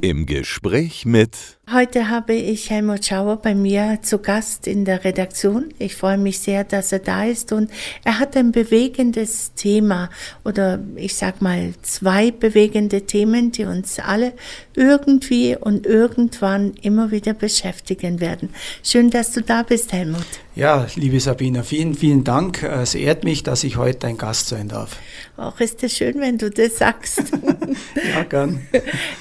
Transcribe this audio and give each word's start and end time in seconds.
Im 0.00 0.26
Gespräch 0.26 1.04
mit 1.06 1.58
Heute 1.70 2.08
habe 2.08 2.32
ich 2.32 2.70
Helmut 2.70 3.04
Schauer 3.04 3.36
bei 3.36 3.54
mir 3.54 3.98
zu 4.00 4.20
Gast 4.20 4.66
in 4.66 4.86
der 4.86 5.04
Redaktion. 5.04 5.68
Ich 5.78 5.96
freue 5.96 6.16
mich 6.16 6.38
sehr, 6.38 6.64
dass 6.64 6.92
er 6.92 7.00
da 7.00 7.24
ist 7.24 7.52
und 7.52 7.70
er 8.04 8.18
hat 8.18 8.38
ein 8.38 8.52
bewegendes 8.52 9.52
Thema 9.52 10.08
oder 10.46 10.78
ich 10.96 11.14
sag 11.14 11.42
mal 11.42 11.74
zwei 11.82 12.30
bewegende 12.30 13.02
Themen, 13.02 13.52
die 13.52 13.66
uns 13.66 13.98
alle 13.98 14.32
irgendwie 14.74 15.56
und 15.60 15.84
irgendwann 15.84 16.72
immer 16.80 17.10
wieder 17.10 17.34
beschäftigen 17.34 18.20
werden. 18.20 18.48
Schön, 18.82 19.10
dass 19.10 19.32
du 19.32 19.42
da 19.42 19.62
bist, 19.62 19.92
Helmut. 19.92 20.24
Ja, 20.54 20.86
liebe 20.96 21.20
Sabina, 21.20 21.62
vielen, 21.62 21.94
vielen 21.94 22.24
Dank. 22.24 22.62
Es 22.62 22.94
ehrt 22.94 23.24
mich, 23.24 23.42
dass 23.42 23.62
ich 23.62 23.76
heute 23.76 23.98
dein 24.00 24.16
Gast 24.16 24.48
sein 24.48 24.68
darf. 24.68 24.96
Auch 25.36 25.60
ist 25.60 25.84
es 25.84 25.96
schön, 25.96 26.18
wenn 26.18 26.38
du 26.38 26.50
das 26.50 26.78
sagst. 26.78 27.24
ja, 28.12 28.24
gern. 28.24 28.66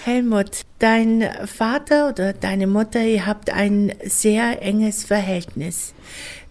Helmut, 0.06 0.62
dein 0.80 1.28
Vater 1.46 2.10
oder 2.10 2.34
deine 2.34 2.68
Mutter, 2.68 3.02
ihr 3.04 3.26
habt 3.26 3.50
ein 3.50 3.94
sehr 4.04 4.62
enges 4.62 5.04
Verhältnis. 5.04 5.94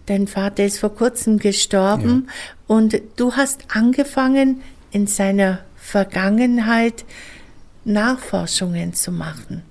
Dein 0.05 0.27
Vater 0.27 0.65
ist 0.65 0.79
vor 0.79 0.95
kurzem 0.95 1.37
gestorben 1.37 2.27
ja. 2.27 2.75
und 2.75 3.01
du 3.17 3.33
hast 3.33 3.65
angefangen, 3.73 4.61
in 4.91 5.07
seiner 5.07 5.59
Vergangenheit 5.75 7.05
Nachforschungen 7.83 8.93
zu 8.93 9.11
machen. 9.11 9.63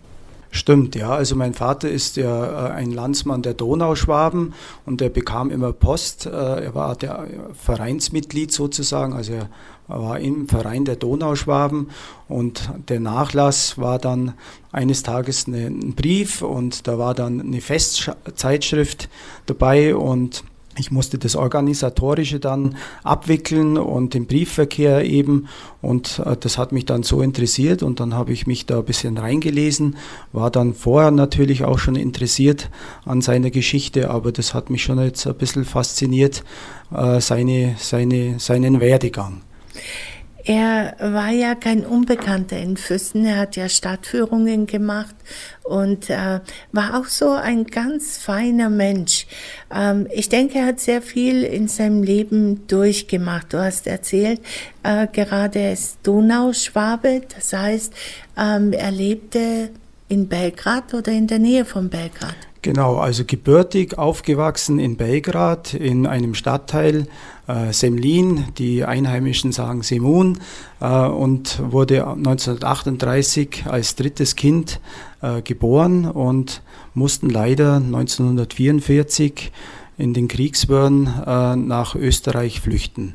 Stimmt, 0.51 0.95
ja. 0.95 1.11
Also 1.11 1.37
mein 1.37 1.53
Vater 1.53 1.91
ist 1.91 2.17
ja 2.17 2.69
äh, 2.69 2.73
ein 2.73 2.91
Landsmann 2.91 3.43
der 3.43 3.53
Donauschwaben 3.53 4.55
und 4.87 5.03
er 5.03 5.11
bekam 5.11 5.51
immer 5.51 5.73
Post. 5.73 6.25
Äh, 6.25 6.31
er 6.31 6.75
war 6.75 6.97
der 6.97 7.27
Vereinsmitglied 7.63 8.53
sozusagen, 8.53 9.13
also 9.13 9.35
er 9.35 9.51
war 9.89 10.19
im 10.19 10.49
Verein 10.49 10.85
der 10.85 10.97
Donauschwaben 10.97 11.91
und 12.29 12.71
der 12.89 13.01
Nachlass 13.01 13.79
war 13.79 13.99
dann 13.99 14.35
eines 14.73 15.03
Tages 15.03 15.47
eine, 15.47 15.67
ein 15.67 15.95
Brief 15.95 16.43
und 16.43 16.87
da 16.87 16.99
war 16.99 17.15
dann 17.15 17.41
eine 17.41 17.61
Festzeitschrift 17.61 19.09
dabei 19.47 19.95
und 19.95 20.45
ich 20.79 20.91
musste 20.91 21.19
das 21.19 21.37
Organisatorische 21.37 22.39
dann 22.39 22.77
abwickeln 23.03 23.79
und 23.79 24.15
den 24.15 24.27
Briefverkehr 24.27 25.05
eben. 25.05 25.49
Und 25.81 26.21
äh, 26.25 26.37
das 26.39 26.59
hat 26.59 26.73
mich 26.73 26.85
dann 26.85 27.03
so 27.03 27.23
interessiert 27.23 27.83
und 27.83 28.01
dann 28.01 28.15
habe 28.15 28.33
ich 28.33 28.47
mich 28.47 28.67
da 28.67 28.79
ein 28.79 28.85
bisschen 28.85 29.19
reingelesen, 29.19 29.97
war 30.33 30.51
dann 30.51 30.75
vorher 30.75 31.11
natürlich 31.11 31.65
auch 31.65 31.79
schon 31.79 31.97
interessiert 31.97 32.71
an 33.05 33.23
seiner 33.23 33.51
Geschichte, 33.51 34.11
aber 34.11 34.33
das 34.33 34.55
hat 34.55 34.71
mich 34.71 34.83
schon 34.83 35.01
jetzt 35.01 35.27
ein 35.27 35.35
bisschen 35.35 35.65
fasziniert, 35.65 36.45
äh, 36.95 37.21
seine, 37.21 37.77
seine, 37.79 38.39
seinen 38.39 38.81
Werdegang. 38.81 39.43
Er 40.49 40.95
war 41.01 41.31
ja 41.31 41.57
kein 41.57 41.85
Unbekannter 41.85 42.57
in 42.57 42.77
Füssen. 42.77 43.27
Er 43.27 43.37
hat 43.37 43.57
ja 43.57 43.69
Stadtführungen 43.69 44.67
gemacht 44.67 45.17
und 45.65 46.09
äh, 46.09 46.39
war 46.71 47.01
auch 47.01 47.07
so 47.07 47.31
ein 47.31 47.65
ganz 47.67 48.19
feiner 48.19 48.71
Mensch. 48.71 49.27
Ähm, 49.75 50.07
ich 50.13 50.29
denke, 50.29 50.59
er 50.59 50.67
hat 50.67 50.79
sehr 50.79 51.03
viel 51.03 51.43
in 51.43 51.67
seinem 51.67 52.05
Leben 52.05 52.65
durchgemacht. 52.69 53.53
Du 53.53 53.59
hast 53.59 53.89
erzählt, 53.89 54.41
äh, 54.85 55.09
gerade 55.13 55.59
er 55.59 55.73
ist 55.73 55.99
Donauschwabe, 56.05 57.23
das 57.35 57.53
heißt, 57.53 57.93
ähm, 58.39 58.73
er 58.73 58.93
lebte 58.93 59.71
in 60.09 60.29
Belgrad 60.29 60.95
oder 60.95 61.11
in 61.11 61.27
der 61.27 61.41
Nähe 61.41 61.65
von 61.65 61.89
Belgrad. 61.89 62.37
Genau, 62.63 62.97
also 62.97 63.25
gebürtig 63.25 63.99
aufgewachsen 63.99 64.79
in 64.79 64.97
Belgrad, 64.97 65.75
in 65.75 66.07
einem 66.07 66.35
Stadtteil 66.35 67.07
äh, 67.47 67.73
Semlin, 67.73 68.47
die 68.59 68.85
Einheimischen 68.85 69.53
sagen 69.53 69.83
Semun, 69.83 70.39
äh, 70.81 70.87
und 70.87 71.61
wurde 71.73 72.07
1938 72.07 73.65
als 73.67 73.97
drittes 73.97 74.37
Kind 74.37 74.81
äh, 75.23 75.43
geboren 75.43 76.07
und 76.07 76.63
mussten 76.95 77.31
leider 77.31 77.77
1944 77.77 79.53
in 79.99 80.15
den 80.15 80.29
Kriegswirren 80.29 81.07
äh, 81.07 81.57
nach 81.57 81.95
Österreich 81.95 82.61
flüchten. 82.61 83.15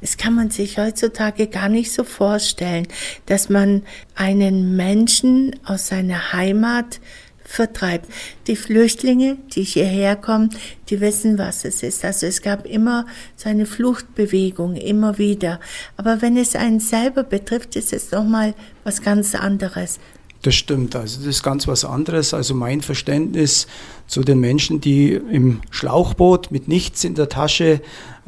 Das 0.00 0.18
kann 0.18 0.34
man 0.34 0.50
sich 0.50 0.78
heutzutage 0.78 1.46
gar 1.46 1.68
nicht 1.68 1.90
so 1.90 2.04
vorstellen, 2.04 2.86
dass 3.24 3.48
man 3.48 3.82
einen 4.14 4.76
Menschen 4.76 5.56
aus 5.64 5.88
seiner 5.88 6.32
Heimat 6.32 7.00
vertreibt. 7.48 8.10
Die 8.46 8.56
Flüchtlinge, 8.56 9.36
die 9.54 9.62
hierher 9.62 10.16
kommen, 10.16 10.50
die 10.88 11.00
wissen, 11.00 11.38
was 11.38 11.64
es 11.64 11.82
ist. 11.82 12.04
Also 12.04 12.26
es 12.26 12.42
gab 12.42 12.66
immer 12.66 13.06
so 13.36 13.48
eine 13.48 13.66
Fluchtbewegung, 13.66 14.76
immer 14.76 15.18
wieder. 15.18 15.60
Aber 15.96 16.22
wenn 16.22 16.36
es 16.36 16.56
einen 16.56 16.80
selber 16.80 17.22
betrifft, 17.22 17.76
ist 17.76 17.92
es 17.92 18.10
nochmal 18.10 18.54
was 18.84 19.02
ganz 19.02 19.34
anderes. 19.34 19.98
Das 20.42 20.54
stimmt, 20.54 20.94
also 20.94 21.18
das 21.18 21.26
ist 21.26 21.42
ganz 21.42 21.66
was 21.66 21.84
anderes. 21.84 22.32
Also 22.32 22.54
mein 22.54 22.80
Verständnis 22.80 23.66
zu 24.06 24.22
den 24.22 24.38
Menschen, 24.38 24.80
die 24.80 25.12
im 25.12 25.60
Schlauchboot 25.70 26.52
mit 26.52 26.68
nichts 26.68 27.02
in 27.02 27.16
der 27.16 27.28
Tasche 27.28 27.80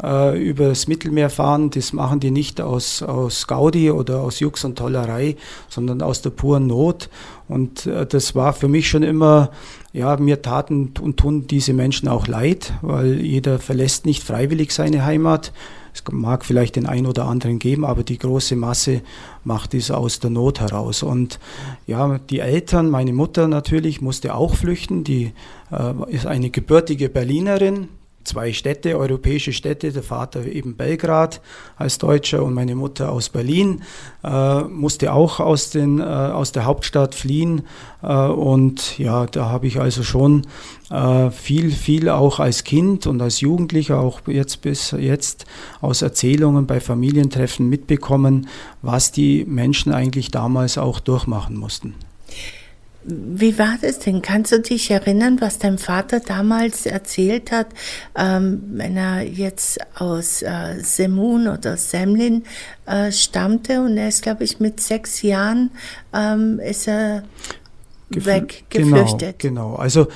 äh, 0.03 0.37
übers 0.37 0.89
Mittelmeer 0.89 1.31
fahren, 1.31 1.71
das 1.71 1.93
machen 1.93 2.19
die 2.19 2.33
nicht 2.33 2.61
aus, 2.61 3.05
aus 3.05 3.47
Gaudi 3.47 3.93
oder 3.93 4.21
aus 4.21 4.41
Jux 4.41 4.65
und 4.65 4.77
Tollerei, 4.77 5.37
sondern 5.69 6.03
aus 6.03 6.21
der 6.21 6.31
puren 6.31 6.67
Not. 6.67 7.09
Und 7.49 7.87
äh, 7.87 8.07
das 8.07 8.35
war 8.35 8.53
für 8.53 8.69
mich 8.69 8.89
schon 8.89 9.03
immer, 9.03 9.51
ja, 9.93 10.17
mir 10.17 10.43
taten 10.43 10.93
und 11.01 11.17
tun 11.17 11.47
diese 11.47 11.73
Menschen 11.73 12.09
auch 12.09 12.27
leid, 12.27 12.75
weil 12.83 13.21
jeder 13.21 13.59
verlässt 13.59 14.07
nicht 14.07 14.23
freiwillig 14.23 14.73
seine 14.73 15.05
Heimat. 15.05 15.53
Es 15.95 16.05
mag 16.13 16.45
vielleicht 16.45 16.77
den 16.77 16.87
einen 16.87 17.07
oder 17.07 17.25
anderen 17.25 17.59
geben, 17.59 17.85
aber 17.85 18.05
die 18.05 18.19
große 18.19 18.55
Masse 18.55 19.01
macht 19.45 19.75
es 19.75 19.91
aus 19.91 20.21
der 20.21 20.31
Not 20.31 20.61
heraus. 20.61 21.03
Und 21.03 21.41
ja, 21.87 22.19
die 22.19 22.39
Eltern, 22.39 22.91
meine 22.91 23.13
Mutter 23.13 23.49
natürlich, 23.49 24.01
musste 24.01 24.35
auch 24.35 24.55
flüchten. 24.55 25.03
Die 25.03 25.33
äh, 25.73 26.13
ist 26.15 26.27
eine 26.27 26.51
gebürtige 26.51 27.09
Berlinerin, 27.09 27.89
zwei 28.29 28.53
Städte, 28.53 28.97
europäische 28.97 29.53
Städte, 29.53 29.93
der 29.93 30.03
Vater 30.03 30.45
eben 30.45 30.77
Belgrad 30.77 31.41
als 31.77 31.99
Deutscher 31.99 32.43
und 32.43 32.55
meine 32.55 32.75
Mutter 32.75 33.11
aus 33.11 33.29
Berlin, 33.29 33.83
äh, 34.23 34.63
musste 34.63 35.13
auch 35.13 35.41
aus, 35.41 35.71
den, 35.71 35.99
äh, 35.99 36.03
aus 36.03 36.53
der 36.53 36.65
Hauptstadt 36.65 37.15
fliehen. 37.15 37.63
Äh, 38.03 38.07
und 38.07 38.99
ja, 38.99 39.27
da 39.27 39.49
habe 39.49 39.67
ich 39.67 39.81
also 39.81 40.03
schon 40.03 40.47
äh, 40.91 41.31
viel, 41.31 41.71
viel 41.73 42.09
auch 42.09 42.39
als 42.39 42.65
Kind 42.65 43.07
und 43.07 43.21
als 43.21 43.41
Jugendlicher, 43.41 43.99
auch 43.99 44.21
jetzt 44.27 44.63
bis 44.63 44.93
jetzt 44.93 45.47
aus 45.81 46.03
Erzählungen 46.03 46.67
bei 46.67 46.81
Familientreffen 46.81 47.69
mitbekommen, 47.69 48.49
was 48.83 49.13
die 49.13 49.45
Menschen 49.47 49.93
eigentlich 49.93 50.31
damals 50.31 50.79
auch 50.79 51.01
durchmachen 51.01 51.57
mussten. 51.57 51.95
Wie 53.11 53.59
war 53.59 53.77
das 53.81 54.01
denn? 54.01 54.21
Kannst 54.21 54.53
du 54.53 54.61
dich 54.61 54.91
erinnern, 54.91 55.41
was 55.41 55.59
dein 55.59 55.79
Vater 55.79 56.21
damals 56.21 56.85
erzählt 56.85 57.51
hat, 57.51 57.69
ähm, 58.15 58.63
wenn 58.73 58.99
er 58.99 59.23
jetzt 59.23 59.79
aus 59.99 60.43
äh, 60.43 60.79
Semun 60.83 61.49
oder 61.49 61.79
Semlin 61.79 62.45
äh, 62.85 63.11
stammte 63.11 63.81
und 63.81 63.97
er 63.97 64.09
ist, 64.09 64.23
glaube 64.23 64.45
ich, 64.45 64.61
mit 64.61 64.81
sechs 64.81 65.23
Jahren 65.23 65.71
ähm, 66.13 66.61
ist 66.61 66.87
er 66.87 67.23
Gefl 68.11 68.27
weg, 68.27 68.65
geflüchtet. 68.69 69.39
Genau, 69.39 69.71
genau. 69.71 69.77
Also 69.77 70.09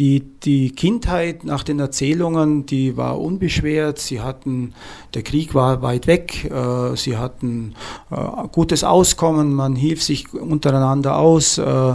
die, 0.00 0.20
die 0.20 0.70
Kindheit 0.70 1.44
nach 1.44 1.62
den 1.62 1.78
Erzählungen, 1.78 2.64
die 2.66 2.96
war 2.96 3.20
unbeschwert. 3.20 3.98
Sie 3.98 4.20
hatten, 4.20 4.74
der 5.14 5.22
Krieg 5.22 5.54
war 5.54 5.82
weit 5.82 6.06
weg. 6.06 6.50
Äh, 6.50 6.96
sie 6.96 7.16
hatten 7.16 7.74
äh, 8.10 8.16
gutes 8.50 8.82
Auskommen. 8.82 9.52
Man 9.52 9.76
hielt 9.76 10.00
sich 10.00 10.32
untereinander 10.32 11.16
aus. 11.16 11.58
Äh, 11.58 11.94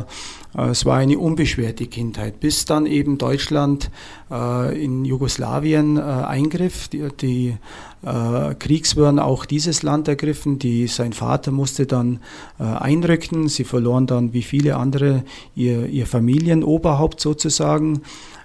es 0.57 0.85
war 0.85 0.97
eine 0.97 1.17
unbeschwerte 1.17 1.85
Kindheit, 1.87 2.39
bis 2.39 2.63
dann 2.65 2.85
eben 2.85 3.17
Deutschland 3.17 3.91
äh, 4.31 4.83
in 4.83 5.03
Jugoslawien 5.03 5.97
äh, 5.97 6.01
eingriff. 6.01 6.87
Die, 6.87 7.07
die 7.19 7.57
äh, 8.03 8.55
Kriegswirren 8.55 9.19
auch 9.19 9.45
dieses 9.45 9.83
Land 9.83 10.07
ergriffen. 10.07 10.57
Die, 10.57 10.87
sein 10.87 11.11
Vater 11.11 11.51
musste 11.51 11.85
dann 11.85 12.21
äh, 12.57 12.63
einrücken. 12.63 13.49
Sie 13.49 13.65
verloren 13.65 14.07
dann 14.07 14.31
wie 14.31 14.43
viele 14.43 14.77
andere 14.77 15.23
ihr, 15.55 15.87
ihr 15.87 16.05
Familienoberhaupt 16.05 17.19
sozusagen. 17.19 18.03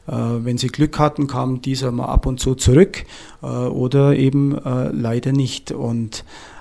Äh, 0.09 0.13
wenn 0.13 0.59
sie 0.59 0.69
Glück 0.69 0.99
hatten, 0.99 1.29
kam 1.29 1.63
dieser 1.63 1.93
mal 1.93 2.07
ab 2.07 2.27
und 2.27 2.41
zu 2.41 2.55
zurück 2.55 3.05
oder 3.41 4.17
eben 4.17 4.55
leider 4.93 5.33
nicht. 5.33 5.73
Und 5.73 6.19
äh, 6.19 6.60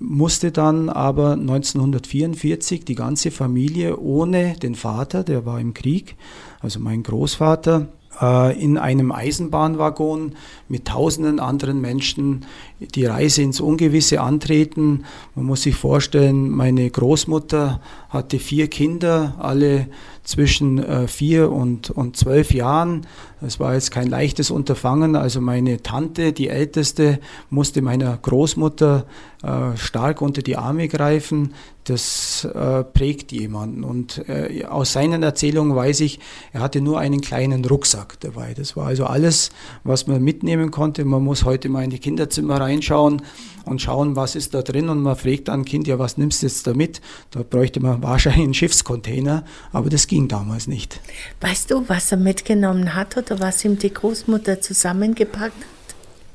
musste 0.00 0.50
dann 0.50 0.88
aber 0.88 1.32
1944 1.32 2.84
die 2.84 2.96
ganze 2.96 3.30
Familie 3.30 3.98
ohne 3.98 4.54
den 4.54 4.74
Vater, 4.74 5.22
der 5.22 5.46
war 5.46 5.60
im 5.60 5.74
Krieg, 5.74 6.16
also 6.60 6.80
mein 6.80 7.04
Großvater, 7.04 7.86
äh, 8.20 8.60
in 8.60 8.78
einem 8.78 9.12
Eisenbahnwaggon 9.12 10.34
mit 10.68 10.86
tausenden 10.86 11.40
anderen 11.40 11.80
Menschen 11.80 12.46
die 12.80 13.06
Reise 13.06 13.42
ins 13.42 13.60
Ungewisse 13.60 14.20
antreten. 14.20 15.04
Man 15.34 15.46
muss 15.46 15.62
sich 15.62 15.76
vorstellen, 15.76 16.50
meine 16.50 16.88
Großmutter 16.90 17.80
hatte 18.08 18.38
vier 18.38 18.68
Kinder, 18.68 19.36
alle 19.38 19.88
zwischen 20.28 20.78
äh, 20.78 21.08
vier 21.08 21.50
und, 21.50 21.88
und 21.88 22.18
zwölf 22.18 22.52
Jahren. 22.52 23.06
Es 23.40 23.58
war 23.60 23.72
jetzt 23.72 23.90
kein 23.90 24.08
leichtes 24.08 24.50
Unterfangen. 24.50 25.16
Also 25.16 25.40
meine 25.40 25.82
Tante, 25.82 26.34
die 26.34 26.48
älteste, 26.48 27.18
musste 27.48 27.80
meiner 27.80 28.14
Großmutter 28.14 29.06
äh, 29.42 29.76
stark 29.76 30.20
unter 30.20 30.42
die 30.42 30.58
Arme 30.58 30.88
greifen. 30.88 31.54
Das 31.84 32.44
äh, 32.44 32.84
prägt 32.84 33.32
jemanden. 33.32 33.84
Und 33.84 34.28
äh, 34.28 34.66
aus 34.66 34.92
seinen 34.92 35.22
Erzählungen 35.22 35.74
weiß 35.74 36.00
ich, 36.00 36.20
er 36.52 36.60
hatte 36.60 36.82
nur 36.82 36.98
einen 36.98 37.22
kleinen 37.22 37.64
Rucksack 37.64 38.20
dabei. 38.20 38.52
Das 38.52 38.76
war 38.76 38.88
also 38.88 39.06
alles, 39.06 39.50
was 39.82 40.06
man 40.06 40.22
mitnehmen 40.22 40.70
konnte. 40.70 41.06
Man 41.06 41.24
muss 41.24 41.44
heute 41.46 41.70
mal 41.70 41.84
in 41.84 41.90
die 41.90 42.00
Kinderzimmer 42.00 42.60
reinschauen 42.60 43.22
und 43.64 43.80
schauen, 43.80 44.16
was 44.16 44.34
ist 44.34 44.54
da 44.54 44.62
drin. 44.62 44.88
Und 44.88 45.00
man 45.02 45.16
fragt 45.16 45.48
dann 45.48 45.64
Kind, 45.64 45.86
ja, 45.86 45.98
was 45.98 46.18
nimmst 46.18 46.42
du 46.42 46.46
jetzt 46.46 46.66
da 46.66 46.74
mit? 46.74 47.00
Da 47.30 47.42
bräuchte 47.42 47.80
man 47.80 48.02
wahrscheinlich 48.02 48.44
einen 48.44 48.54
Schiffscontainer, 48.54 49.44
aber 49.72 49.88
das 49.88 50.08
ging 50.08 50.17
damals 50.26 50.66
nicht. 50.66 51.00
Weißt 51.40 51.70
du, 51.70 51.88
was 51.88 52.10
er 52.10 52.18
mitgenommen 52.18 52.94
hat 52.94 53.16
oder 53.16 53.38
was 53.38 53.64
ihm 53.64 53.78
die 53.78 53.94
Großmutter 53.94 54.60
zusammengepackt 54.60 55.40
hat? 55.40 55.52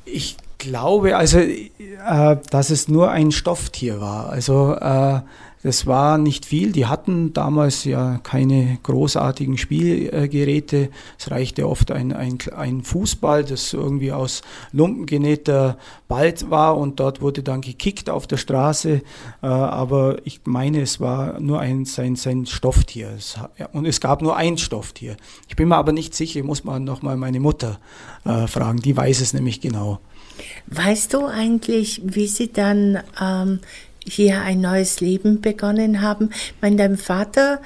Ich 0.06 0.36
glaube, 0.58 1.16
also, 1.16 1.38
äh, 1.38 2.36
dass 2.50 2.70
es 2.70 2.88
nur 2.88 3.10
ein 3.10 3.32
Stofftier 3.32 4.00
war. 4.00 4.30
Also 4.30 4.74
äh, 4.74 5.20
das 5.64 5.86
war 5.86 6.18
nicht 6.18 6.44
viel. 6.44 6.72
Die 6.72 6.84
hatten 6.84 7.32
damals 7.32 7.84
ja 7.84 8.18
keine 8.22 8.78
großartigen 8.82 9.56
Spielgeräte. 9.56 10.90
Es 11.18 11.30
reichte 11.30 11.66
oft 11.66 11.90
ein, 11.90 12.12
ein, 12.12 12.36
ein 12.54 12.82
Fußball, 12.82 13.44
das 13.44 13.72
irgendwie 13.72 14.12
aus 14.12 14.42
Lumpen 14.72 15.06
genähter 15.06 15.78
Ball 16.06 16.34
war 16.48 16.76
und 16.76 17.00
dort 17.00 17.22
wurde 17.22 17.42
dann 17.42 17.62
gekickt 17.62 18.10
auf 18.10 18.26
der 18.26 18.36
Straße. 18.36 19.00
Äh, 19.42 19.46
aber 19.46 20.18
ich 20.24 20.42
meine, 20.44 20.82
es 20.82 21.00
war 21.00 21.40
nur 21.40 21.60
ein, 21.60 21.86
sein, 21.86 22.16
sein 22.16 22.44
Stofftier. 22.44 23.16
Und 23.72 23.86
es 23.86 24.02
gab 24.02 24.20
nur 24.20 24.36
ein 24.36 24.58
Stofftier. 24.58 25.16
Ich 25.48 25.56
bin 25.56 25.68
mir 25.68 25.76
aber 25.76 25.92
nicht 25.92 26.14
sicher, 26.14 26.42
muss 26.42 26.64
man 26.64 26.84
nochmal 26.84 27.16
meine 27.16 27.40
Mutter 27.40 27.80
äh, 28.26 28.46
fragen. 28.48 28.80
Die 28.80 28.94
weiß 28.94 29.22
es 29.22 29.32
nämlich 29.32 29.62
genau. 29.62 29.98
Weißt 30.66 31.14
du 31.14 31.24
eigentlich, 31.24 32.02
wie 32.04 32.26
sie 32.26 32.52
dann 32.52 32.98
ähm, 33.18 33.60
hier 34.04 34.42
ein 34.42 34.60
neues 34.60 35.00
Leben 35.00 35.40
begonnen 35.40 36.02
haben. 36.02 36.30
Ich 36.32 36.54
meine, 36.60 36.96
Vater, 36.96 37.60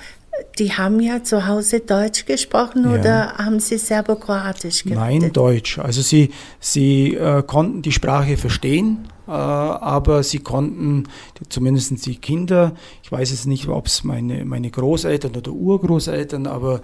die 0.58 0.72
haben 0.72 1.00
ja 1.00 1.22
zu 1.22 1.46
Hause 1.46 1.80
Deutsch 1.80 2.26
gesprochen 2.26 2.84
ja. 2.84 2.98
oder 2.98 3.32
haben 3.38 3.60
sie 3.60 3.78
Serbo-Kroatisch 3.78 4.84
geredet? 4.84 5.22
Nein, 5.22 5.32
Deutsch. 5.32 5.78
Also 5.78 6.02
sie, 6.02 6.30
sie 6.60 7.14
äh, 7.14 7.42
konnten 7.42 7.82
die 7.82 7.92
Sprache 7.92 8.36
verstehen 8.36 9.08
aber 9.28 10.22
sie 10.22 10.38
konnten, 10.38 11.04
zumindest 11.48 12.06
die 12.06 12.16
Kinder, 12.16 12.72
ich 13.02 13.12
weiß 13.12 13.30
jetzt 13.30 13.46
nicht, 13.46 13.68
ob 13.68 13.86
es 13.86 14.04
meine, 14.04 14.44
meine 14.44 14.70
Großeltern 14.70 15.36
oder 15.36 15.52
Urgroßeltern, 15.52 16.46
aber 16.46 16.80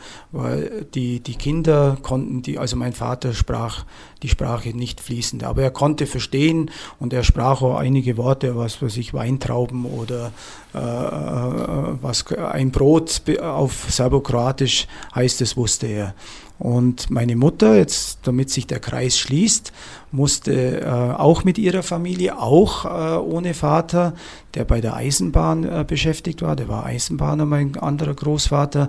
die, 0.95 1.21
die 1.21 1.35
Kinder 1.35 1.97
konnten, 2.03 2.43
die, 2.43 2.59
also 2.59 2.77
mein 2.77 2.93
Vater 2.93 3.33
sprach 3.33 3.85
die 4.23 4.29
Sprache 4.29 4.71
nicht 4.71 5.01
fließend, 5.01 5.45
aber 5.45 5.63
er 5.63 5.71
konnte 5.71 6.07
verstehen 6.07 6.71
und 6.99 7.13
er 7.13 7.25
sprach 7.25 7.63
auch 7.63 7.77
einige 7.77 8.17
Worte, 8.17 8.57
was 8.57 8.81
weiß 8.81 8.97
ich, 8.97 9.13
Weintrauben 9.13 9.85
oder 9.85 10.33
äh, 10.75 10.79
äh 10.79 11.95
was 12.01 12.27
ein 12.33 12.71
Brot 12.71 13.23
auf 13.41 13.87
Serbokroatisch 13.91 14.87
heißt, 15.15 15.41
das 15.41 15.57
wusste 15.57 15.87
er. 15.87 16.15
Und 16.59 17.11
meine 17.11 17.35
Mutter, 17.35 17.77
jetzt 17.77 18.21
damit 18.23 18.49
sich 18.49 18.67
der 18.67 18.79
Kreis 18.79 19.19
schließt, 19.19 19.73
musste 20.13 20.81
äh, 20.81 20.87
auch 20.87 21.43
mit 21.43 21.59
ihrer 21.59 21.83
Familie, 21.83 22.39
auch 22.39 22.85
äh, 22.85 23.19
ohne 23.19 23.55
Vater, 23.55 24.15
der 24.55 24.65
bei 24.65 24.81
der 24.81 24.95
Eisenbahn 24.95 25.65
äh, 25.65 25.85
beschäftigt 25.87 26.43
war, 26.43 26.55
der 26.55 26.69
war 26.69 26.87
Eisenbahner, 26.87 27.45
mein 27.45 27.77
anderer 27.77 28.15
Großvater, 28.15 28.89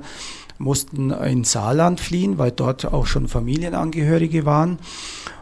mussten 0.58 1.12
ins 1.12 1.52
Saarland 1.52 2.00
fliehen, 2.00 2.38
weil 2.38 2.52
dort 2.52 2.86
auch 2.86 3.08
schon 3.08 3.28
Familienangehörige 3.28 4.46
waren. 4.46 4.78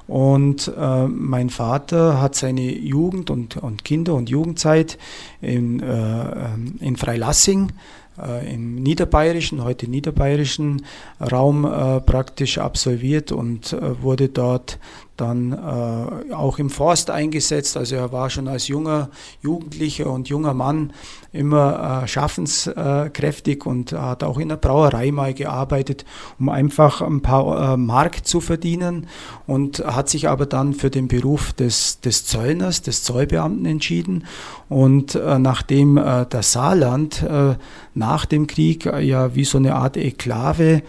Und 0.08 0.72
äh, 0.78 1.08
mein 1.08 1.50
Vater 1.50 2.22
hat 2.22 2.36
seine 2.36 2.74
Jugend 2.74 3.30
und, 3.30 3.58
und 3.58 3.86
Kinder- 3.86 4.16
und 4.16 4.30
Jugendzeit 4.30 4.98
in, 5.42 5.81
äh, 5.81 6.56
in 6.80 6.98
Freilassing 6.98 7.72
äh, 8.21 8.54
im 8.54 8.75
niederbayerischen, 8.75 9.63
heute 9.63 9.89
niederbayerischen 9.89 10.86
Raum 11.19 11.65
äh, 11.65 12.01
praktisch 12.01 12.57
absolviert 12.57 13.31
und 13.31 13.74
äh, 13.74 14.01
wurde 14.01 14.30
dort 14.30 14.80
dann 15.18 15.54
äh, 15.54 16.33
auch 16.33 16.60
im 16.60 16.69
Forst 16.69 17.10
eingesetzt. 17.10 17.77
Also 17.77 17.95
er 17.95 18.12
war 18.12 18.30
schon 18.30 18.48
als 18.48 18.68
junger 18.68 19.10
Jugendlicher 19.42 20.10
und 20.10 20.27
junger 20.27 20.54
Mann 20.54 20.94
immer 21.31 22.04
äh, 22.04 22.07
schaffenskräftig 22.07 23.65
und 23.65 23.92
hat 23.94 24.24
auch 24.24 24.38
in 24.38 24.50
der 24.50 24.57
Brauerei 24.57 25.12
mal 25.12 25.33
gearbeitet, 25.33 26.06
um 26.39 26.50
einfach 26.50 27.01
ein 27.01 27.21
paar 27.21 27.74
äh, 27.74 27.77
Mark 27.77 28.25
zu 28.25 28.42
verdienen 28.42 29.07
und 29.48 29.80
hat 29.80 30.10
sich 30.10 30.30
aber 30.30 30.45
dann 30.45 30.74
für 30.74 30.89
den 30.89 31.07
Beruf 31.07 31.54
des, 31.54 32.00
des 32.01 32.25
Zöllners, 32.25 32.81
des 32.81 33.04
Zollbeamten 33.04 33.65
entschieden. 33.65 34.25
Und 34.69 35.15
äh, 35.15 35.39
nachdem 35.39 35.98
äh, 35.98 36.25
das 36.30 36.51
Saarland 36.51 37.24
äh, 37.24 37.56
nach 37.94 38.25
dem 38.25 38.48
Krieg 38.48 38.86
ja 38.86 39.36
wie 39.36 39.45
so 39.45 39.57
eine 39.57 39.75
Art 39.75 39.98
Enklave 39.98 40.63
äh, 40.63 40.81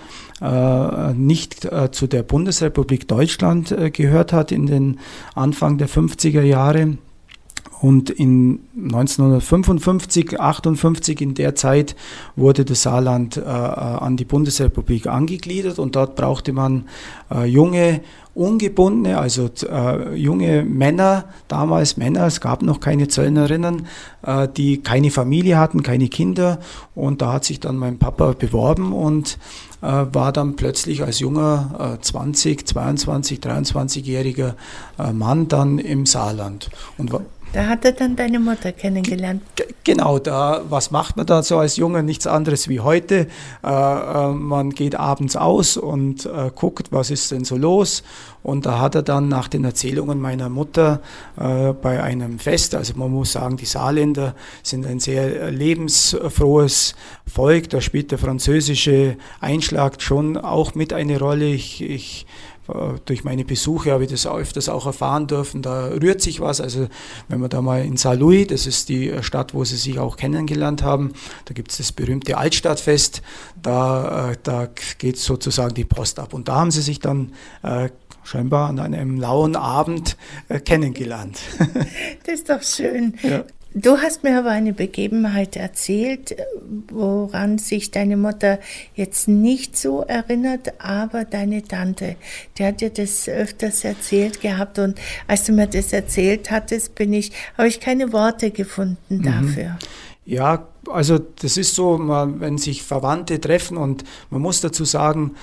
nicht 1.15 1.65
äh, 1.65 1.91
zu 1.91 2.07
der 2.07 2.23
Bundesrepublik 2.23 3.09
Deutschland 3.09 3.73
äh, 3.73 3.91
gehört 3.91 4.33
hat 4.33 4.53
in 4.53 4.67
den 4.67 5.01
Anfang 5.35 5.79
der 5.79 5.89
50er 5.89 6.43
Jahre. 6.43 6.99
Und 7.81 8.09
in 8.09 8.61
1955, 8.77 10.41
58 10.41 11.21
in 11.21 11.35
der 11.35 11.55
Zeit 11.55 11.97
wurde 12.35 12.65
das 12.65 12.83
Saarland 12.83 13.37
äh, 13.37 13.43
an 13.43 14.17
die 14.17 14.25
Bundesrepublik 14.25 15.07
angegliedert 15.07 15.79
und 15.79 15.95
dort 15.95 16.17
brauchte 16.17 16.55
man 16.55 16.89
äh, 17.31 17.45
junge 17.45 18.01
ungebundene, 18.35 19.19
also 19.19 19.49
äh, 19.69 20.15
junge 20.15 20.65
Männer, 20.65 21.27
damals 21.47 21.97
Männer, 21.97 22.27
es 22.27 22.41
gab 22.41 22.63
noch 22.63 22.81
keine 22.81 23.07
Zöllnerinnen, 23.09 23.87
äh, 24.27 24.49
die 24.49 24.79
keine 24.83 25.11
Familie 25.11 25.59
hatten, 25.59 25.83
keine 25.83 26.09
Kinder. 26.09 26.59
Und 26.95 27.23
da 27.23 27.35
hat 27.35 27.45
sich 27.45 27.61
dann 27.61 27.77
mein 27.77 27.99
Papa 27.99 28.33
beworben 28.33 28.93
und 28.93 29.35
äh, 29.35 29.74
war 29.85 30.33
dann 30.33 30.57
plötzlich 30.57 31.03
als 31.03 31.19
junger 31.19 31.99
20, 32.01 32.67
22, 32.67 33.39
23-jähriger 33.41 34.55
Mann 35.13 35.49
dann 35.49 35.79
im 35.79 36.07
Saarland. 36.07 36.71
Und 36.97 37.13
da 37.55 37.67
hat 37.67 37.85
er 37.85 37.93
dann 37.93 38.17
deine 38.17 38.41
Mutter 38.41 38.73
kennengelernt. 38.73 39.43
Genau, 39.85 40.19
da, 40.19 40.63
was 40.69 40.91
macht 40.91 41.17
man 41.17 41.25
da 41.27 41.43
so 41.43 41.59
als 41.59 41.77
Junge? 41.77 42.03
Nichts 42.03 42.27
anderes 42.27 42.69
wie 42.69 42.81
heute. 42.81 43.29
Äh, 43.63 43.69
äh, 43.69 44.33
man 44.33 44.71
geht 44.71 44.97
abends 44.97 45.37
aus 45.37 45.77
und 45.77 46.27
äh, 46.27 46.51
guckt, 46.55 46.91
was 46.91 47.11
ist 47.11 47.31
denn 47.31 47.45
so 47.45 47.57
los. 47.57 48.03
Und 48.43 48.67
da 48.67 48.81
hat 48.81 48.95
er 48.95 49.03
dann 49.03 49.29
nach 49.29 49.49
den 49.49 49.65
Erzählungen 49.65 50.21
meiner 50.21 50.49
Mutter 50.49 51.01
äh, 51.39 51.73
bei 51.73 52.03
einem 52.03 52.39
Fest, 52.39 52.75
also 52.75 52.93
man 52.97 53.11
muss 53.11 53.33
sagen, 53.33 53.57
die 53.57 53.65
Saarländer 53.65 54.35
sind 54.63 54.85
ein 54.85 55.01
sehr 55.01 55.51
lebensfrohes 55.51 56.95
Volk, 57.27 57.71
da 57.71 57.81
spielt 57.81 58.11
der 58.11 58.19
französische 58.19 59.17
Einschlag 59.41 60.03
schon 60.03 60.37
auch 60.37 60.75
mit 60.75 60.93
eine 60.93 61.19
Rolle. 61.19 61.47
Ich, 61.47 61.83
ich 61.83 62.27
äh, 62.27 62.54
durch 63.05 63.25
meine 63.25 63.45
Besuche 63.45 63.93
habe 63.93 64.05
ich 64.05 64.11
das 64.11 64.27
öfters 64.27 64.69
auch 64.69 64.87
erfahren 64.87 65.27
dürfen, 65.27 65.61
da 65.61 65.89
rührt 65.89 66.23
sich 66.23 66.41
was. 66.41 66.61
Also 66.61 66.89
wenn 67.29 67.41
man 67.41 67.51
da 67.51 67.61
mal 67.61 67.85
in 67.85 67.97
Saint-Louis, 67.97 68.47
das 68.47 68.67
ist 68.67 68.89
die 68.89 69.13
Stadt, 69.21 69.53
wo 69.53 69.65
sie 69.65 69.77
sich 69.77 69.99
auch 69.99 70.17
kennengelernt 70.17 70.83
haben, 70.83 71.13
da 71.45 71.55
gibt 71.55 71.73
es 71.73 71.79
das 71.79 71.93
berühmte 71.93 72.39
Altstadtfest, 72.39 73.23
da, 73.63 74.31
äh, 74.31 74.37
da 74.43 74.69
geht 74.99 75.19
sozusagen 75.19 75.75
die 75.75 75.85
Post 75.85 76.19
ab. 76.19 76.33
Und 76.33 76.49
da 76.49 76.57
haben 76.57 76.71
sie 76.71 76.83
sich 76.83 77.01
dann 77.01 77.33
äh, 77.63 77.91
scheinbar 78.23 78.69
an 78.69 78.79
einem 78.79 79.21
lauen 79.21 79.57
Abend 79.57 80.17
äh, 80.49 80.59
kennengelernt. 80.61 81.39
das 82.25 82.35
ist 82.35 82.49
doch 82.49 82.63
schön. 82.63 83.15
Ja. 83.23 83.45
Du 83.77 83.99
hast 83.99 84.23
mir 84.23 84.39
aber 84.39 84.51
eine 84.51 84.73
Begebenheit 84.73 85.57
erzählt, 85.57 86.37
woran 86.93 87.59
sich 87.59 87.91
deine 87.91 88.17
Mutter 88.17 88.61
jetzt 88.95 89.27
nicht 89.27 89.77
so 89.77 90.03
erinnert, 90.03 90.75
aber 90.79 91.25
deine 91.25 91.61
Tante, 91.65 92.15
die 92.57 92.65
hat 92.65 92.81
dir 92.81 92.91
das 92.91 93.29
öfters 93.29 93.83
erzählt 93.83 94.41
gehabt 94.41 94.79
und 94.79 95.01
als 95.27 95.45
du 95.45 95.53
mir 95.53 95.67
das 95.67 95.93
erzählt 95.93 96.53
hattest, 96.53 96.95
bin 96.95 97.13
ich, 97.13 97.33
habe 97.59 97.67
ich 97.67 97.81
keine 97.81 98.13
Worte 98.13 98.53
gefunden 98.53 99.17
mhm. 99.17 99.23
dafür. 99.23 99.71
Mhm. 99.71 99.79
Ja, 100.27 100.69
also 100.89 101.19
das 101.19 101.57
ist 101.57 101.75
so, 101.75 101.99
wenn 101.99 102.59
sich 102.59 102.83
Verwandte 102.83 103.41
treffen 103.41 103.77
und 103.77 104.05
man 104.31 104.41
muss 104.41 104.61
dazu 104.61 104.85
sagen, 104.85 105.35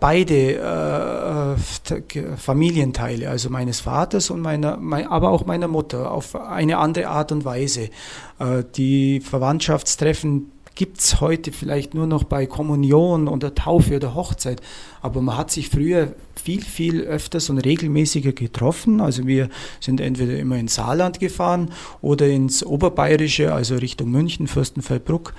beide 0.00 1.56
äh, 1.56 2.36
Familienteile, 2.36 3.28
also 3.30 3.50
meines 3.50 3.80
Vaters 3.80 4.30
und 4.30 4.40
meiner, 4.40 4.76
mein, 4.76 5.06
aber 5.06 5.30
auch 5.30 5.46
meiner 5.46 5.68
Mutter, 5.68 6.10
auf 6.10 6.34
eine 6.36 6.78
andere 6.78 7.08
Art 7.08 7.32
und 7.32 7.44
Weise. 7.44 7.90
Äh, 8.38 8.64
die 8.76 9.20
Verwandtschaftstreffen 9.20 10.50
gibt 10.74 11.00
es 11.00 11.20
heute 11.20 11.52
vielleicht 11.52 11.94
nur 11.94 12.06
noch 12.06 12.24
bei 12.24 12.46
Kommunion 12.46 13.28
oder 13.28 13.54
Taufe 13.54 13.96
oder 13.96 14.14
Hochzeit. 14.14 14.60
Aber 15.02 15.20
man 15.20 15.36
hat 15.36 15.50
sich 15.50 15.68
früher 15.68 16.14
viel, 16.34 16.62
viel 16.62 17.02
öfters 17.02 17.48
und 17.48 17.58
regelmäßiger 17.58 18.32
getroffen. 18.32 19.00
Also 19.00 19.26
wir 19.26 19.48
sind 19.80 20.00
entweder 20.00 20.36
immer 20.36 20.56
ins 20.56 20.74
Saarland 20.74 21.20
gefahren 21.20 21.70
oder 22.00 22.26
ins 22.26 22.64
Oberbayerische, 22.64 23.52
also 23.52 23.76
Richtung 23.76 24.10
München, 24.10 24.48
Fürstenfeldbruck. 24.48 25.34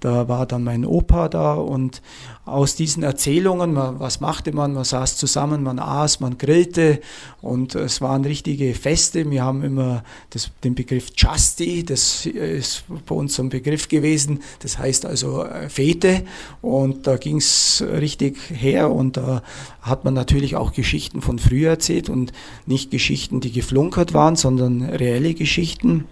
Da 0.00 0.28
war 0.28 0.46
dann 0.46 0.64
mein 0.64 0.84
Opa 0.84 1.28
da 1.28 1.54
und 1.54 2.02
aus 2.44 2.76
diesen 2.76 3.02
Erzählungen, 3.02 3.72
man, 3.72 3.98
was 3.98 4.20
machte 4.20 4.52
man? 4.52 4.72
Man 4.72 4.84
saß 4.84 5.16
zusammen, 5.16 5.64
man 5.64 5.80
aß, 5.80 6.20
man 6.20 6.38
grillte 6.38 7.00
und 7.42 7.74
es 7.74 8.00
waren 8.00 8.24
richtige 8.24 8.72
Feste. 8.74 9.28
Wir 9.28 9.42
haben 9.42 9.64
immer 9.64 10.04
das, 10.30 10.52
den 10.62 10.76
Begriff 10.76 11.12
Chasti, 11.16 11.84
das 11.84 12.24
ist 12.24 12.84
bei 13.06 13.14
uns 13.14 13.34
so 13.34 13.42
ein 13.42 13.48
Begriff 13.48 13.88
gewesen, 13.88 14.42
das 14.60 14.78
heißt 14.78 15.06
also 15.06 15.44
äh, 15.44 15.68
Fete 15.68 16.22
und 16.62 17.08
da 17.08 17.16
ging 17.16 17.38
es 17.38 17.82
richtig 18.00 18.36
her 18.50 18.92
und 18.92 19.16
da 19.16 19.42
hat 19.80 20.04
man 20.04 20.14
natürlich 20.14 20.54
auch 20.54 20.72
Geschichten 20.72 21.22
von 21.22 21.40
früher 21.40 21.70
erzählt 21.70 22.08
und 22.08 22.32
nicht 22.66 22.92
Geschichten, 22.92 23.40
die 23.40 23.50
geflunkert 23.50 24.14
waren, 24.14 24.36
sondern 24.36 24.82
reelle 24.82 25.34
Geschichten. 25.34 26.04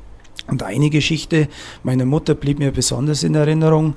Und 0.46 0.62
eine 0.62 0.90
Geschichte 0.90 1.48
meiner 1.82 2.04
Mutter 2.04 2.34
blieb 2.34 2.58
mir 2.58 2.70
besonders 2.70 3.22
in 3.22 3.34
Erinnerung. 3.34 3.94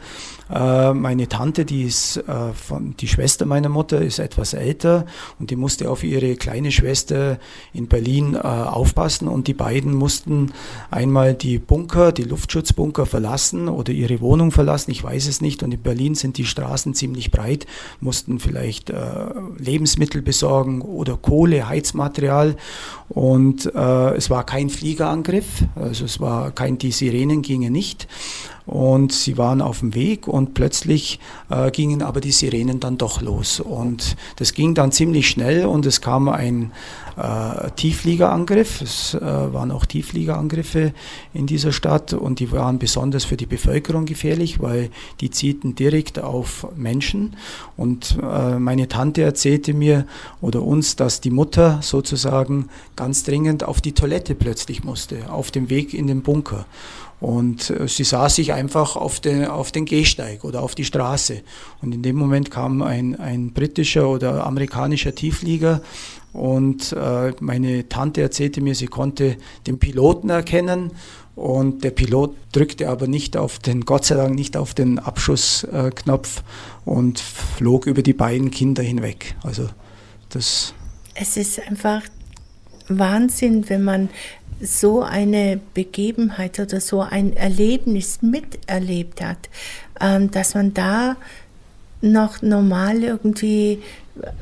Äh, 0.53 0.93
meine 0.93 1.27
Tante, 1.27 1.65
die 1.65 1.83
ist 1.83 2.17
äh, 2.17 2.53
von, 2.53 2.95
die 2.97 3.07
Schwester 3.07 3.45
meiner 3.45 3.69
Mutter, 3.69 4.01
ist 4.01 4.19
etwas 4.19 4.53
älter 4.53 5.05
und 5.39 5.51
die 5.51 5.55
musste 5.55 5.89
auf 5.89 6.03
ihre 6.03 6.35
kleine 6.35 6.71
Schwester 6.71 7.37
in 7.73 7.87
Berlin 7.87 8.35
äh, 8.35 8.39
aufpassen 8.39 9.27
und 9.27 9.47
die 9.47 9.53
beiden 9.53 9.93
mussten 9.93 10.53
einmal 10.89 11.33
die 11.33 11.59
Bunker, 11.59 12.11
die 12.11 12.23
Luftschutzbunker 12.23 13.05
verlassen 13.05 13.67
oder 13.67 13.91
ihre 13.91 14.21
Wohnung 14.21 14.51
verlassen, 14.51 14.91
ich 14.91 15.03
weiß 15.03 15.27
es 15.27 15.41
nicht. 15.41 15.63
Und 15.63 15.73
in 15.73 15.81
Berlin 15.81 16.15
sind 16.15 16.37
die 16.37 16.45
Straßen 16.45 16.93
ziemlich 16.93 17.31
breit, 17.31 17.65
mussten 17.99 18.39
vielleicht 18.39 18.91
Lebensmittel 19.57 20.21
besorgen 20.21 20.81
oder 20.81 21.17
Kohle, 21.17 21.67
Heizmaterial 21.67 22.55
und 23.09 23.65
es 23.65 24.29
war 24.29 24.45
kein 24.45 24.69
Fliegerangriff, 24.69 25.63
also 25.75 26.05
es 26.05 26.19
war 26.19 26.51
kein, 26.51 26.77
die 26.77 26.91
Sirenen 26.91 27.41
gingen 27.41 27.73
nicht 27.73 28.07
und 28.67 29.13
sie 29.13 29.37
waren 29.37 29.61
auf 29.61 29.79
dem 29.79 29.95
Weg 29.95 30.27
und 30.27 30.53
plötzlich 30.53 31.19
äh, 31.49 31.71
gingen 31.71 32.01
aber 32.01 32.19
die 32.19 32.33
Sirenen 32.33 32.81
dann 32.81 32.97
doch 32.97 33.21
los. 33.21 33.61
Und 33.61 34.17
das 34.35 34.53
ging 34.53 34.75
dann 34.75 34.91
ziemlich 34.91 35.29
schnell 35.29 35.65
und 35.65 35.85
es 35.85 36.01
kam 36.01 36.27
ein 36.27 36.73
äh, 37.15 37.71
Tieffliegerangriff. 37.77 38.81
Es 38.81 39.13
äh, 39.13 39.21
waren 39.21 39.71
auch 39.71 39.85
Tieffliegerangriffe 39.85 40.93
in 41.33 41.47
dieser 41.47 41.71
Stadt 41.71 42.11
und 42.11 42.41
die 42.41 42.51
waren 42.51 42.77
besonders 42.77 43.23
für 43.23 43.37
die 43.37 43.45
Bevölkerung 43.45 44.05
gefährlich, 44.05 44.61
weil 44.61 44.89
die 45.21 45.31
zielten 45.31 45.75
direkt 45.75 46.19
auf 46.19 46.67
Menschen. 46.75 47.37
Und 47.77 48.17
äh, 48.21 48.59
meine 48.59 48.89
Tante 48.89 49.23
erzählte 49.23 49.73
mir 49.73 50.05
oder 50.41 50.61
uns, 50.61 50.97
dass 50.97 51.21
die 51.21 51.31
Mutter 51.31 51.79
sozusagen 51.81 52.67
ganz 52.97 53.23
dringend 53.23 53.63
auf 53.63 53.79
die 53.79 53.93
Toilette 53.93 54.35
plötzlich 54.35 54.83
musste, 54.83 55.31
auf 55.31 55.51
dem 55.51 55.69
Weg 55.69 55.93
in 55.93 56.07
den 56.07 56.21
Bunker. 56.21 56.65
Und 57.19 57.69
äh, 57.71 57.87
sie 57.87 58.03
sah 58.03 58.29
sich 58.29 58.53
einfach 58.53 58.95
auf 58.95 59.19
den, 59.19 59.45
auf 59.45 59.71
den 59.71 59.85
Gehsteig 59.85 60.43
oder 60.43 60.61
auf 60.61 60.75
die 60.75 60.85
Straße. 60.85 61.41
Und 61.81 61.95
in 61.95 62.03
dem 62.03 62.15
Moment 62.15 62.51
kam 62.51 62.81
ein, 62.81 63.19
ein 63.19 63.53
britischer 63.53 64.07
oder 64.09 64.45
amerikanischer 64.45 65.15
Tieflieger 65.15 65.81
und 66.37 66.93
äh, 66.93 67.33
meine 67.39 67.89
Tante 67.89 68.21
erzählte 68.21 68.61
mir, 68.61 68.75
sie 68.75 68.85
konnte 68.85 69.37
den 69.65 69.79
Piloten 69.79 70.29
erkennen 70.29 70.91
und 71.35 71.83
der 71.83 71.91
Pilot 71.91 72.35
drückte 72.51 72.89
aber 72.89 73.07
nicht 73.07 73.37
auf 73.37 73.59
den, 73.59 73.85
Gott 73.85 74.05
sei 74.05 74.15
Dank 74.15 74.35
nicht 74.35 74.55
auf 74.55 74.73
den 74.73 74.99
Abschussknopf 74.99 76.43
und 76.85 77.19
flog 77.19 77.87
über 77.87 78.03
die 78.03 78.13
beiden 78.13 78.51
Kinder 78.51 78.83
hinweg. 78.83 79.35
Also 79.43 79.67
das. 80.29 80.73
Es 81.15 81.37
ist 81.37 81.59
einfach 81.67 82.03
Wahnsinn, 82.87 83.67
wenn 83.69 83.83
man 83.83 84.09
so 84.61 85.03
eine 85.03 85.59
Begebenheit 85.73 86.59
oder 86.59 86.79
so 86.79 87.01
ein 87.01 87.35
Erlebnis 87.35 88.21
miterlebt 88.21 89.21
hat, 89.21 89.49
ähm, 90.01 90.31
dass 90.31 90.55
man 90.55 90.73
da 90.73 91.15
noch 92.01 92.41
normal 92.41 93.03
irgendwie 93.03 93.81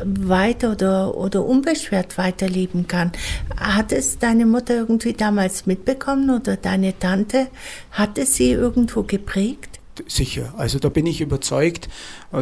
weiter 0.03 0.71
oder, 0.71 1.15
oder 1.15 1.45
unbeschwert 1.45 2.17
weiterleben 2.17 2.87
kann. 2.87 3.11
Hat 3.57 3.91
es 3.91 4.19
deine 4.19 4.45
Mutter 4.45 4.75
irgendwie 4.75 5.13
damals 5.13 5.65
mitbekommen 5.65 6.29
oder 6.29 6.57
deine 6.57 6.97
Tante? 6.97 7.47
Hat 7.91 8.17
es 8.17 8.35
sie 8.35 8.51
irgendwo 8.51 9.03
geprägt? 9.03 9.74
Sicher, 10.07 10.53
also 10.57 10.79
da 10.79 10.89
bin 10.89 11.05
ich 11.05 11.21
überzeugt. 11.21 11.87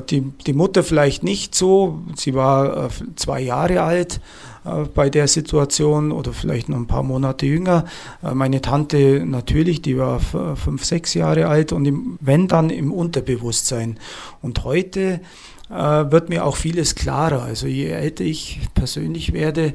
Die, 0.10 0.22
die 0.22 0.54
Mutter 0.54 0.84
vielleicht 0.84 1.24
nicht 1.24 1.54
so, 1.54 2.02
sie 2.16 2.34
war 2.34 2.86
äh, 2.86 2.90
zwei 3.16 3.42
Jahre 3.42 3.82
alt, 3.82 4.20
äh, 4.66 4.86
bei 4.94 5.10
der 5.10 5.28
Situation 5.28 6.12
oder 6.12 6.34
vielleicht 6.34 6.70
noch 6.70 6.78
ein 6.78 6.88
paar 6.88 7.04
Monate 7.04 7.46
jünger. 7.46 7.86
Äh, 8.24 8.34
meine 8.34 8.62
Tante 8.62 9.24
natürlich, 9.26 9.82
die 9.82 9.98
war 9.98 10.20
fünf, 10.20 10.84
sechs 10.86 11.14
Jahre 11.14 11.48
alt 11.48 11.72
und 11.72 11.86
im, 11.86 12.18
wenn 12.22 12.48
dann 12.48 12.70
im 12.70 12.92
Unterbewusstsein. 12.92 14.00
Und 14.42 14.64
heute 14.64 15.22
äh, 15.70 15.76
wird 15.76 16.30
mir 16.30 16.46
auch 16.46 16.56
vieles 16.56 16.96
klarer. 16.96 17.44
Also 17.44 17.68
je 17.68 17.88
älter 17.88 18.24
ich 18.24 18.62
persönlich 18.74 19.34
werde, 19.34 19.74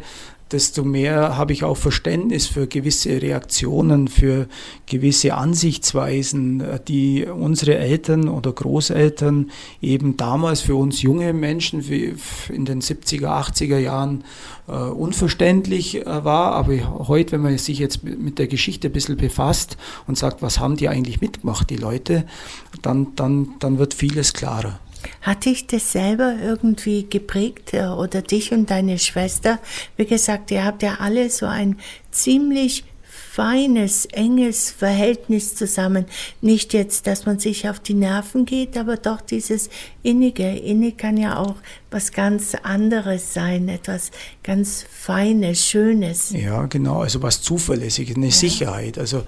desto 0.53 0.85
mehr 0.85 1.37
habe 1.37 1.53
ich 1.53 1.65
auch 1.65 1.77
Verständnis 1.77 2.47
für 2.47 2.67
gewisse 2.67 3.21
Reaktionen, 3.21 4.09
für 4.09 4.49
gewisse 4.87 5.35
Ansichtsweisen, 5.35 6.63
die 6.87 7.25
unsere 7.27 7.77
Eltern 7.77 8.29
oder 8.29 8.53
Großeltern 8.53 9.51
eben 9.81 10.17
damals 10.17 10.61
für 10.61 10.75
uns 10.75 11.03
junge 11.03 11.33
Menschen 11.33 11.81
in 12.49 12.65
den 12.65 12.81
70er, 12.81 13.27
80er 13.27 13.79
Jahren 13.79 14.25
äh, 14.69 14.73
unverständlich 14.73 16.07
äh, 16.07 16.25
war. 16.25 16.53
Aber 16.53 17.09
heute, 17.09 17.33
wenn 17.33 17.43
man 17.43 17.59
sich 17.59 17.79
jetzt 17.79 18.05
mit 18.05 18.39
der 18.39 18.47
Geschichte 18.47 18.89
ein 18.89 18.93
bisschen 18.93 19.17
befasst 19.17 19.77
und 20.07 20.19
sagt, 20.19 20.43
was 20.43 20.61
haben 20.61 20.77
die 20.77 20.89
eigentlich 20.89 21.21
mitgemacht, 21.21 21.71
die 21.71 21.77
Leute, 21.77 22.25
dann, 22.83 23.15
dann, 23.17 23.55
dann 23.59 23.79
wird 23.79 23.95
vieles 23.95 24.33
klarer. 24.33 24.79
Hat 25.21 25.45
dich 25.45 25.67
das 25.67 25.93
selber 25.93 26.37
irgendwie 26.43 27.09
geprägt 27.09 27.75
äh, 27.75 27.87
oder 27.87 28.23
dich 28.23 28.53
und 28.53 28.71
deine 28.71 28.99
Schwester? 28.99 29.59
Wie 29.97 30.07
gesagt, 30.07 30.51
ihr 30.51 30.65
habt 30.65 30.83
ja 30.83 30.97
alle 31.01 31.31
so 31.31 31.47
ein 31.47 31.77
ziemlich 32.11 32.85
feines, 33.39 34.07
enges 34.07 34.73
Verhältnis 34.73 35.55
zusammen. 35.55 36.07
Nicht 36.41 36.75
jetzt, 36.75 37.07
dass 37.07 37.25
man 37.25 37.39
sich 37.39 37.69
auf 37.69 37.79
die 37.79 37.95
Nerven 37.95 38.47
geht, 38.47 38.77
aber 38.77 38.97
doch 38.97 39.21
dieses 39.21 39.71
Innige. 40.03 40.49
Innig 40.49 40.99
kann 40.99 41.17
ja 41.17 41.39
auch 41.39 41.55
was 41.89 42.11
ganz 42.11 42.57
anderes 42.65 43.35
sein, 43.35 43.69
etwas 43.69 44.11
ganz 44.43 44.85
Feines, 44.91 45.65
Schönes. 45.65 46.31
Ja, 46.31 46.67
genau, 46.67 47.03
also 47.03 47.23
was 47.23 47.41
Zuverlässiges, 47.41 48.17
eine 48.17 48.27
ja. 48.27 48.33
Sicherheit. 48.33 48.99
Also 48.99 49.23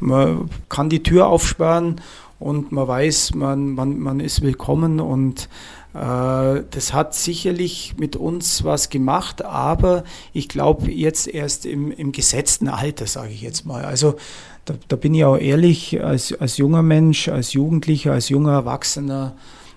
man 0.00 0.50
kann 0.68 0.90
die 0.90 1.04
Tür 1.04 1.28
aufsperren 1.28 2.00
und 2.42 2.72
man 2.72 2.88
weiß, 2.88 3.34
man, 3.34 3.70
man, 3.74 3.98
man 3.98 4.20
ist 4.20 4.42
willkommen 4.42 4.98
und 4.98 5.48
äh, 5.94 6.62
das 6.70 6.92
hat 6.92 7.14
sicherlich 7.14 7.94
mit 7.98 8.16
uns 8.16 8.64
was 8.64 8.90
gemacht, 8.90 9.44
aber 9.44 10.02
ich 10.32 10.48
glaube 10.48 10.90
jetzt 10.90 11.28
erst 11.28 11.66
im, 11.66 11.92
im 11.92 12.10
gesetzten 12.10 12.68
Alter, 12.68 13.06
sage 13.06 13.32
ich 13.32 13.42
jetzt 13.42 13.64
mal. 13.64 13.84
Also 13.84 14.16
da, 14.64 14.74
da, 14.88 14.96
bin 14.96 15.14
ich 15.14 15.24
auch 15.24 15.36
ehrlich, 15.36 16.02
als, 16.02 16.32
als 16.32 16.56
junger 16.56 16.82
Mensch, 16.82 17.28
als 17.28 17.52
Jugendlicher, 17.52 18.12
als 18.12 18.28
junger 18.28 18.52
Erwachsener 18.52 19.34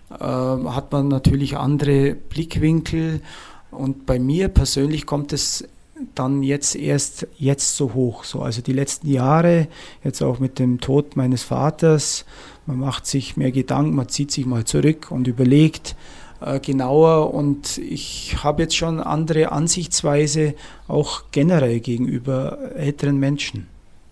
äh, 0.10 0.24
hat 0.24 0.92
man 0.92 1.08
natürlich 1.08 1.58
andere 1.58 2.16
Blickwinkel 2.16 3.22
und 3.70 4.06
bei 4.06 4.18
mir 4.20 4.48
persönlich 4.48 5.06
kommt 5.06 5.34
es 5.34 5.68
dann 6.14 6.44
jetzt 6.44 6.75
erst 6.75 7.28
jetzt 7.38 7.75
so 7.78 7.94
hoch. 7.94 8.24
So, 8.24 8.42
also 8.42 8.62
die 8.62 8.74
letzten 8.74 9.10
Jahre, 9.10 9.68
jetzt 10.04 10.22
auch 10.22 10.40
mit 10.40 10.60
dem 10.60 10.80
Tod 10.80 11.16
meines 11.16 11.44
Vaters, 11.44 12.25
man 12.66 12.80
macht 12.80 13.06
sich 13.06 13.38
mehr 13.38 13.52
Gedanken, 13.52 13.96
man 13.96 14.10
zieht 14.10 14.32
sich 14.32 14.46
mal 14.46 14.66
zurück 14.66 15.12
und 15.12 15.28
überlegt 15.28 15.96
äh, 16.42 16.60
genauer 16.60 17.34
und 17.34 17.78
ich 17.78 18.38
habe 18.44 18.64
jetzt 18.64 18.75
schon 18.75 19.00
andere 19.00 19.52
Ansichtsweise 19.52 20.56
auch 20.88 21.24
generell 21.32 21.80
gegenüber 21.80 22.72
älteren 22.75 23.18
Menschen. 23.18 23.68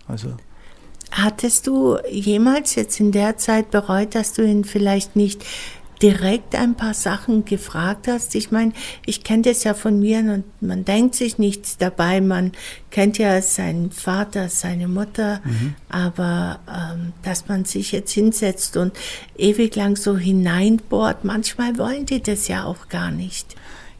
Also 0.08 0.28
Hattest 1.10 1.68
du 1.68 1.98
jemals 2.10 2.74
jetzt 2.74 2.98
in 2.98 3.12
der 3.12 3.36
Zeit 3.36 3.70
bereut, 3.70 4.14
dass 4.14 4.32
du 4.32 4.42
ihn 4.42 4.64
vielleicht 4.64 5.14
nicht 5.14 5.44
direkt 6.04 6.54
ein 6.54 6.74
paar 6.74 6.92
Sachen 6.92 7.46
gefragt 7.46 8.08
hast. 8.08 8.34
Ich 8.34 8.50
meine, 8.50 8.74
ich 9.06 9.24
kenne 9.24 9.40
das 9.40 9.64
ja 9.64 9.72
von 9.72 10.00
mir 10.00 10.18
und 10.18 10.44
man 10.60 10.84
denkt 10.84 11.14
sich 11.14 11.38
nichts 11.38 11.78
dabei. 11.78 12.20
Man 12.20 12.52
kennt 12.90 13.16
ja 13.16 13.40
seinen 13.40 13.90
Vater, 13.90 14.50
seine 14.50 14.86
Mutter, 14.86 15.40
mhm. 15.44 15.74
aber 15.88 16.60
ähm, 16.68 17.14
dass 17.22 17.48
man 17.48 17.64
sich 17.64 17.92
jetzt 17.92 18.12
hinsetzt 18.12 18.76
und 18.76 18.92
ewig 19.38 19.74
lang 19.76 19.96
so 19.96 20.18
hineinbohrt, 20.18 21.24
manchmal 21.24 21.78
wollen 21.78 22.04
die 22.04 22.22
das 22.22 22.48
ja 22.48 22.64
auch 22.64 22.88
gar 22.90 23.10
nicht. 23.10 23.56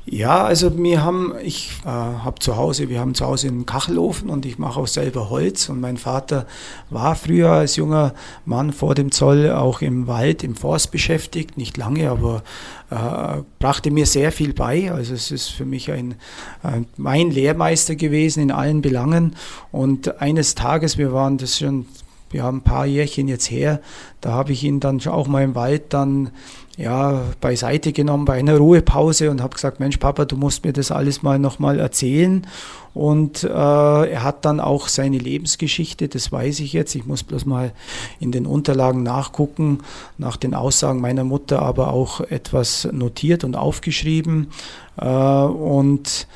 Ja, 0.06 0.44
also 0.44 0.76
wir 0.76 1.02
haben, 1.02 1.32
ich 1.42 1.70
äh, 1.84 1.88
habe 1.88 2.38
zu 2.38 2.56
Hause, 2.56 2.90
wir 2.90 3.00
haben 3.00 3.14
zu 3.14 3.24
Hause 3.24 3.48
einen 3.48 3.64
Kachelofen 3.64 4.28
und 4.28 4.44
ich 4.44 4.58
mache 4.58 4.78
auch 4.78 4.86
selber 4.86 5.30
Holz. 5.30 5.70
Und 5.70 5.80
mein 5.80 5.96
Vater 5.96 6.46
war 6.90 7.16
früher 7.16 7.50
als 7.50 7.76
junger 7.76 8.12
Mann 8.44 8.74
vor 8.74 8.94
dem 8.94 9.12
Zoll 9.12 9.50
auch 9.50 9.80
im 9.80 10.06
Wald, 10.06 10.44
im 10.44 10.56
Forst 10.56 10.90
beschäftigt, 10.90 11.56
nicht 11.56 11.78
lange, 11.78 12.10
aber 12.10 12.42
äh, 12.90 13.42
brachte 13.58 13.90
mir 13.90 14.04
sehr 14.04 14.30
viel 14.30 14.52
bei. 14.52 14.92
Also 14.92 15.14
es 15.14 15.30
ist 15.30 15.48
für 15.48 15.64
mich 15.64 15.90
ein, 15.90 16.16
ein, 16.62 16.86
mein 16.98 17.30
Lehrmeister 17.30 17.96
gewesen 17.96 18.42
in 18.42 18.50
allen 18.50 18.82
Belangen. 18.82 19.36
Und 19.72 20.20
eines 20.20 20.54
Tages, 20.54 20.98
wir 20.98 21.14
waren 21.14 21.38
das 21.38 21.58
schon 21.58 21.86
ja, 22.34 22.48
ein 22.48 22.60
paar 22.60 22.84
Jährchen 22.84 23.28
jetzt 23.28 23.50
her, 23.50 23.80
da 24.20 24.32
habe 24.32 24.52
ich 24.52 24.64
ihn 24.64 24.80
dann 24.80 25.00
auch 25.06 25.28
mal 25.28 25.44
im 25.44 25.54
Wald 25.54 25.94
dann 25.94 26.30
ja, 26.76 27.22
beiseite 27.40 27.92
genommen 27.92 28.24
bei 28.24 28.34
einer 28.34 28.56
Ruhepause 28.56 29.30
und 29.30 29.40
habe 29.40 29.54
gesagt, 29.54 29.78
Mensch 29.78 29.98
Papa, 29.98 30.24
du 30.24 30.36
musst 30.36 30.64
mir 30.64 30.72
das 30.72 30.90
alles 30.90 31.22
mal 31.22 31.38
nochmal 31.38 31.78
erzählen. 31.78 32.46
Und 32.94 33.42
äh, 33.42 33.48
er 33.48 34.22
hat 34.22 34.44
dann 34.44 34.60
auch 34.60 34.88
seine 34.88 35.18
Lebensgeschichte, 35.18 36.08
das 36.08 36.30
weiß 36.30 36.60
ich 36.60 36.72
jetzt. 36.72 36.94
Ich 36.94 37.06
muss 37.06 37.24
bloß 37.24 37.44
mal 37.44 37.72
in 38.20 38.30
den 38.30 38.46
Unterlagen 38.46 39.02
nachgucken, 39.02 39.80
nach 40.16 40.36
den 40.36 40.54
Aussagen 40.54 41.00
meiner 41.00 41.24
Mutter, 41.24 41.60
aber 41.60 41.92
auch 41.92 42.20
etwas 42.20 42.88
notiert 42.92 43.44
und 43.44 43.56
aufgeschrieben. 43.56 44.48
Äh, 44.96 45.06
und 45.06 46.26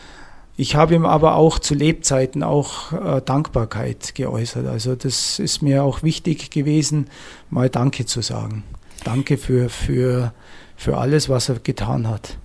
ich 0.57 0.75
habe 0.75 0.97
ihm 0.97 1.07
aber 1.07 1.37
auch 1.37 1.61
zu 1.61 1.75
Lebzeiten 1.75 2.42
auch 2.42 2.92
äh, 2.92 3.23
Dankbarkeit 3.25 4.16
geäußert. 4.16 4.66
Also 4.66 4.97
das 4.97 5.38
ist 5.38 5.62
mir 5.62 5.85
auch 5.85 6.02
wichtig 6.02 6.50
gewesen, 6.50 7.09
mal 7.50 7.71
Danke 7.71 8.07
zu 8.07 8.21
sagen. 8.21 8.64
Danke 9.05 9.38
für, 9.38 9.69
für, 9.69 10.33
für 10.76 10.97
alles, 10.97 11.28
was 11.28 11.49
er 11.49 11.59
getan 11.61 12.09
hat. 12.09 12.37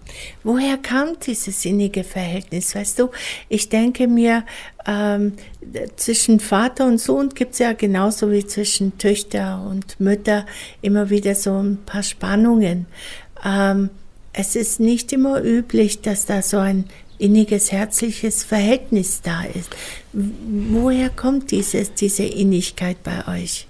Woher 0.44 0.78
kam 0.78 1.20
dieses 1.26 1.66
innige 1.66 2.04
Verhältnis? 2.04 2.76
Weißt 2.76 3.00
du, 3.00 3.10
ich 3.50 3.70
denke 3.70 4.08
mir, 4.08 4.44
ähm, 4.86 5.34
zwischen 5.96 6.40
Vater 6.40 6.86
und 6.86 7.00
Sohn 7.00 7.30
gibt 7.30 7.54
es 7.54 7.60
ja 7.60 7.74
genauso 7.74 8.32
wie 8.32 8.46
zwischen 8.46 8.98
Töchter 8.98 9.66
und 9.70 10.00
Mütter 10.00 10.46
immer 10.82 11.10
wieder 11.10 11.36
so 11.36 11.58
ein 11.58 11.80
paar 11.86 12.04
Spannungen. 12.04 12.86
Ähm, 13.44 13.90
es 14.34 14.56
ist 14.56 14.80
nicht 14.80 15.14
immer 15.14 15.42
üblich, 15.44 16.02
dass 16.02 16.26
da 16.26 16.42
so 16.42 16.58
ein 16.58 16.86
inniges, 17.18 17.72
herzliches 17.72 18.44
Verhältnis 18.44 19.22
da 19.22 19.44
ist. 19.44 19.70
Woher 20.12 21.10
kommt 21.10 21.52
dieses, 21.52 21.94
diese 21.94 22.24
Innigkeit 22.24 22.98
bei 23.04 23.28
euch? 23.28 23.68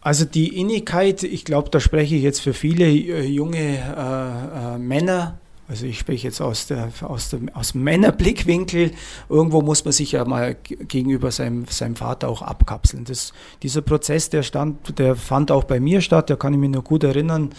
Also 0.00 0.24
die 0.24 0.58
Innigkeit, 0.58 1.22
ich 1.22 1.44
glaube, 1.44 1.70
da 1.70 1.80
spreche 1.80 2.14
ich 2.14 2.22
jetzt 2.22 2.40
für 2.40 2.54
viele 2.54 2.86
äh, 2.86 3.26
junge 3.26 3.58
äh, 3.58 4.74
äh, 4.74 4.78
Männer. 4.78 5.38
Also 5.66 5.84
ich 5.84 5.98
spreche 5.98 6.28
jetzt 6.28 6.40
aus, 6.40 6.66
der, 6.66 6.90
aus, 7.02 7.28
dem, 7.28 7.50
aus 7.50 7.74
Männerblickwinkel. 7.74 8.92
Irgendwo 9.28 9.60
muss 9.60 9.84
man 9.84 9.92
sich 9.92 10.12
ja 10.12 10.24
mal 10.24 10.56
gegenüber 10.64 11.30
seinem, 11.30 11.66
seinem 11.68 11.96
Vater 11.96 12.28
auch 12.28 12.40
abkapseln. 12.40 13.04
Das, 13.04 13.34
dieser 13.62 13.82
Prozess, 13.82 14.30
der, 14.30 14.42
stand, 14.42 14.98
der 14.98 15.14
fand 15.14 15.50
auch 15.50 15.64
bei 15.64 15.78
mir 15.78 16.00
statt, 16.00 16.30
da 16.30 16.36
kann 16.36 16.54
ich 16.54 16.58
mich 16.58 16.70
noch 16.70 16.84
gut 16.84 17.04
erinnern. 17.04 17.50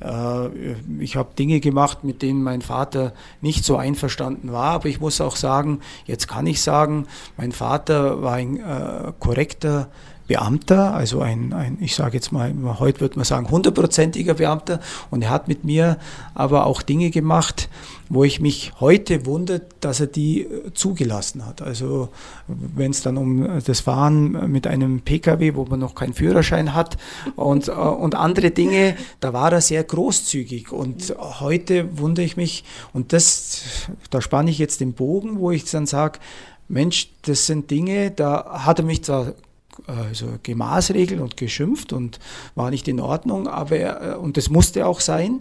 Äh, 0.00 0.74
ich 1.00 1.16
habe 1.16 1.34
Dinge 1.34 1.60
gemacht, 1.60 2.04
mit 2.04 2.22
denen 2.22 2.42
mein 2.42 2.62
Vater 2.62 3.14
nicht 3.40 3.64
so 3.64 3.76
einverstanden 3.76 4.52
war, 4.52 4.72
aber 4.72 4.88
ich 4.88 5.00
muss 5.00 5.20
auch 5.20 5.34
sagen, 5.34 5.80
jetzt 6.04 6.28
kann 6.28 6.46
ich 6.46 6.62
sagen, 6.62 7.06
mein 7.36 7.52
Vater 7.52 8.22
war 8.22 8.34
ein 8.34 8.58
äh, 8.58 9.12
korrekter 9.18 9.88
Beamter, 10.26 10.94
also 10.94 11.20
ein, 11.20 11.52
ein 11.52 11.78
ich 11.80 11.94
sage 11.94 12.14
jetzt 12.14 12.32
mal, 12.32 12.52
heute 12.78 13.00
würde 13.00 13.16
man 13.16 13.24
sagen, 13.24 13.50
hundertprozentiger 13.50 14.34
Beamter. 14.34 14.80
Und 15.10 15.22
er 15.22 15.30
hat 15.30 15.48
mit 15.48 15.64
mir 15.64 15.98
aber 16.34 16.66
auch 16.66 16.82
Dinge 16.82 17.10
gemacht, 17.10 17.68
wo 18.08 18.24
ich 18.24 18.40
mich 18.40 18.72
heute 18.80 19.26
wundere, 19.26 19.62
dass 19.80 20.00
er 20.00 20.06
die 20.06 20.42
äh, 20.42 20.72
zugelassen 20.74 21.46
hat. 21.46 21.62
Also 21.62 22.08
wenn 22.46 22.90
es 22.90 23.02
dann 23.02 23.16
um 23.16 23.60
das 23.64 23.80
Fahren 23.80 24.50
mit 24.50 24.66
einem 24.66 25.00
Pkw, 25.00 25.54
wo 25.54 25.64
man 25.64 25.80
noch 25.80 25.94
keinen 25.94 26.14
Führerschein 26.14 26.74
hat 26.74 26.96
und, 27.34 27.68
äh, 27.68 27.72
und 27.72 28.14
andere 28.14 28.50
Dinge, 28.50 28.96
da 29.20 29.32
war 29.32 29.52
er 29.52 29.60
sehr 29.60 29.82
großzügig. 29.82 30.72
Und 30.72 31.14
heute 31.18 31.98
wundere 31.98 32.24
ich 32.24 32.36
mich, 32.36 32.64
und 32.92 33.12
das, 33.12 33.62
da 34.10 34.20
spanne 34.20 34.50
ich 34.50 34.58
jetzt 34.58 34.80
den 34.80 34.92
Bogen, 34.92 35.38
wo 35.38 35.50
ich 35.50 35.64
dann 35.64 35.86
sage, 35.86 36.18
Mensch, 36.68 37.10
das 37.22 37.46
sind 37.46 37.70
Dinge, 37.70 38.10
da 38.10 38.64
hat 38.64 38.80
er 38.80 38.84
mich 38.84 39.04
zwar 39.04 39.34
also 39.86 40.26
gemaßregelt 40.42 41.20
und 41.20 41.36
geschimpft 41.36 41.92
und 41.92 42.18
war 42.54 42.70
nicht 42.70 42.88
in 42.88 43.00
Ordnung, 43.00 43.48
aber 43.48 44.14
äh, 44.14 44.16
und 44.16 44.36
das 44.36 44.50
musste 44.50 44.86
auch 44.86 45.00
sein, 45.00 45.40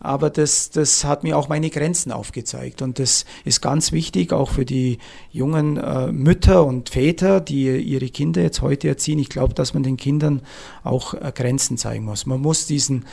aber 0.00 0.30
das, 0.30 0.70
das 0.70 1.04
hat 1.04 1.22
mir 1.22 1.38
auch 1.38 1.48
meine 1.48 1.70
Grenzen 1.70 2.12
aufgezeigt 2.12 2.82
und 2.82 2.98
das 2.98 3.24
ist 3.44 3.60
ganz 3.60 3.92
wichtig 3.92 4.32
auch 4.32 4.50
für 4.50 4.64
die 4.64 4.98
jungen 5.30 5.76
äh, 5.76 6.12
Mütter 6.12 6.64
und 6.64 6.90
Väter, 6.90 7.40
die 7.40 7.76
ihre 7.78 8.08
Kinder 8.08 8.42
jetzt 8.42 8.62
heute 8.62 8.88
erziehen. 8.88 9.18
Ich 9.18 9.28
glaube, 9.28 9.54
dass 9.54 9.74
man 9.74 9.82
den 9.82 9.96
Kindern 9.96 10.42
auch 10.84 11.14
äh, 11.14 11.32
Grenzen 11.34 11.78
zeigen 11.78 12.04
muss. 12.04 12.26
Man 12.26 12.40
muss 12.40 12.66
diesen 12.66 13.04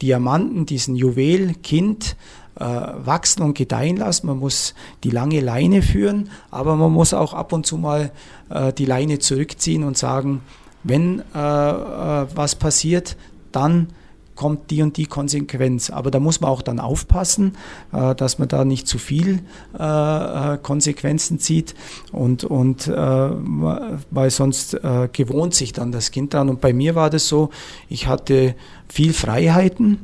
Diamanten, 0.00 0.64
diesen 0.64 0.94
Juwel 0.94 1.54
Kind 1.62 2.16
wachsen 2.58 3.42
und 3.42 3.56
gedeihen 3.56 3.96
lassen. 3.96 4.26
Man 4.26 4.38
muss 4.38 4.74
die 5.04 5.10
lange 5.10 5.40
Leine 5.40 5.82
führen, 5.82 6.30
aber 6.50 6.76
man 6.76 6.92
muss 6.92 7.14
auch 7.14 7.32
ab 7.32 7.52
und 7.52 7.66
zu 7.66 7.78
mal 7.78 8.10
äh, 8.50 8.72
die 8.72 8.84
Leine 8.84 9.18
zurückziehen 9.18 9.84
und 9.84 9.96
sagen, 9.96 10.42
wenn 10.82 11.22
äh, 11.34 11.38
äh 11.38 12.26
was 12.34 12.54
passiert, 12.54 13.16
dann 13.52 13.88
kommt 14.34 14.70
die 14.70 14.82
und 14.82 14.96
die 14.96 15.06
Konsequenz. 15.06 15.90
Aber 15.90 16.12
da 16.12 16.20
muss 16.20 16.40
man 16.40 16.50
auch 16.50 16.62
dann 16.62 16.78
aufpassen, 16.78 17.56
äh, 17.92 18.14
dass 18.14 18.38
man 18.38 18.48
da 18.48 18.64
nicht 18.64 18.86
zu 18.86 18.98
viel 18.98 19.40
äh, 19.76 20.58
Konsequenzen 20.58 21.40
zieht 21.40 21.74
und, 22.12 22.44
und 22.44 22.88
weil 22.88 24.30
sonst 24.30 24.78
gewohnt 25.12 25.54
sich 25.54 25.72
dann 25.72 25.92
das 25.92 26.10
Kind 26.10 26.34
dran. 26.34 26.48
Und 26.48 26.60
bei 26.60 26.72
mir 26.72 26.94
war 26.94 27.10
das 27.10 27.28
so, 27.28 27.50
ich 27.88 28.06
hatte 28.06 28.54
viel 28.88 29.12
Freiheiten 29.12 29.98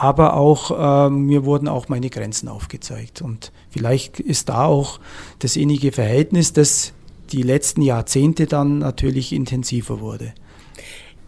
aber 0.00 0.34
auch 0.34 1.06
äh, 1.06 1.10
mir 1.10 1.44
wurden 1.44 1.68
auch 1.68 1.90
meine 1.90 2.08
Grenzen 2.08 2.48
aufgezeigt. 2.48 3.20
Und 3.20 3.52
vielleicht 3.68 4.18
ist 4.18 4.48
da 4.48 4.64
auch 4.64 4.98
das 5.40 5.56
innige 5.56 5.92
Verhältnis, 5.92 6.54
das 6.54 6.94
die 7.32 7.42
letzten 7.42 7.82
Jahrzehnte 7.82 8.46
dann 8.46 8.78
natürlich 8.78 9.30
intensiver 9.34 10.00
wurde. 10.00 10.32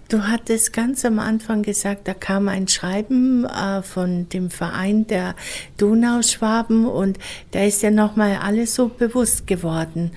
Du 0.08 0.22
hattest 0.22 0.72
ganz 0.72 1.04
am 1.04 1.18
Anfang 1.18 1.62
gesagt, 1.62 2.08
da 2.08 2.14
kam 2.14 2.48
ein 2.48 2.66
Schreiben 2.66 3.44
äh, 3.44 3.82
von 3.82 4.28
dem 4.30 4.50
Verein 4.50 5.06
der 5.06 5.34
Donauschwaben 5.76 6.86
und 6.86 7.18
da 7.50 7.64
ist 7.64 7.82
ja 7.82 7.90
nochmal 7.90 8.38
alles 8.42 8.74
so 8.74 8.88
bewusst 8.88 9.46
geworden. 9.46 10.12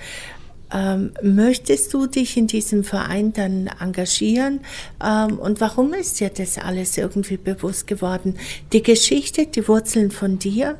Ähm, 0.72 1.12
möchtest 1.22 1.94
du 1.94 2.06
dich 2.06 2.36
in 2.36 2.46
diesem 2.46 2.84
Verein 2.84 3.32
dann 3.32 3.70
engagieren? 3.80 4.60
Ähm, 5.04 5.38
und 5.38 5.60
warum 5.60 5.94
ist 5.94 6.20
dir 6.20 6.30
das 6.30 6.58
alles 6.58 6.98
irgendwie 6.98 7.36
bewusst 7.36 7.86
geworden? 7.86 8.36
Die 8.72 8.82
Geschichte, 8.82 9.46
die 9.46 9.66
Wurzeln 9.68 10.10
von 10.10 10.38
dir? 10.38 10.78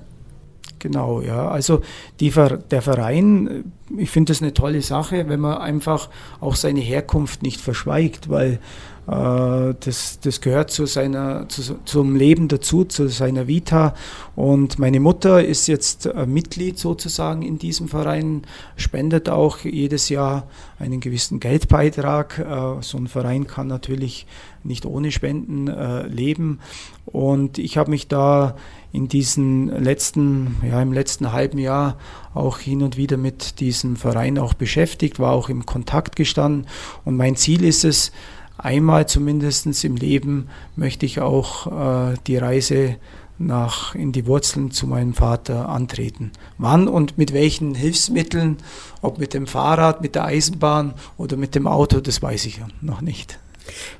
Genau, 0.86 1.20
ja. 1.20 1.48
Also 1.48 1.80
die, 2.20 2.30
der 2.30 2.80
Verein, 2.80 3.72
ich 3.98 4.08
finde 4.08 4.30
das 4.30 4.40
eine 4.40 4.54
tolle 4.54 4.82
Sache, 4.82 5.28
wenn 5.28 5.40
man 5.40 5.58
einfach 5.58 6.10
auch 6.40 6.54
seine 6.54 6.78
Herkunft 6.78 7.42
nicht 7.42 7.60
verschweigt, 7.60 8.28
weil 8.28 8.60
äh, 9.08 9.74
das, 9.80 10.20
das 10.20 10.40
gehört 10.40 10.70
zu 10.70 10.86
seiner, 10.86 11.48
zu, 11.48 11.80
zum 11.84 12.14
Leben 12.14 12.46
dazu, 12.46 12.84
zu 12.84 13.08
seiner 13.08 13.48
Vita. 13.48 13.94
Und 14.36 14.78
meine 14.78 15.00
Mutter 15.00 15.44
ist 15.44 15.66
jetzt 15.66 16.08
Mitglied 16.24 16.78
sozusagen 16.78 17.42
in 17.42 17.58
diesem 17.58 17.88
Verein, 17.88 18.42
spendet 18.76 19.28
auch 19.28 19.58
jedes 19.64 20.08
Jahr 20.08 20.46
einen 20.78 21.00
gewissen 21.00 21.40
Geldbeitrag. 21.40 22.38
Äh, 22.38 22.82
so 22.82 22.96
ein 22.96 23.08
Verein 23.08 23.48
kann 23.48 23.66
natürlich 23.66 24.24
nicht 24.62 24.86
ohne 24.86 25.10
Spenden 25.10 25.66
äh, 25.66 26.06
leben. 26.06 26.60
Und 27.06 27.58
ich 27.58 27.76
habe 27.76 27.90
mich 27.90 28.06
da 28.06 28.54
in 28.92 29.08
diesen 29.08 29.68
letzten, 29.82 30.56
ja, 30.68 30.80
im 30.80 30.92
letzten 30.92 31.32
halben 31.32 31.58
Jahr 31.58 31.96
auch 32.34 32.58
hin 32.58 32.82
und 32.82 32.96
wieder 32.96 33.16
mit 33.16 33.60
diesem 33.60 33.96
Verein 33.96 34.38
auch 34.38 34.54
beschäftigt, 34.54 35.18
war 35.18 35.32
auch 35.32 35.48
im 35.48 35.66
Kontakt 35.66 36.16
gestanden. 36.16 36.66
Und 37.04 37.16
mein 37.16 37.36
Ziel 37.36 37.64
ist 37.64 37.84
es, 37.84 38.12
einmal 38.58 39.06
zumindest 39.06 39.84
im 39.84 39.96
Leben 39.96 40.48
möchte 40.76 41.06
ich 41.06 41.20
auch 41.20 42.12
äh, 42.12 42.14
die 42.26 42.36
Reise 42.36 42.96
nach 43.38 43.94
in 43.94 44.12
die 44.12 44.26
Wurzeln 44.26 44.70
zu 44.70 44.86
meinem 44.86 45.14
Vater 45.14 45.68
antreten. 45.68 46.32
Wann 46.58 46.88
und 46.88 47.18
mit 47.18 47.32
welchen 47.32 47.74
Hilfsmitteln, 47.74 48.56
ob 49.02 49.18
mit 49.18 49.34
dem 49.34 49.46
Fahrrad, 49.46 50.00
mit 50.00 50.14
der 50.14 50.24
Eisenbahn 50.24 50.94
oder 51.18 51.36
mit 51.36 51.54
dem 51.54 51.66
Auto, 51.66 52.00
das 52.00 52.22
weiß 52.22 52.46
ich 52.46 52.60
noch 52.80 53.02
nicht. 53.02 53.38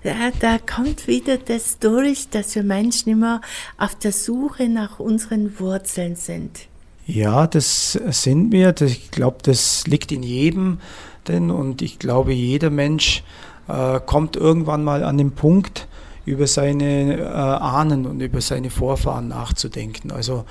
Ja, 0.02 0.31
da 0.40 0.59
kommt 0.59 1.07
wieder 1.07 1.38
das 1.38 1.79
durch, 1.79 2.29
dass 2.29 2.55
wir 2.55 2.62
Menschen 2.62 3.11
immer 3.11 3.40
auf 3.79 3.94
der 3.94 4.12
Suche 4.12 4.68
nach 4.68 5.00
unseren 5.00 5.59
Wurzeln 5.59 6.16
sind. 6.16 6.61
Ja, 7.07 7.46
das 7.46 7.92
sind 7.92 8.50
wir. 8.52 8.74
Ich 8.81 9.11
glaube, 9.11 9.38
das 9.42 9.87
liegt 9.87 10.11
in 10.11 10.22
jedem. 10.22 10.79
Denn, 11.29 11.50
und 11.50 11.83
ich 11.83 11.98
glaube, 11.98 12.33
jeder 12.33 12.70
Mensch 12.70 13.22
äh, 13.68 14.00
kommt 14.05 14.37
irgendwann 14.37 14.85
mal 14.85 15.05
an 15.05 15.18
den 15.18 15.33
Punkt, 15.33 15.88
über 16.24 16.48
seine 16.48 17.18
äh, 17.18 17.24
Ahnen 17.24 18.07
und 18.07 18.20
über 18.20 18.40
seine 18.40 18.70
Vorfahren 18.70 19.29
nachzudenken. 19.29 20.11
Also 20.11 20.44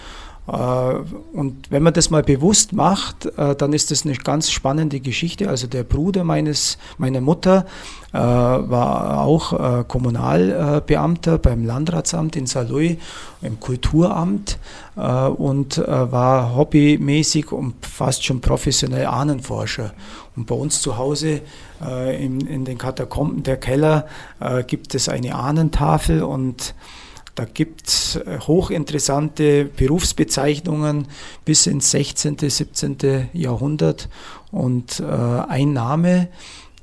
Und 0.45 1.71
wenn 1.71 1.81
man 1.81 1.93
das 1.93 2.11
mal 2.11 2.21
bewusst 2.21 2.71
macht, 2.71 3.27
dann 3.35 3.73
ist 3.73 3.89
das 3.89 4.05
eine 4.05 4.13
ganz 4.13 4.51
spannende 4.51 4.99
Geschichte. 4.99 5.49
Also 5.49 5.65
der 5.65 5.83
Bruder 5.83 6.23
meines, 6.23 6.77
meiner 6.99 7.19
Mutter 7.19 7.65
war 8.11 9.21
auch 9.21 9.87
Kommunalbeamter 9.87 11.39
beim 11.39 11.65
Landratsamt 11.65 12.35
in 12.35 12.45
Saarlouis, 12.45 12.97
im 13.41 13.59
Kulturamt 13.59 14.59
und 14.95 15.79
war 15.79 16.55
hobbymäßig 16.55 17.51
und 17.51 17.83
fast 17.83 18.23
schon 18.23 18.39
professionell 18.39 19.07
Ahnenforscher. 19.07 19.93
Und 20.35 20.47
bei 20.47 20.55
uns 20.55 20.81
zu 20.81 20.97
Hause 20.97 21.41
äh, 21.81 22.23
in, 22.23 22.41
in, 22.41 22.65
den 22.65 22.77
Katakomben 22.77 23.43
der 23.43 23.57
Keller 23.57 24.05
äh, 24.39 24.63
gibt 24.63 24.95
es 24.95 25.07
eine 25.09 25.35
Ahnentafel 25.35 26.23
und 26.23 26.75
da 27.35 27.45
gibt 27.45 27.87
es 27.87 28.15
äh, 28.15 28.39
hochinteressante 28.39 29.65
Berufsbezeichnungen 29.65 31.07
bis 31.43 31.67
ins 31.67 31.91
16., 31.91 32.37
17. 32.37 33.29
Jahrhundert. 33.33 34.09
Und 34.51 35.01
äh, 35.01 35.03
ein 35.03 35.73
Name 35.73 36.29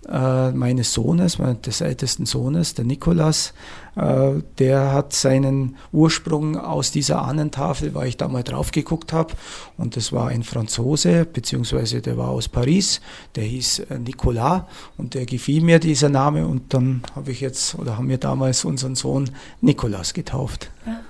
äh, 0.08 0.50
meines 0.52 0.92
Sohnes, 0.92 1.38
des 1.64 1.80
ältesten 1.80 2.26
Sohnes, 2.26 2.74
der 2.74 2.84
Nikolas, 2.84 3.54
der 3.94 4.92
hat 4.92 5.12
seinen 5.12 5.76
Ursprung 5.92 6.56
aus 6.56 6.90
dieser 6.92 7.22
Ahnentafel, 7.22 7.94
weil 7.94 8.08
ich 8.08 8.16
da 8.16 8.26
mal 8.28 8.42
drauf 8.42 8.70
geguckt 8.70 9.12
habe. 9.12 9.34
Und 9.76 9.96
das 9.96 10.12
war 10.12 10.28
ein 10.28 10.44
Franzose, 10.44 11.26
beziehungsweise 11.26 12.00
der 12.00 12.16
war 12.16 12.28
aus 12.28 12.48
Paris, 12.48 13.00
der 13.34 13.44
hieß 13.44 13.80
äh, 13.90 13.98
Nicolas 13.98 14.62
und 14.96 15.14
der 15.14 15.26
gefiel 15.26 15.62
mir 15.62 15.78
dieser 15.78 16.08
Name. 16.08 16.46
Und 16.46 16.72
dann 16.72 17.02
habe 17.14 17.32
ich 17.32 17.40
jetzt, 17.40 17.74
oder 17.74 17.98
haben 17.98 18.08
wir 18.08 18.18
damals 18.18 18.64
unseren 18.64 18.94
Sohn 18.94 19.30
Nikolas 19.60 20.14
getauft. 20.14 20.70
Ja. 20.86 21.00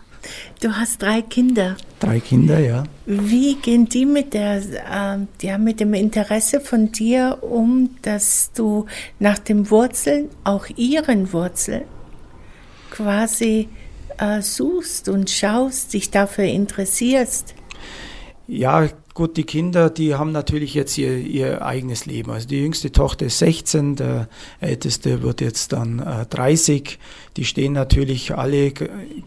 Du 0.60 0.72
hast 0.72 1.02
drei 1.02 1.22
Kinder. 1.22 1.76
Drei 1.98 2.20
Kinder, 2.20 2.60
ja. 2.60 2.84
Wie 3.06 3.56
gehen 3.56 3.88
die 3.88 4.06
mit, 4.06 4.34
der, 4.34 4.58
äh, 4.58 5.44
ja, 5.44 5.58
mit 5.58 5.80
dem 5.80 5.94
Interesse 5.94 6.60
von 6.60 6.92
dir 6.92 7.38
um, 7.42 7.90
dass 8.02 8.52
du 8.52 8.86
nach 9.18 9.40
den 9.40 9.70
Wurzeln, 9.70 10.28
auch 10.44 10.66
ihren 10.76 11.32
Wurzeln, 11.32 11.82
quasi 12.92 13.68
äh, 14.18 14.42
suchst 14.42 15.09
und 15.09 15.31
schaust, 15.31 15.94
dich 15.94 16.11
dafür 16.11 16.44
interessierst? 16.44 17.55
Ja, 18.46 18.88
Gut, 19.14 19.37
die 19.37 19.44
Kinder, 19.44 19.90
die 19.90 20.14
haben 20.14 20.33
natürlich 20.33 20.72
jetzt 20.72 20.96
ihr, 20.96 21.18
ihr 21.18 21.66
eigenes 21.66 22.07
Leben. 22.07 22.31
Also 22.31 22.48
die 22.48 22.62
jüngste 22.62 22.92
Tochter 22.92 23.27
ist 23.27 23.40
16, 23.40 23.96
der 23.96 24.27
älteste 24.59 25.22
wird 25.22 25.42
jetzt 25.42 25.75
dann 25.75 25.98
äh, 25.98 26.25
30. 26.25 26.98
Die 27.37 27.44
stehen 27.44 27.75
natürlich 27.75 28.35
alle 28.35 28.72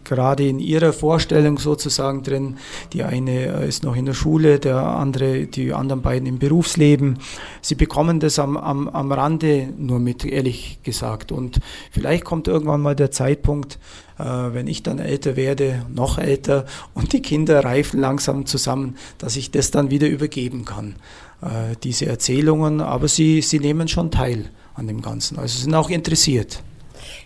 gerade 0.02 0.48
in 0.48 0.58
ihrer 0.58 0.92
Vorstellung 0.92 1.58
sozusagen 1.58 2.24
drin. 2.24 2.56
Die 2.94 3.04
eine 3.04 3.62
äh, 3.62 3.68
ist 3.68 3.84
noch 3.84 3.94
in 3.94 4.06
der 4.06 4.14
Schule, 4.14 4.58
der 4.58 4.76
andere, 4.76 5.46
die 5.46 5.72
anderen 5.72 6.02
beiden 6.02 6.26
im 6.26 6.40
Berufsleben. 6.40 7.20
Sie 7.62 7.76
bekommen 7.76 8.18
das 8.18 8.40
am, 8.40 8.56
am, 8.56 8.88
am 8.88 9.12
Rande 9.12 9.68
nur 9.78 10.00
mit, 10.00 10.24
ehrlich 10.24 10.80
gesagt. 10.82 11.30
Und 11.30 11.60
vielleicht 11.92 12.24
kommt 12.24 12.48
irgendwann 12.48 12.80
mal 12.80 12.96
der 12.96 13.12
Zeitpunkt, 13.12 13.78
wenn 14.18 14.66
ich 14.66 14.82
dann 14.82 14.98
älter 14.98 15.36
werde, 15.36 15.84
noch 15.92 16.18
älter 16.18 16.64
und 16.94 17.12
die 17.12 17.20
Kinder 17.20 17.64
reifen 17.64 18.00
langsam 18.00 18.46
zusammen, 18.46 18.96
dass 19.18 19.36
ich 19.36 19.50
das 19.50 19.70
dann 19.70 19.90
wieder 19.90 20.08
übergeben 20.08 20.64
kann, 20.64 20.96
äh, 21.42 21.76
diese 21.82 22.06
Erzählungen. 22.06 22.80
Aber 22.80 23.08
sie, 23.08 23.42
sie 23.42 23.58
nehmen 23.58 23.88
schon 23.88 24.10
teil 24.10 24.50
an 24.74 24.86
dem 24.86 25.02
Ganzen, 25.02 25.38
also 25.38 25.58
sind 25.58 25.74
auch 25.74 25.90
interessiert. 25.90 26.62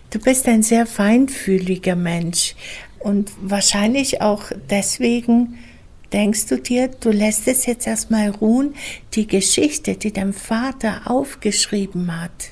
Du 0.09 0.19
bist 0.19 0.47
ein 0.47 0.63
sehr 0.63 0.85
feinfühliger 0.85 1.95
Mensch 1.95 2.55
und 2.99 3.31
wahrscheinlich 3.41 4.21
auch 4.21 4.43
deswegen 4.69 5.57
denkst 6.11 6.47
du 6.47 6.57
dir, 6.57 6.89
du 6.89 7.11
lässt 7.11 7.47
es 7.47 7.65
jetzt 7.65 7.87
erstmal 7.87 8.29
ruhen, 8.29 8.75
die 9.13 9.27
Geschichte, 9.27 9.95
die 9.95 10.11
dein 10.11 10.33
Vater 10.33 11.03
aufgeschrieben 11.05 12.21
hat, 12.21 12.51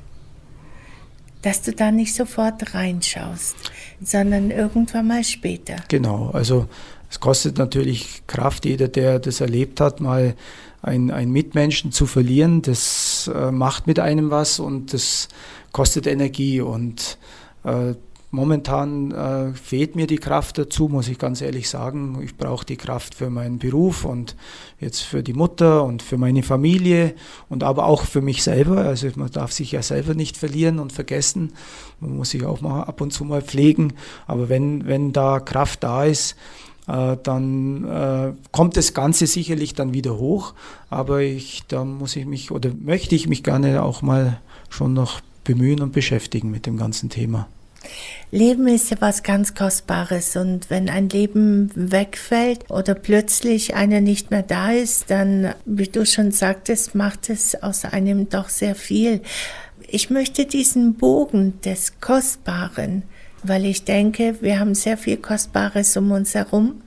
dass 1.42 1.62
du 1.62 1.72
da 1.72 1.92
nicht 1.92 2.14
sofort 2.14 2.74
reinschaust, 2.74 3.56
sondern 4.02 4.52
irgendwann 4.52 5.08
mal 5.08 5.24
später. 5.24 5.78
Genau, 5.88 6.30
also 6.32 6.68
es 7.10 7.20
kostet 7.20 7.58
natürlich 7.58 8.24
Kraft, 8.28 8.66
jeder, 8.66 8.88
der 8.88 9.20
das 9.20 9.42
erlebt 9.42 9.82
hat, 9.82 10.00
mal 10.00 10.36
einen 10.82 11.32
Mitmenschen 11.32 11.92
zu 11.92 12.06
verlieren. 12.06 12.62
Das 12.62 13.30
äh, 13.34 13.52
macht 13.52 13.88
mit 13.88 14.00
einem 14.00 14.30
was 14.30 14.60
und 14.60 14.94
das 14.94 15.28
kostet 15.72 16.08
Energie. 16.08 16.62
Und 16.62 17.18
äh, 17.64 17.96
momentan 18.32 19.12
äh, 19.12 19.54
fehlt 19.54 19.96
mir 19.96 20.08
die 20.08 20.18
Kraft 20.18 20.58
dazu, 20.58 20.88
muss 20.88 21.08
ich 21.08 21.18
ganz 21.18 21.42
ehrlich 21.42 21.70
sagen. 21.70 22.20
Ich 22.24 22.38
brauche 22.38 22.66
die 22.66 22.78
Kraft 22.78 23.16
für 23.16 23.30
meinen 23.30 23.58
Beruf 23.58 24.06
und 24.06 24.36
jetzt 24.80 25.02
für 25.02 25.24
die 25.24 25.34
Mutter 25.34 25.84
und 25.84 26.04
für 26.04 26.18
meine 26.18 26.44
Familie 26.44 27.16
und 27.50 27.64
aber 27.64 27.86
auch 27.86 28.04
für 28.04 28.22
mich 28.22 28.44
selber. 28.44 28.78
Also 28.78 29.08
man 29.16 29.32
darf 29.32 29.52
sich 29.52 29.72
ja 29.72 29.82
selber 29.82 30.14
nicht 30.14 30.38
verlieren 30.38 30.80
und 30.80 30.94
vergessen. 30.94 31.54
Man 32.00 32.18
muss 32.18 32.30
sich 32.30 32.46
auch 32.46 32.62
mal 32.62 32.84
ab 32.84 33.02
und 33.02 33.12
zu 33.12 33.24
mal 33.24 33.42
pflegen. 33.42 33.94
Aber 34.28 34.50
wenn, 34.50 34.86
wenn 34.86 35.12
da 35.12 35.40
Kraft 35.40 35.84
da 35.84 36.06
ist, 36.06 36.36
äh, 36.88 37.18
dann 37.24 37.84
äh, 37.86 38.34
kommt 38.52 38.78
das 38.78 38.94
Ganze 38.94 39.26
sicherlich 39.28 39.74
dann 39.74 39.94
wieder 39.94 40.18
hoch. 40.18 40.54
Aber 40.92 41.22
ich, 41.22 41.64
da 41.68 41.84
muss 41.84 42.16
ich 42.16 42.28
mich 42.28 42.52
oder 42.52 42.72
möchte 42.80 43.16
ich 43.16 43.28
mich 43.28 43.44
gerne 43.44 43.82
auch 43.82 44.04
mal 44.04 44.40
schon 44.70 44.94
noch 44.94 45.22
bemühen 45.44 45.82
und 45.82 45.94
beschäftigen 45.94 46.52
mit 46.52 46.68
dem 46.68 46.78
ganzen 46.78 47.10
Thema. 47.10 47.48
Leben 48.32 48.68
ist 48.68 48.92
ja 48.92 48.98
was 49.00 49.24
ganz 49.24 49.56
Kostbares 49.56 50.36
und 50.36 50.70
wenn 50.70 50.90
ein 50.90 51.10
Leben 51.10 51.72
wegfällt 51.74 52.70
oder 52.70 52.94
plötzlich 52.94 53.76
einer 53.76 54.02
nicht 54.02 54.30
mehr 54.32 54.44
da 54.44 54.72
ist, 54.72 55.10
dann, 55.10 55.54
wie 55.66 55.88
du 55.88 56.06
schon 56.06 56.32
sagtest, 56.32 56.94
macht 56.94 57.30
es 57.30 57.62
aus 57.64 57.86
einem 57.86 58.30
doch 58.30 58.50
sehr 58.50 58.76
viel. 58.76 59.22
Ich 59.88 60.10
möchte 60.10 60.46
diesen 60.46 60.96
Bogen 60.96 61.60
des 61.62 62.00
Kostbaren 62.00 63.04
weil 63.44 63.66
ich 63.66 63.84
denke, 63.84 64.36
wir 64.42 64.60
haben 64.60 64.76
sehr 64.76 64.98
viel 64.98 65.18
Kostbares 65.18 65.96
um 65.98 66.12
uns 66.12 66.36
herum. 66.36 66.82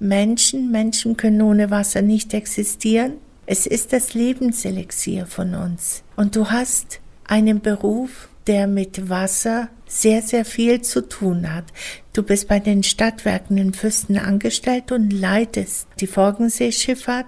Menschen, 0.00 0.70
Menschen 0.70 1.16
können 1.16 1.42
ohne 1.42 1.70
Wasser 1.70 2.02
nicht 2.02 2.34
existieren. 2.34 3.14
Es 3.46 3.66
ist 3.66 3.92
das 3.92 4.14
Lebenselixier 4.14 5.26
von 5.26 5.54
uns. 5.54 6.02
Und 6.16 6.36
du 6.36 6.50
hast 6.50 7.00
einen 7.26 7.60
Beruf, 7.60 8.28
der 8.46 8.66
mit 8.66 9.08
Wasser 9.08 9.68
sehr, 9.86 10.22
sehr 10.22 10.44
viel 10.44 10.82
zu 10.82 11.08
tun 11.08 11.52
hat. 11.52 11.64
Du 12.12 12.22
bist 12.22 12.48
bei 12.48 12.58
den 12.58 12.82
Stadtwerken 12.82 13.56
in 13.58 13.74
Fürsten 13.74 14.18
angestellt 14.18 14.92
und 14.92 15.10
leitest 15.10 15.88
die 16.00 16.06
Forgenseeschifffahrt 16.06 17.26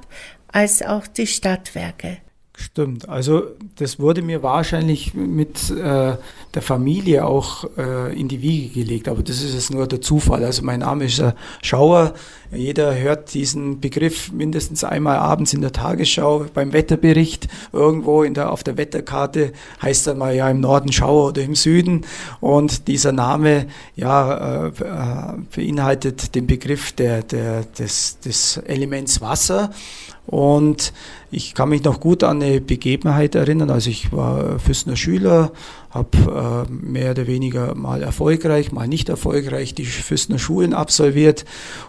als 0.49 0.83
auch 0.83 1.07
die 1.07 1.27
Stadtwerke. 1.27 2.19
Stimmt. 2.59 3.07
Also 3.07 3.43
das 3.75 3.99
wurde 4.01 4.23
mir 4.23 4.43
wahrscheinlich 4.43 5.13
mit 5.13 5.71
äh, 5.71 6.17
der 6.55 6.63
Familie 6.63 7.27
auch 7.27 7.69
äh, 7.77 8.19
in 8.19 8.29
die 8.29 8.41
Wiege 8.41 8.81
gelegt, 8.81 9.09
aber 9.09 9.23
das 9.23 9.43
ist 9.43 9.53
jetzt 9.53 9.71
nur 9.71 9.87
der 9.87 10.01
Zufall. 10.01 10.43
Also 10.43 10.63
mein 10.63 10.81
Name 10.81 11.05
ist 11.05 11.19
äh, 11.19 11.35
Schauer. 11.61 12.15
Jeder 12.51 12.97
hört 12.97 13.35
diesen 13.35 13.81
Begriff 13.81 14.33
mindestens 14.33 14.85
einmal 14.85 15.17
abends 15.17 15.53
in 15.53 15.61
der 15.61 15.73
Tagesschau 15.73 16.47
beim 16.55 16.73
Wetterbericht. 16.73 17.47
Irgendwo 17.75 18.23
in 18.23 18.33
der, 18.33 18.51
auf 18.51 18.65
der 18.65 18.79
Wetterkarte 18.79 19.53
heißt 19.83 20.07
dann 20.07 20.17
mal 20.17 20.35
ja 20.35 20.49
im 20.49 20.61
Norden 20.61 20.93
Schauer 20.93 21.29
oder 21.29 21.43
im 21.43 21.55
Süden. 21.55 22.07
Und 22.41 22.89
dieser 22.89 23.13
Name 23.13 23.67
ja, 23.97 24.65
äh, 24.65 24.69
äh, 24.69 25.39
beinhaltet 25.55 26.35
den 26.35 26.47
Begriff 26.47 26.93
der, 26.93 27.23
der, 27.23 27.65
des, 27.65 28.19
des 28.21 28.57
Elements 28.57 29.21
Wasser. 29.21 29.73
Und 30.27 30.93
ich 31.31 31.55
kann 31.55 31.69
mich 31.69 31.85
noch 31.85 32.01
gut 32.01 32.25
an 32.25 32.43
eine 32.43 32.61
Begebenheit 32.61 33.35
erinnern. 33.35 33.71
Also 33.71 33.91
ich 33.91 34.13
war 34.13 34.59
Füßner 34.59 34.97
Schüler, 34.97 35.53
habe 35.91 36.67
äh, 36.69 36.73
mehr 36.73 37.13
oder 37.13 37.27
weniger 37.27 37.75
mal 37.75 38.03
erfolgreich, 38.03 38.73
mal 38.73 38.89
nicht 38.89 39.09
erfolgreich 39.09 39.75
die 39.75 39.85
Füßner 39.85 40.39
Schulen 40.39 40.75
absolviert 40.75 41.45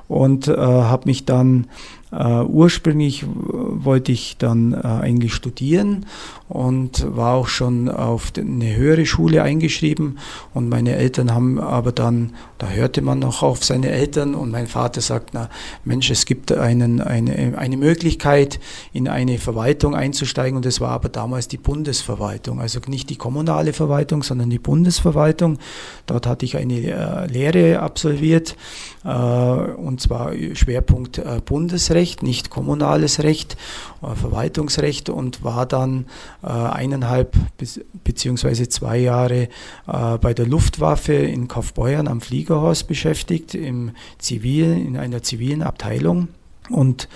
und 0.08 0.48
äh, 0.48 0.56
habe 0.56 1.08
mich 1.08 1.26
dann 1.26 1.68
Uh, 2.10 2.46
ursprünglich 2.48 3.26
wollte 3.28 4.14
ich 4.14 4.38
dann 4.38 4.74
eigentlich 4.74 5.34
studieren 5.34 6.06
und 6.48 7.06
war 7.18 7.36
auch 7.36 7.50
schon 7.50 7.90
auf 7.90 8.32
eine 8.38 8.78
höhere 8.78 9.06
Schule 9.06 9.44
eingeschrieben 9.44 10.18
und 10.54 10.70
meine 10.70 10.96
Eltern 10.96 11.34
haben 11.34 11.60
aber 11.60 11.92
dann, 11.92 12.34
da 12.58 12.70
hörte 12.70 13.02
man 13.02 13.20
noch 13.20 13.44
auf 13.44 13.64
seine 13.64 13.90
Eltern 13.90 14.36
und 14.36 14.52
mein 14.52 14.68
Vater 14.68 15.02
sagt, 15.02 15.32
na 15.34 15.50
Mensch, 15.86 16.10
es 16.10 16.26
gibt 16.26 16.52
einen, 16.52 17.02
eine, 17.02 17.58
eine 17.58 17.78
Möglichkeit 17.78 18.60
in 18.94 19.08
eine 19.08 19.38
Verwaltung 19.38 19.96
einzusteigen 19.96 20.58
und 20.58 20.66
das 20.66 20.82
war 20.82 20.92
aber 20.92 21.10
damals 21.10 21.48
die 21.48 21.58
Bundesverwaltung, 21.58 22.60
also 22.60 22.80
nicht 22.88 23.10
die 23.10 23.16
kommunale 23.16 23.74
Verwaltung, 23.74 24.24
sondern 24.24 24.50
die 24.50 24.60
Bundesverwaltung. 24.60 25.60
Dort 26.06 26.26
hatte 26.26 26.46
ich 26.46 26.58
eine 26.58 26.76
äh, 26.76 27.28
Lehre 27.28 27.80
absolviert 27.80 28.56
äh, 29.04 29.10
und 29.10 30.02
zwar 30.02 30.34
Schwerpunkt 30.54 31.20
äh, 31.20 31.42
Bundesrecht, 31.46 32.24
nicht 32.24 32.50
kommunales 32.50 33.22
Recht, 33.24 33.58
äh, 34.02 34.16
Verwaltungsrecht 34.16 35.10
und 35.10 35.44
war 35.44 35.66
dann 35.66 36.06
äh, 36.44 36.48
eineinhalb 36.48 37.36
bis, 37.58 37.80
beziehungsweise 38.04 38.70
zwei 38.70 38.98
Jahre 38.98 39.50
äh, 39.88 40.18
bei 40.20 40.34
der 40.34 40.46
Luftwaffe 40.46 41.14
in 41.14 41.48
Kaufbeuern 41.48 42.08
am 42.08 42.22
Fliegerhorst 42.48 42.88
beschäftigt, 42.88 43.56
im 43.56 43.92
Zivil, 44.20 44.72
in 44.72 44.96
einer 44.96 45.22
zivilen 45.22 45.62
Abteilung. 45.62 46.30
und 46.70 47.08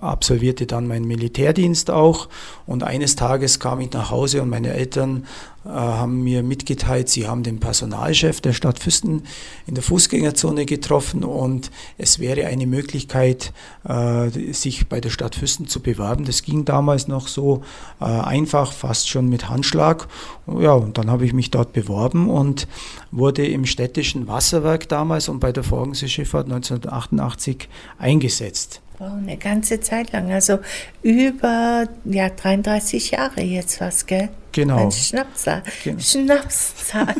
absolvierte 0.00 0.66
dann 0.66 0.86
meinen 0.86 1.06
Militärdienst 1.06 1.90
auch. 1.90 2.28
Und 2.66 2.82
eines 2.82 3.16
Tages 3.16 3.60
kam 3.60 3.80
ich 3.80 3.92
nach 3.92 4.10
Hause 4.10 4.42
und 4.42 4.50
meine 4.50 4.72
Eltern 4.72 5.26
äh, 5.68 5.70
haben 5.70 6.22
mir 6.22 6.42
mitgeteilt, 6.42 7.08
sie 7.08 7.26
haben 7.26 7.42
den 7.42 7.60
Personalchef 7.60 8.40
der 8.40 8.54
Stadt 8.54 8.78
Füsten 8.78 9.24
in 9.66 9.74
der 9.74 9.82
Fußgängerzone 9.82 10.64
getroffen 10.64 11.24
und 11.24 11.70
es 11.98 12.20
wäre 12.20 12.46
eine 12.46 12.66
Möglichkeit, 12.66 13.52
äh, 13.86 14.30
sich 14.52 14.88
bei 14.88 15.00
der 15.00 15.10
Stadt 15.10 15.34
Füsten 15.34 15.66
zu 15.66 15.80
bewerben. 15.80 16.24
Das 16.24 16.42
ging 16.42 16.64
damals 16.64 17.06
noch 17.06 17.28
so 17.28 17.62
äh, 18.00 18.04
einfach, 18.04 18.72
fast 18.72 19.10
schon 19.10 19.28
mit 19.28 19.50
Handschlag. 19.50 20.08
Ja, 20.46 20.72
und 20.72 20.96
dann 20.96 21.10
habe 21.10 21.26
ich 21.26 21.34
mich 21.34 21.50
dort 21.50 21.74
beworben 21.74 22.30
und 22.30 22.66
wurde 23.10 23.46
im 23.46 23.66
städtischen 23.66 24.26
Wasserwerk 24.26 24.88
damals 24.88 25.28
und 25.28 25.40
bei 25.40 25.52
der 25.52 25.64
Forgenseeschifffahrt 25.64 26.46
1988 26.46 27.68
eingesetzt. 27.98 28.80
Wow, 28.98 29.12
eine 29.12 29.36
ganze 29.36 29.80
Zeit 29.80 30.12
lang, 30.12 30.32
also 30.32 30.58
über 31.02 31.86
ja, 32.04 32.28
33 32.30 33.12
Jahre 33.12 33.42
jetzt 33.42 33.80
was, 33.80 34.06
gell? 34.06 34.28
Genau. 34.50 34.86
Ein 34.86 34.90
Schnapszahl. 34.90 35.62
Genau. 35.84 36.00
Schnapszahl. 36.00 37.14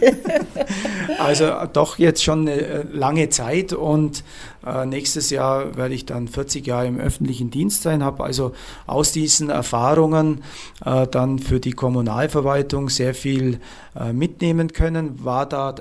also 1.21 1.53
doch 1.73 1.99
jetzt 1.99 2.25
schon 2.25 2.49
eine 2.49 2.61
äh, 2.61 2.85
lange 2.91 3.29
Zeit 3.29 3.73
und 3.73 4.25
äh, 4.67 4.87
nächstes 4.87 5.31
Jahr 5.31 5.77
werde 5.77 5.95
ich 5.95 6.05
dann 6.05 6.27
40 6.27 6.67
Jahre 6.67 6.87
im 6.89 6.99
öffentlichen 6.99 7.51
Dienst 7.51 7.83
sein, 7.83 8.03
habe 8.03 8.25
also 8.25 8.55
aus 8.89 9.13
diesen 9.13 9.51
Erfahrungen 9.51 10.43
äh, 10.85 11.07
dann 11.07 11.39
für 11.39 11.61
die 11.61 11.73
Kommunalverwaltung 11.73 12.89
sehr 12.89 13.15
viel 13.15 13.61
äh, 13.95 14.13
mitnehmen 14.13 14.73
können, 14.73 15.25
war 15.25 15.47
da 15.47 15.77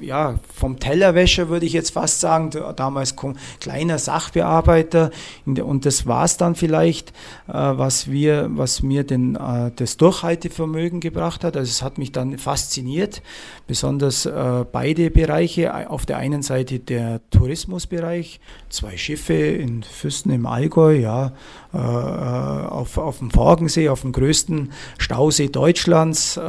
ja, 0.00 0.36
vom 0.54 0.78
Tellerwäscher 0.78 1.48
würde 1.48 1.66
ich 1.66 1.72
jetzt 1.72 1.90
fast 1.90 2.20
sagen, 2.20 2.50
damals 2.76 3.14
kleiner 3.60 3.98
Sachbearbeiter 3.98 5.10
und 5.46 5.86
das 5.86 6.06
war 6.06 6.24
es 6.24 6.36
dann 6.36 6.54
vielleicht, 6.54 7.10
äh, 7.48 7.52
was, 7.52 8.10
wir, 8.10 8.48
was 8.50 8.82
mir 8.82 9.04
den, 9.04 9.36
äh, 9.36 9.70
das 9.74 9.96
Durchhaltevermögen 9.96 11.00
gebracht 11.00 11.44
hat. 11.44 11.56
Also 11.56 11.70
es 11.70 11.82
hat 11.82 11.98
mich 11.98 12.12
dann 12.12 12.38
fasziniert, 12.38 13.22
besonders 13.66 14.26
äh, 14.26 14.64
beide 14.70 15.10
Bereiche. 15.10 15.90
Auf 15.90 16.06
der 16.06 16.18
einen 16.18 16.42
Seite 16.42 16.78
der 16.78 17.20
Tourismusbereich, 17.30 18.40
zwei 18.68 18.96
Schiffe 18.96 19.34
in 19.34 19.82
Füssen 19.82 20.30
im 20.30 20.46
Allgäu, 20.46 20.98
ja, 20.98 21.32
auf, 21.72 22.96
auf 22.96 23.18
dem 23.18 23.30
Forgensee, 23.30 23.90
auf 23.90 24.00
dem 24.00 24.12
größten 24.12 24.72
Stausee 24.96 25.48
Deutschlands 25.48 26.40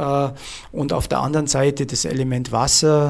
und 0.72 0.92
auf 0.92 1.08
der 1.08 1.20
anderen 1.20 1.46
Seite 1.46 1.84
das 1.84 2.06
Element 2.06 2.52
Wasser, 2.52 3.09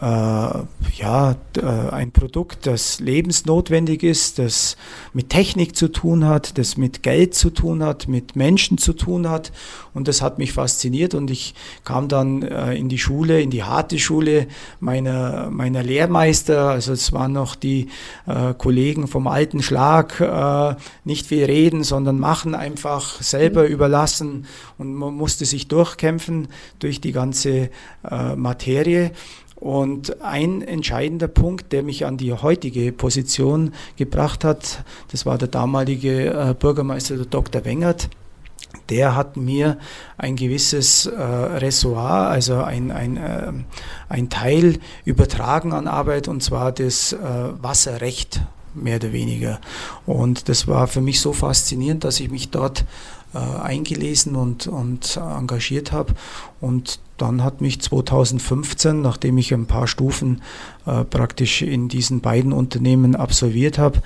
ja, 0.00 1.36
äh, 1.56 1.90
ein 1.90 2.10
Produkt, 2.12 2.66
das 2.66 3.00
lebensnotwendig 3.00 4.02
ist, 4.02 4.38
das 4.38 4.76
mit 5.12 5.30
Technik 5.30 5.76
zu 5.76 5.88
tun 5.88 6.24
hat, 6.24 6.58
das 6.58 6.76
mit 6.76 7.02
Geld 7.02 7.34
zu 7.34 7.50
tun 7.50 7.82
hat, 7.82 8.08
mit 8.08 8.36
Menschen 8.36 8.78
zu 8.78 8.92
tun 8.92 9.28
hat. 9.28 9.52
Und 9.92 10.08
das 10.08 10.22
hat 10.22 10.38
mich 10.38 10.52
fasziniert 10.52 11.14
und 11.14 11.30
ich 11.30 11.54
kam 11.84 12.08
dann 12.08 12.42
äh, 12.42 12.74
in 12.74 12.88
die 12.88 12.98
Schule, 12.98 13.40
in 13.40 13.50
die 13.50 13.62
harte 13.62 13.98
Schule 13.98 14.48
meiner, 14.80 15.50
meiner 15.50 15.82
Lehrmeister. 15.82 16.70
Also 16.70 16.92
es 16.92 17.12
waren 17.12 17.32
noch 17.32 17.54
die 17.54 17.88
äh, 18.26 18.54
Kollegen 18.54 19.06
vom 19.06 19.28
alten 19.28 19.62
Schlag, 19.62 20.20
äh, 20.20 20.74
nicht 21.04 21.26
viel 21.26 21.44
reden, 21.44 21.84
sondern 21.84 22.18
machen, 22.18 22.54
einfach 22.54 23.22
selber 23.22 23.66
überlassen. 23.66 24.46
Und 24.78 24.94
man 24.94 25.14
musste 25.14 25.44
sich 25.44 25.68
durchkämpfen 25.68 26.48
durch 26.80 27.00
die 27.00 27.12
ganze 27.12 27.70
äh, 28.10 28.34
Materie. 28.34 29.12
Und 29.64 30.20
ein 30.20 30.60
entscheidender 30.60 31.26
Punkt, 31.26 31.72
der 31.72 31.82
mich 31.82 32.04
an 32.04 32.18
die 32.18 32.34
heutige 32.34 32.92
Position 32.92 33.72
gebracht 33.96 34.44
hat, 34.44 34.84
das 35.10 35.24
war 35.24 35.38
der 35.38 35.48
damalige 35.48 36.26
äh, 36.26 36.52
Bürgermeister 36.52 37.16
der 37.16 37.24
Dr. 37.24 37.64
Wengert. 37.64 38.10
Der 38.90 39.16
hat 39.16 39.38
mir 39.38 39.78
ein 40.18 40.36
gewisses 40.36 41.06
äh, 41.06 41.18
Ressoir, 41.18 42.28
also 42.28 42.56
ein, 42.56 42.90
ein, 42.90 43.16
äh, 43.16 43.52
ein 44.10 44.28
Teil 44.28 44.80
übertragen 45.06 45.72
an 45.72 45.88
Arbeit, 45.88 46.28
und 46.28 46.42
zwar 46.42 46.70
das 46.70 47.14
äh, 47.14 47.18
Wasserrecht 47.62 48.42
mehr 48.74 48.96
oder 48.96 49.14
weniger. 49.14 49.62
Und 50.04 50.50
das 50.50 50.68
war 50.68 50.88
für 50.88 51.00
mich 51.00 51.22
so 51.22 51.32
faszinierend, 51.32 52.04
dass 52.04 52.20
ich 52.20 52.30
mich 52.30 52.50
dort 52.50 52.84
äh, 53.34 53.38
eingelesen 53.38 54.36
und, 54.36 54.66
und 54.66 55.16
engagiert 55.16 55.92
habe. 55.92 56.14
Und 56.60 57.00
dann 57.18 57.42
hat 57.44 57.60
mich 57.60 57.80
2015, 57.80 59.00
nachdem 59.00 59.38
ich 59.38 59.52
ein 59.52 59.66
paar 59.66 59.86
Stufen 59.86 60.42
äh, 60.86 61.04
praktisch 61.04 61.62
in 61.62 61.88
diesen 61.88 62.20
beiden 62.20 62.52
Unternehmen 62.52 63.16
absolviert 63.16 63.78
habe, 63.78 64.02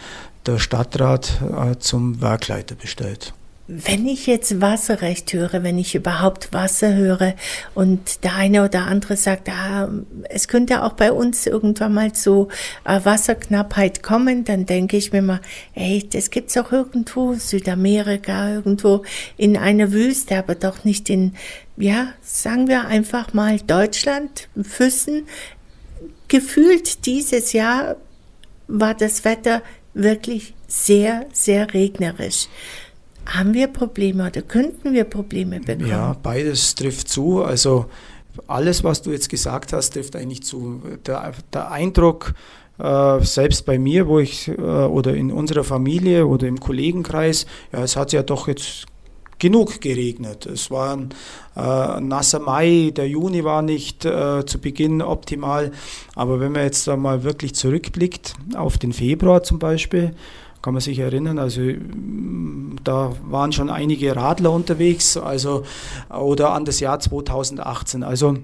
der 0.47 0.59
Stadtrat 0.59 1.41
äh, 1.43 1.79
zum 1.79 2.21
Werkleiter 2.21 2.75
bestellt. 2.75 3.35
Wenn 3.71 4.07
ich 4.07 4.27
jetzt 4.27 4.63
Wasserrecht 4.63 5.31
höre, 5.35 5.63
wenn 5.63 5.77
ich 5.77 5.95
überhaupt 5.95 6.55
Wasser 6.55 6.95
höre 6.95 7.35
und 7.75 8.25
der 8.25 8.35
eine 8.35 8.65
oder 8.65 8.87
andere 8.87 9.15
sagt, 9.19 9.51
ah, 9.51 9.91
es 10.31 10.49
könnte 10.49 10.83
auch 10.83 10.95
bei 10.95 11.13
uns 11.13 11.47
irgendwann 11.47 11.93
mal 11.93 12.15
zu 12.15 12.49
äh, 12.87 12.99
Wasserknappheit 13.05 14.03
kommen, 14.03 14.45
dann 14.45 14.65
denke 14.65 14.97
ich 14.97 15.13
mir 15.13 15.21
mal, 15.21 15.43
ey, 15.75 16.03
das 16.11 16.31
gibt's 16.31 16.57
auch 16.57 16.73
irgendwo, 16.73 17.35
Südamerika, 17.35 18.55
irgendwo 18.55 19.05
in 19.37 19.59
einer 19.59 19.93
Wüste, 19.93 20.39
aber 20.39 20.55
doch 20.55 20.85
nicht 20.85 21.11
in, 21.11 21.35
ja, 21.77 22.15
sagen 22.23 22.69
wir 22.69 22.87
einfach 22.87 23.35
mal 23.35 23.61
Deutschland, 23.61 24.49
Füssen. 24.63 25.27
Gefühlt 26.29 27.05
dieses 27.05 27.53
Jahr 27.53 27.97
war 28.67 28.95
das 28.95 29.27
Wetter 29.27 29.61
wirklich 29.93 30.55
sehr, 30.69 31.27
sehr 31.35 31.75
regnerisch. 31.75 32.49
Haben 33.29 33.53
wir 33.53 33.69
Probleme 33.69 34.27
oder 34.27 34.43
könnten 34.43 34.95
wir 34.95 35.05
Probleme 35.05 35.61
bekommen? 35.61 35.87
Ja, 35.87 36.17
beides 36.23 36.75
trifft 36.75 37.09
zu. 37.09 37.45
Also 37.45 37.87
alles, 38.47 38.83
was 38.85 39.03
du 39.03 39.11
jetzt 39.11 39.29
gesagt 39.29 39.73
hast, 39.73 39.91
trifft 39.91 40.17
eigentlich 40.17 40.43
zu. 40.43 40.81
Der, 41.07 41.33
der 41.53 41.71
Eindruck, 41.71 42.33
äh, 42.79 43.21
selbst 43.21 43.67
bei 43.67 43.79
mir, 43.79 44.09
wo 44.09 44.19
ich 44.19 44.49
äh, 44.49 44.53
oder 44.53 45.15
in 45.15 45.31
unserer 45.31 45.65
Familie 45.65 46.27
oder 46.27 46.47
im 46.47 46.59
Kollegenkreis, 46.59 47.47
ja, 47.73 47.83
es 47.83 47.97
hat 47.97 48.13
ja 48.13 48.23
doch 48.23 48.49
jetzt 48.49 48.87
genug 49.39 49.81
geregnet. 49.81 50.47
Es 50.47 50.71
war 50.71 50.97
ein 50.97 51.11
äh, 51.57 52.01
nasser 52.01 52.41
Mai, 52.41 52.93
der 52.97 53.09
Juni 53.09 53.45
war 53.45 53.63
nicht 53.63 54.05
äh, 54.05 54.45
zu 54.47 54.59
Beginn 54.59 55.03
optimal, 55.03 55.73
aber 56.15 56.41
wenn 56.41 56.53
man 56.53 56.63
jetzt 56.63 56.89
da 56.89 56.97
mal 56.97 57.23
wirklich 57.23 57.55
zurückblickt 57.55 58.35
auf 58.57 58.79
den 58.79 58.93
Februar 58.93 59.43
zum 59.43 59.59
Beispiel, 59.59 60.15
kann 60.63 60.75
man 60.75 60.81
sich 60.81 60.99
erinnern, 60.99 61.39
also 61.39 61.61
mm, 61.61 62.77
da 62.85 63.13
waren 63.29 63.53
schon 63.53 63.71
einige 63.71 64.17
Radler 64.17 64.53
unterwegs, 64.53 65.17
also 65.17 65.65
oder 66.11 66.53
an 66.53 66.65
das 66.65 66.81
Jahr 66.81 67.01
2018. 67.01 68.03
Also 68.03 68.37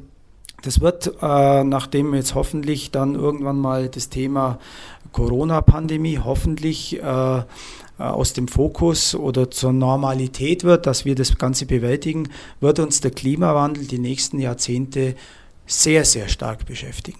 das 0.63 0.81
wird, 0.81 1.13
äh, 1.21 1.65
nachdem 1.65 2.15
jetzt 2.15 2.35
hoffentlich 2.35 2.91
dann 2.91 3.15
irgendwann 3.15 3.59
mal 3.59 3.89
das 3.89 4.09
Thema 4.09 4.59
Corona-Pandemie 5.13 6.21
hoffentlich 6.25 7.01
äh, 7.03 7.43
aus 7.99 8.33
dem 8.33 8.49
Fokus 8.49 9.15
oder 9.15 9.51
zur 9.51 9.73
Normalität 9.73 10.65
wird, 10.65 10.87
dass 10.87 11.05
wir 11.05 11.15
das 11.15 11.39
Ganze 11.39 11.67
bewältigen, 11.67 12.29
wird 12.61 12.81
uns 12.81 13.01
der 13.01 13.13
Klimawandel 13.13 13.87
die 13.87 13.99
nächsten 13.99 14.41
Jahrzehnte 14.41 15.15
sehr, 15.67 16.05
sehr 16.05 16.29
stark 16.29 16.67
beschäftigen. 16.67 17.19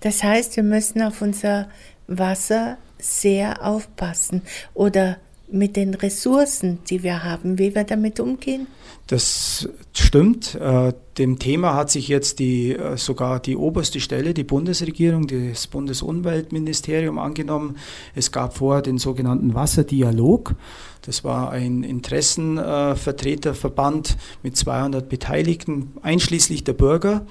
Das 0.00 0.22
heißt, 0.22 0.56
wir 0.56 0.62
müssen 0.62 1.02
auf 1.02 1.22
unser 1.22 1.68
Wasser 2.08 2.78
sehr 3.02 3.64
aufpassen 3.64 4.42
oder 4.74 5.18
mit 5.48 5.76
den 5.76 5.94
Ressourcen, 5.94 6.78
die 6.88 7.02
wir 7.02 7.24
haben, 7.24 7.58
wie 7.58 7.74
wir 7.74 7.84
damit 7.84 8.20
umgehen? 8.20 8.66
Das 9.10 9.68
stimmt. 9.92 10.54
Äh, 10.54 10.94
dem 11.18 11.38
Thema 11.40 11.74
hat 11.74 11.90
sich 11.90 12.06
jetzt 12.06 12.38
die, 12.38 12.76
äh, 12.76 12.96
sogar 12.96 13.40
die 13.40 13.56
oberste 13.56 13.98
Stelle, 13.98 14.34
die 14.34 14.44
Bundesregierung, 14.44 15.26
das 15.26 15.66
Bundesumweltministerium 15.66 17.18
angenommen. 17.18 17.76
Es 18.14 18.30
gab 18.30 18.56
vorher 18.56 18.82
den 18.82 18.98
sogenannten 18.98 19.52
Wasserdialog. 19.52 20.54
Das 21.02 21.24
war 21.24 21.50
ein 21.50 21.82
Interessenvertreterverband 21.82 24.16
mit 24.44 24.56
200 24.56 25.08
Beteiligten, 25.08 25.90
einschließlich 26.02 26.62
der 26.62 26.74
Bürger. 26.74 27.26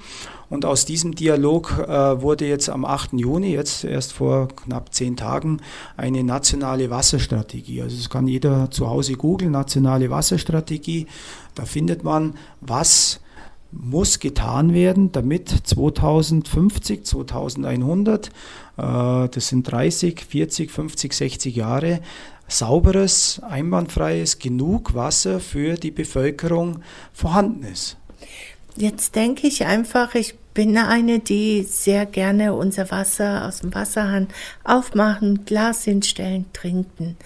Und 0.50 0.64
aus 0.64 0.84
diesem 0.84 1.14
Dialog 1.14 1.78
äh, 1.78 2.20
wurde 2.20 2.46
jetzt 2.46 2.68
am 2.68 2.84
8. 2.84 3.12
Juni, 3.12 3.52
jetzt 3.52 3.84
erst 3.84 4.12
vor 4.12 4.48
knapp 4.48 4.92
zehn 4.92 5.16
Tagen, 5.16 5.60
eine 5.96 6.24
nationale 6.24 6.90
Wasserstrategie. 6.90 7.82
Also 7.82 7.96
das 7.96 8.10
kann 8.10 8.26
jeder 8.26 8.68
zu 8.72 8.90
Hause 8.90 9.14
googeln, 9.14 9.52
nationale 9.52 10.10
Wasserstrategie. 10.10 11.06
Da 11.54 11.64
findet 11.64 12.04
man, 12.04 12.34
was 12.60 13.20
muss 13.72 14.18
getan 14.18 14.74
werden, 14.74 15.12
damit 15.12 15.48
2050, 15.48 17.04
2100, 17.04 18.26
äh, 18.26 18.30
das 18.76 19.48
sind 19.48 19.70
30, 19.70 20.24
40, 20.24 20.70
50, 20.70 21.12
60 21.12 21.56
Jahre, 21.56 22.00
sauberes, 22.48 23.40
einwandfreies, 23.48 24.38
genug 24.38 24.94
Wasser 24.94 25.38
für 25.38 25.74
die 25.74 25.92
Bevölkerung 25.92 26.82
vorhanden 27.12 27.64
ist. 27.64 27.96
Jetzt 28.76 29.14
denke 29.14 29.46
ich 29.46 29.66
einfach, 29.66 30.14
ich 30.14 30.34
bin 30.54 30.76
eine, 30.76 31.20
die 31.20 31.62
sehr 31.62 32.06
gerne 32.06 32.54
unser 32.54 32.90
Wasser 32.90 33.46
aus 33.46 33.60
dem 33.60 33.74
Wasserhahn 33.74 34.28
aufmachen, 34.64 35.44
Glas 35.44 35.84
hinstellen, 35.84 36.46
trinken. 36.52 37.16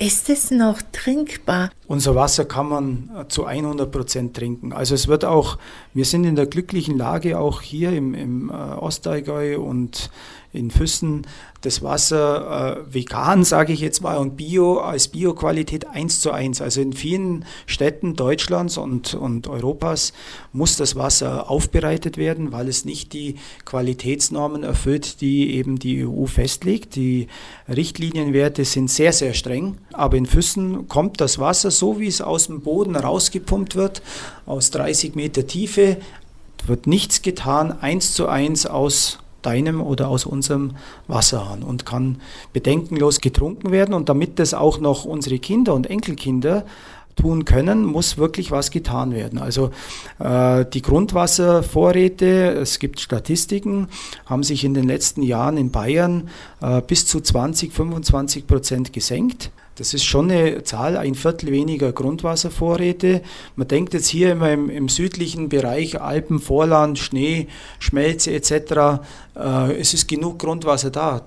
Ist 0.00 0.30
es 0.30 0.50
noch 0.50 0.80
trinkbar? 0.92 1.68
Unser 1.86 2.14
Wasser 2.14 2.46
kann 2.46 2.70
man 2.70 3.26
zu 3.28 3.44
100 3.44 3.92
Prozent 3.92 4.34
trinken. 4.34 4.72
Also 4.72 4.94
es 4.94 5.08
wird 5.08 5.26
auch, 5.26 5.58
wir 5.92 6.06
sind 6.06 6.24
in 6.24 6.36
der 6.36 6.46
glücklichen 6.46 6.96
Lage, 6.96 7.38
auch 7.38 7.60
hier 7.60 7.92
im, 7.92 8.14
im 8.14 8.48
äh, 8.48 8.52
Ostallgäu 8.52 9.60
und 9.60 10.10
in 10.52 10.70
Füssen 10.70 11.26
das 11.60 11.82
Wasser 11.82 12.78
äh, 12.88 12.94
vegan, 12.94 13.44
sage 13.44 13.72
ich 13.72 13.80
jetzt 13.80 14.02
mal, 14.02 14.16
und 14.16 14.36
bio 14.36 14.78
als 14.78 15.08
Bioqualität 15.08 15.86
eins 15.86 16.20
zu 16.20 16.32
eins. 16.32 16.60
Also 16.60 16.80
in 16.80 16.92
vielen 16.92 17.44
Städten 17.66 18.16
Deutschlands 18.16 18.78
und, 18.78 19.14
und 19.14 19.46
Europas 19.46 20.12
muss 20.52 20.76
das 20.76 20.96
Wasser 20.96 21.50
aufbereitet 21.50 22.16
werden, 22.16 22.52
weil 22.52 22.68
es 22.68 22.84
nicht 22.84 23.12
die 23.12 23.36
Qualitätsnormen 23.64 24.62
erfüllt, 24.62 25.20
die 25.20 25.54
eben 25.54 25.78
die 25.78 26.06
EU 26.06 26.26
festlegt. 26.26 26.96
Die 26.96 27.28
Richtlinienwerte 27.68 28.64
sind 28.64 28.90
sehr, 28.90 29.12
sehr 29.12 29.34
streng, 29.34 29.78
aber 29.92 30.16
in 30.16 30.26
Füssen 30.26 30.88
kommt 30.88 31.20
das 31.20 31.38
Wasser 31.38 31.70
so, 31.70 32.00
wie 32.00 32.06
es 32.06 32.22
aus 32.22 32.46
dem 32.46 32.62
Boden 32.62 32.96
rausgepumpt 32.96 33.76
wird, 33.76 34.02
aus 34.46 34.70
30 34.70 35.14
Meter 35.14 35.46
Tiefe, 35.46 35.98
wird 36.66 36.86
nichts 36.86 37.22
getan, 37.22 37.72
eins 37.80 38.14
zu 38.14 38.28
eins 38.28 38.66
aus 38.66 39.18
deinem 39.42 39.80
oder 39.80 40.08
aus 40.08 40.26
unserem 40.26 40.72
Wasserhahn 41.08 41.62
und 41.62 41.86
kann 41.86 42.20
bedenkenlos 42.52 43.20
getrunken 43.20 43.70
werden. 43.72 43.94
Und 43.94 44.08
damit 44.08 44.38
das 44.38 44.54
auch 44.54 44.80
noch 44.80 45.04
unsere 45.04 45.38
Kinder 45.38 45.74
und 45.74 45.88
Enkelkinder 45.88 46.64
tun 47.16 47.44
können, 47.44 47.84
muss 47.84 48.18
wirklich 48.18 48.50
was 48.50 48.70
getan 48.70 49.12
werden. 49.12 49.38
Also 49.38 49.70
äh, 50.18 50.64
die 50.64 50.82
Grundwasservorräte, 50.82 52.52
es 52.60 52.78
gibt 52.78 53.00
Statistiken, 53.00 53.88
haben 54.26 54.42
sich 54.42 54.64
in 54.64 54.74
den 54.74 54.86
letzten 54.86 55.22
Jahren 55.22 55.56
in 55.56 55.70
Bayern 55.70 56.28
äh, 56.62 56.80
bis 56.80 57.06
zu 57.06 57.20
20, 57.20 57.72
25 57.72 58.46
Prozent 58.46 58.92
gesenkt. 58.92 59.50
Das 59.76 59.94
ist 59.94 60.04
schon 60.04 60.30
eine 60.30 60.62
Zahl, 60.62 60.96
ein 60.96 61.14
Viertel 61.14 61.50
weniger 61.50 61.92
Grundwasservorräte. 61.92 63.22
Man 63.56 63.68
denkt 63.68 63.94
jetzt 63.94 64.08
hier 64.08 64.32
immer 64.32 64.52
im, 64.52 64.68
im 64.68 64.88
südlichen 64.88 65.48
Bereich, 65.48 66.00
Alpen, 66.00 66.38
Vorland, 66.38 66.98
Schnee, 66.98 67.48
Schmelze 67.78 68.32
etc., 68.32 69.00
äh, 69.36 69.72
es 69.78 69.94
ist 69.94 70.08
genug 70.08 70.38
Grundwasser 70.38 70.90
da. 70.90 71.22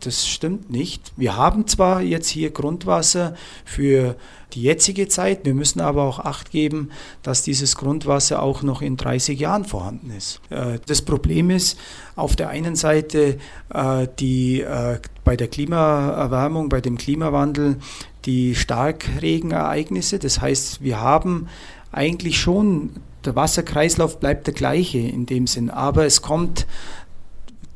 Das 0.00 0.28
stimmt 0.28 0.70
nicht. 0.70 1.12
Wir 1.16 1.36
haben 1.36 1.66
zwar 1.66 2.02
jetzt 2.02 2.28
hier 2.28 2.50
Grundwasser 2.50 3.34
für 3.64 4.16
die 4.52 4.62
jetzige 4.62 5.08
Zeit, 5.08 5.44
wir 5.44 5.54
müssen 5.54 5.80
aber 5.80 6.04
auch 6.04 6.18
Acht 6.18 6.50
geben, 6.50 6.90
dass 7.22 7.42
dieses 7.42 7.76
Grundwasser 7.76 8.42
auch 8.42 8.62
noch 8.62 8.82
in 8.82 8.96
30 8.96 9.38
Jahren 9.38 9.64
vorhanden 9.64 10.10
ist. 10.10 10.40
Äh, 10.50 10.78
das 10.86 11.02
Problem 11.02 11.50
ist 11.50 11.78
auf 12.14 12.36
der 12.36 12.50
einen 12.50 12.76
Seite 12.76 13.38
äh, 13.72 14.06
die 14.18 14.60
äh, 14.60 14.98
bei 15.24 15.36
der 15.36 15.48
Klimaerwärmung, 15.48 16.68
bei 16.68 16.80
dem 16.80 16.98
Klimawandel 16.98 17.76
die 18.24 18.54
Starkregenereignisse. 18.54 20.18
Das 20.18 20.40
heißt, 20.40 20.82
wir 20.82 21.00
haben 21.00 21.48
eigentlich 21.90 22.38
schon 22.38 22.90
der 23.26 23.34
Wasserkreislauf 23.34 24.20
bleibt 24.20 24.46
der 24.46 24.54
gleiche 24.54 24.98
in 24.98 25.26
dem 25.26 25.46
Sinn, 25.46 25.68
aber 25.68 26.06
es 26.06 26.22
kommt 26.22 26.66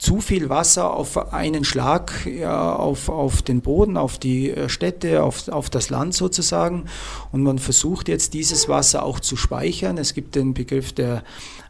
zu 0.00 0.20
viel 0.20 0.48
Wasser 0.48 0.94
auf 0.94 1.32
einen 1.32 1.62
Schlag 1.62 2.26
ja, 2.26 2.74
auf, 2.74 3.10
auf 3.10 3.42
den 3.42 3.60
Boden, 3.60 3.98
auf 3.98 4.16
die 4.16 4.50
äh, 4.50 4.70
Städte, 4.70 5.22
auf, 5.22 5.48
auf 5.48 5.68
das 5.68 5.90
Land 5.90 6.14
sozusagen. 6.14 6.86
Und 7.32 7.42
man 7.42 7.58
versucht 7.58 8.08
jetzt 8.08 8.32
dieses 8.32 8.66
Wasser 8.68 9.04
auch 9.04 9.20
zu 9.20 9.36
speichern. 9.36 9.98
Es 9.98 10.14
gibt 10.14 10.36
den 10.36 10.54
Begriff 10.54 10.94
der 10.94 11.22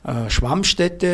äh, 0.04 0.30
Schwammstädte, 0.30 1.06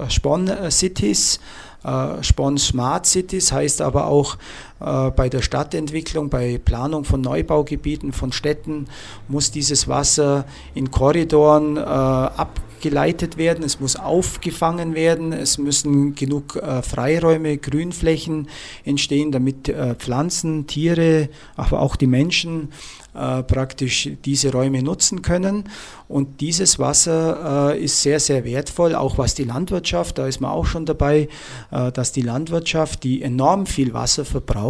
äh, 0.00 0.04
äh 0.04 0.10
Spon 0.10 0.50
Cities. 0.70 1.40
Äh, 1.84 2.22
Spon 2.22 2.56
Smart 2.56 3.04
Cities 3.04 3.52
heißt 3.52 3.82
aber 3.82 4.06
auch 4.06 4.38
äh, 4.80 5.10
bei 5.10 5.28
der 5.28 5.42
Stadtentwicklung, 5.42 6.30
bei 6.30 6.58
Planung 6.58 7.04
von 7.04 7.20
Neubaugebieten, 7.20 8.12
von 8.12 8.32
Städten 8.32 8.86
muss 9.28 9.50
dieses 9.50 9.88
Wasser 9.88 10.44
in 10.74 10.90
Korridoren 10.90 11.76
äh, 11.76 11.80
ab 11.80 12.60
geleitet 12.84 13.38
werden, 13.38 13.64
es 13.64 13.80
muss 13.80 13.96
aufgefangen 13.96 14.94
werden, 14.94 15.32
es 15.32 15.56
müssen 15.56 16.14
genug 16.14 16.56
äh, 16.56 16.82
Freiräume, 16.82 17.56
Grünflächen 17.56 18.48
entstehen, 18.84 19.32
damit 19.32 19.70
äh, 19.70 19.94
Pflanzen, 19.94 20.66
Tiere, 20.66 21.30
aber 21.56 21.80
auch 21.80 21.96
die 21.96 22.06
Menschen 22.06 22.72
äh, 23.14 23.42
praktisch 23.42 24.10
diese 24.26 24.52
Räume 24.52 24.82
nutzen 24.82 25.22
können. 25.22 25.64
Und 26.08 26.42
dieses 26.42 26.78
Wasser 26.78 27.74
ist 27.74 28.02
sehr, 28.02 28.20
sehr 28.20 28.44
wertvoll, 28.44 28.94
auch 28.94 29.16
was 29.16 29.34
die 29.34 29.44
Landwirtschaft, 29.44 30.18
da 30.18 30.26
ist 30.26 30.40
man 30.40 30.50
auch 30.50 30.66
schon 30.66 30.84
dabei, 30.84 31.28
dass 31.70 32.12
die 32.12 32.20
Landwirtschaft, 32.20 33.02
die 33.02 33.22
enorm 33.22 33.64
viel 33.64 33.94
Wasser 33.94 34.26
verbraucht, 34.26 34.63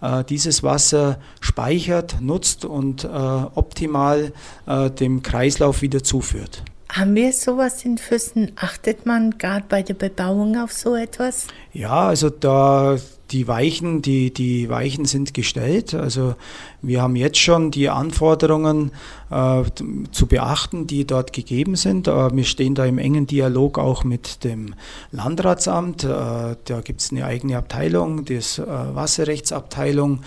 äh, 0.00 0.24
dieses 0.24 0.62
Wasser 0.62 1.18
speichert, 1.40 2.20
nutzt 2.20 2.64
und 2.64 3.04
optimal 3.04 4.32
dem 4.66 5.22
Kreislauf 5.22 5.82
wieder 5.82 6.02
zuführt. 6.02 6.62
Haben 6.92 7.14
wir 7.14 7.32
sowas 7.32 7.84
in 7.84 7.98
Füssen? 7.98 8.50
Achtet 8.56 9.06
man 9.06 9.38
gerade 9.38 9.64
bei 9.68 9.82
der 9.82 9.94
Bebauung 9.94 10.60
auf 10.60 10.72
so 10.72 10.96
etwas? 10.96 11.46
Ja, 11.72 12.08
also 12.08 12.30
da 12.30 12.96
die 13.30 13.46
Weichen, 13.46 14.02
die, 14.02 14.32
die 14.32 14.68
Weichen 14.68 15.04
sind 15.04 15.34
gestellt. 15.34 15.94
Also 15.94 16.34
wir 16.82 17.00
haben 17.00 17.14
jetzt 17.14 17.38
schon 17.38 17.70
die 17.70 17.88
Anforderungen 17.88 18.90
äh, 19.30 19.62
zu 20.10 20.26
beachten, 20.26 20.88
die 20.88 21.06
dort 21.06 21.32
gegeben 21.32 21.76
sind. 21.76 22.08
Äh, 22.08 22.34
wir 22.34 22.44
stehen 22.44 22.74
da 22.74 22.84
im 22.84 22.98
engen 22.98 23.28
Dialog 23.28 23.78
auch 23.78 24.02
mit 24.02 24.42
dem 24.42 24.74
Landratsamt. 25.12 26.02
Äh, 26.02 26.08
da 26.08 26.80
gibt 26.82 27.02
es 27.02 27.12
eine 27.12 27.24
eigene 27.24 27.56
Abteilung, 27.56 28.24
die 28.24 28.34
ist 28.34 28.58
äh, 28.58 28.64
Wasserrechtsabteilung. 28.66 30.22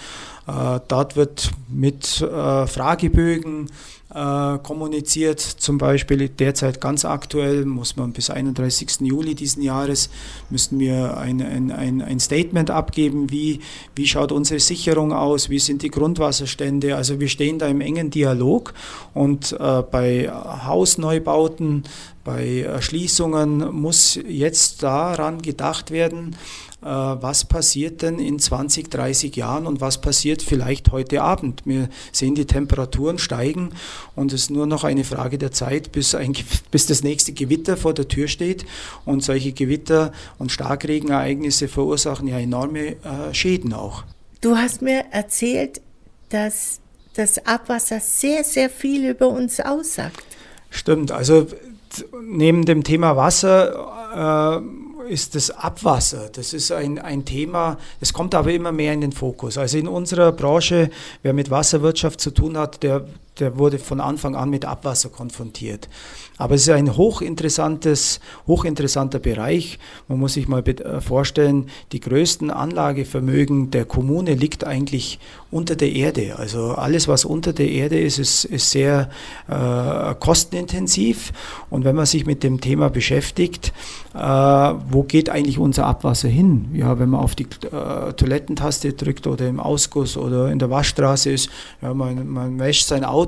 Äh, 0.48 0.80
dort 0.88 1.18
wird 1.18 1.52
mit 1.68 2.22
äh, 2.22 2.68
Fragebögen 2.68 3.70
äh, 4.14 4.58
kommuniziert. 4.60 5.40
Zum 5.40 5.78
Beispiel 5.78 6.30
derzeit 6.30 6.80
ganz 6.80 7.06
aktuell 7.06 7.66
muss 7.66 7.96
man 7.96 8.14
bis 8.14 8.30
31. 8.30 9.02
Juli 9.02 9.36
diesen 9.36 9.64
Jahres 9.64 10.10
müssen 10.50 10.80
wir 10.80 11.18
ein, 11.18 11.42
ein, 11.42 12.02
ein, 12.02 12.20
Statement 12.20 12.70
abgeben, 12.70 13.32
wie, 13.32 13.60
wie 13.96 14.08
schaut 14.08 14.32
unsere 14.32 14.60
Sicherung 14.60 15.14
aus, 15.14 15.50
wie 15.50 15.60
sind 15.60 15.82
die 15.82 15.90
Grundwasserstände. 15.90 16.96
Also 16.96 17.20
wir 17.20 17.28
stehen 17.28 17.60
da 17.60 17.68
im 17.68 17.82
engen 17.82 18.12
Dialog 18.12 18.74
und 19.14 19.54
äh, 19.54 19.82
bei 19.82 20.30
Hausneubauten, 20.30 21.84
bei 22.24 22.62
Erschließungen 22.62 23.74
muss 23.74 24.18
jetzt 24.28 24.84
daran 24.84 25.42
gedacht 25.42 25.92
werden, 25.92 26.36
äh, 26.82 26.86
was 26.86 27.46
passiert 27.46 28.02
denn 28.02 28.20
in 28.20 28.40
20, 28.40 28.90
30 28.90 29.36
Jahren 29.36 29.68
und 29.68 29.82
was 29.82 30.02
passiert 30.02 30.42
vielleicht 30.42 30.92
heute 30.92 31.22
Abend. 31.22 31.62
Wir 31.66 31.90
sehen, 32.12 32.36
die 32.36 32.46
Temperaturen 32.46 33.20
steigen 33.20 33.72
und 34.16 34.34
es 34.34 34.44
ist 34.44 34.52
nur 34.52 34.66
noch 34.66 34.84
eine 34.84 35.04
Frage 35.04 35.38
der 35.38 35.52
Zeit, 35.52 35.92
bis, 35.92 36.16
ein, 36.16 36.34
bis 36.72 36.86
das 36.86 37.04
nächste 37.04 37.34
Gewitter 37.34 37.78
vor 37.78 37.94
der 37.94 38.08
Tür 38.08 38.28
steht. 38.28 38.66
Und 39.06 39.24
solche 39.24 39.54
Gewitter 39.54 40.12
und 40.40 40.52
Starkregenereignisse 40.52 41.68
verursachen 41.68 42.28
ja 42.28 42.40
enorme 42.40 42.96
äh, 43.04 43.34
Schäden 43.34 43.74
auch. 43.74 44.04
Du 44.42 44.58
hast 44.58 44.82
mir 44.82 45.06
erzählt, 45.12 45.82
dass 46.30 46.80
das 47.14 47.46
Abwasser 47.46 48.00
sehr, 48.00 48.44
sehr 48.44 48.70
viel 48.70 49.10
über 49.10 49.28
uns 49.28 49.60
aussagt. 49.60 50.24
Stimmt, 50.70 51.12
also 51.12 51.48
neben 52.22 52.66
dem 52.66 52.84
Thema 52.84 53.16
Wasser 53.16 54.62
äh, 55.06 55.12
ist 55.12 55.36
das 55.36 55.52
Abwasser. 55.52 56.30
Das 56.32 56.54
ist 56.54 56.72
ein, 56.72 57.00
ein 57.00 57.26
Thema, 57.26 57.78
es 58.00 58.14
kommt 58.14 58.36
aber 58.36 58.52
immer 58.52 58.72
mehr 58.72 58.94
in 58.94 59.02
den 59.02 59.12
Fokus. 59.12 59.58
Also 59.58 59.78
in 59.78 59.88
unserer 59.88 60.32
Branche, 60.32 60.90
wer 61.22 61.34
mit 61.34 61.52
Wasserwirtschaft 61.52 62.20
zu 62.20 62.32
tun 62.32 62.58
hat, 62.58 62.84
der, 62.84 63.06
der 63.40 63.58
wurde 63.58 63.80
von 63.80 64.00
Anfang 64.00 64.36
an 64.36 64.50
mit 64.50 64.66
Abwasser 64.66 65.10
konfrontiert. 65.10 65.90
Aber 66.38 66.56
es 66.56 66.64
ist 66.64 66.70
ein 66.70 66.96
hochinteressantes, 66.96 68.20
hochinteressanter 68.48 69.20
Bereich. 69.20 69.80
Man 70.08 70.20
muss 70.20 70.34
sich 70.34 70.48
mal 70.48 70.64
äh, 70.68 71.02
vorstellen, 71.02 71.68
die 71.92 72.00
größten 72.00 72.52
Anlagevermögen 72.52 73.72
der 73.72 73.86
Kommune 73.86 74.34
liegt 74.34 74.64
eigentlich 74.64 75.20
unter 75.52 75.76
der 75.76 75.92
Erde. 75.92 76.36
Also 76.38 76.72
alles, 76.72 77.08
was 77.08 77.26
unter 77.26 77.54
der 77.54 77.70
Erde 77.70 78.00
ist, 78.00 78.18
ist, 78.18 78.46
ist 78.46 78.72
sehr 78.72 79.10
äh, 79.48 80.16
kostenintensiv. 80.16 81.32
Und 81.70 81.86
wenn 81.86 81.96
man 81.96 82.06
sich 82.06 82.26
mit 82.26 82.44
dem 82.44 82.62
Thema 82.62 82.90
beschäftigt, 82.90 83.72
äh, 84.16 84.20
wo 84.20 85.04
geht 85.04 85.30
eigentlich 85.30 85.60
unser 85.60 85.86
Abwasser 85.86 86.30
hin? 86.30 86.70
Ja, 86.74 87.00
wenn 87.00 87.10
man 87.10 87.22
auf 87.22 87.36
die 87.36 87.44
äh, 87.44 88.14
Toilettentaste 88.14 88.94
drückt 88.94 89.28
oder 89.28 89.48
im 89.48 89.60
Ausguss 89.60 90.18
oder 90.18 90.52
in 90.52 90.60
der 90.60 90.70
Waschstraße 90.70 91.32
ist, 91.32 91.50
ja, 91.82 91.94
man, 91.94 92.28
man 92.28 92.60
wäscht 92.60 92.88
sein 92.88 93.06
Auto 93.06 93.23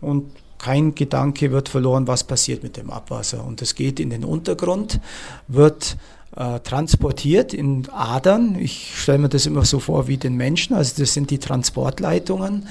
und 0.00 0.30
kein 0.58 0.94
Gedanke 0.94 1.52
wird 1.52 1.68
verloren, 1.68 2.06
was 2.06 2.24
passiert 2.24 2.62
mit 2.62 2.76
dem 2.76 2.90
Abwasser. 2.90 3.44
Und 3.44 3.62
es 3.62 3.74
geht 3.74 4.00
in 4.00 4.10
den 4.10 4.24
Untergrund, 4.24 5.00
wird 5.46 5.96
äh, 6.38 6.60
transportiert 6.60 7.52
in 7.52 7.88
Adern. 7.90 8.56
Ich 8.60 8.92
stelle 8.96 9.18
mir 9.18 9.28
das 9.28 9.44
immer 9.46 9.64
so 9.64 9.80
vor 9.80 10.06
wie 10.06 10.18
den 10.18 10.36
Menschen. 10.36 10.76
Also 10.76 11.02
das 11.02 11.12
sind 11.12 11.30
die 11.30 11.38
Transportleitungen. 11.38 12.68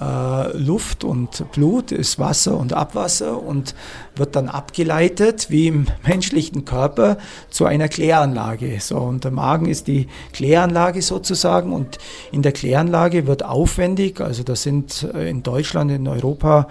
äh, 0.00 0.56
Luft 0.56 1.04
und 1.04 1.50
Blut, 1.52 1.92
ist 1.92 2.18
Wasser 2.18 2.56
und 2.56 2.72
Abwasser 2.72 3.42
und 3.42 3.74
wird 4.14 4.36
dann 4.36 4.48
abgeleitet, 4.48 5.50
wie 5.50 5.66
im 5.66 5.86
menschlichen 6.06 6.64
Körper, 6.64 7.18
zu 7.50 7.66
einer 7.66 7.88
Kläranlage. 7.88 8.78
So, 8.80 8.98
und 8.98 9.24
der 9.24 9.32
Magen 9.32 9.66
ist 9.66 9.88
die 9.88 10.06
Kläranlage 10.32 11.02
sozusagen 11.02 11.72
und 11.72 11.98
in 12.32 12.42
der 12.42 12.52
Kläranlage 12.52 13.26
wird 13.26 13.44
aufwendig, 13.44 14.20
also 14.20 14.42
das 14.42 14.62
sind 14.62 15.08
äh, 15.14 15.28
in 15.28 15.42
Deutschland, 15.42 15.90
in 15.90 16.06
Europa 16.06 16.68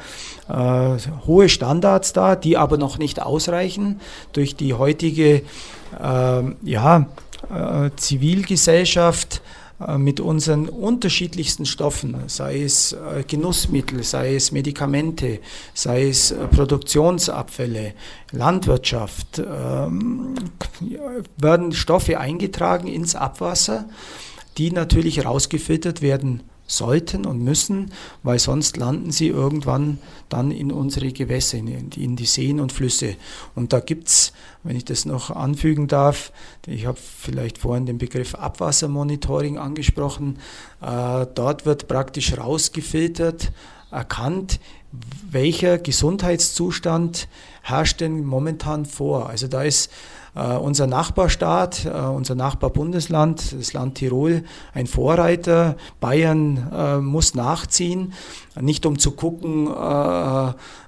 äh, 0.47 0.97
hohe 1.27 1.49
Standards 1.49 2.13
da, 2.13 2.35
die 2.35 2.57
aber 2.57 2.77
noch 2.77 2.97
nicht 2.97 3.21
ausreichen 3.21 3.99
durch 4.33 4.55
die 4.55 4.73
heutige 4.73 5.41
ja, 5.91 7.07
äh, 7.49 7.89
Zivilgesellschaft 7.95 9.41
äh, 9.85 9.97
mit 9.97 10.19
unseren 10.19 10.67
unterschiedlichsten 10.67 11.65
Stoffen, 11.65 12.15
sei 12.27 12.63
es 12.63 12.93
äh, 12.93 13.23
Genussmittel, 13.25 14.03
sei 14.03 14.35
es 14.35 14.51
Medikamente, 14.51 15.39
sei 15.73 16.09
es 16.09 16.33
Produktionsabfälle, 16.51 17.93
Landwirtschaft, 18.31 19.39
ähm, 19.39 20.35
werden 21.37 21.71
Stoffe 21.71 22.19
eingetragen 22.19 22.87
ins 22.87 23.15
Abwasser, 23.15 23.87
die 24.57 24.71
natürlich 24.71 25.25
rausgefiltert 25.25 26.01
werden 26.01 26.43
sollten 26.69 27.25
und 27.25 27.43
müssen, 27.43 27.91
weil 28.23 28.39
sonst 28.39 28.77
landen 28.77 29.11
sie 29.11 29.27
irgendwann 29.27 29.97
dann 30.29 30.51
in 30.51 30.71
unsere 30.71 31.11
Gewässer, 31.11 31.57
in 31.57 32.15
die, 32.15 32.25
Seen 32.25 32.59
und 32.59 32.71
Flüsse. 32.71 33.15
Und 33.55 33.73
da 33.73 33.79
gibt 33.79 34.07
es, 34.07 34.33
wenn 34.63 34.75
ich 34.75 34.85
das 34.85 35.05
noch 35.05 35.31
anfügen 35.31 35.87
darf, 35.87 36.31
ich 36.67 36.85
habe 36.85 36.97
vielleicht 36.97 37.57
vorhin 37.57 37.87
den 37.87 37.97
Begriff 37.97 38.35
Abwassermonitoring 38.35 39.57
angesprochen, 39.57 40.37
äh, 40.81 41.25
dort 41.33 41.65
wird 41.65 41.87
praktisch 41.87 42.37
rausgefiltert, 42.37 43.51
erkannt, 43.91 44.59
welcher 45.29 45.79
Gesundheitszustand 45.79 47.27
herrscht 47.63 48.01
denn 48.01 48.23
momentan 48.23 48.85
vor. 48.85 49.29
Also 49.29 49.47
da 49.47 49.63
ist 49.63 49.91
Uh, 50.35 50.59
unser 50.59 50.85
Nachbarstaat, 50.85 51.87
uh, 51.87 52.11
unser 52.11 52.35
Nachbarbundesland, 52.35 53.55
das 53.57 53.73
Land 53.73 53.95
Tirol, 53.95 54.43
ein 54.73 54.85
Vorreiter. 54.85 55.75
Bayern 55.99 56.67
uh, 56.71 57.01
muss 57.01 57.33
nachziehen, 57.33 58.13
nicht 58.59 58.85
um 58.85 58.99
zu 58.99 59.11
gucken, 59.11 59.67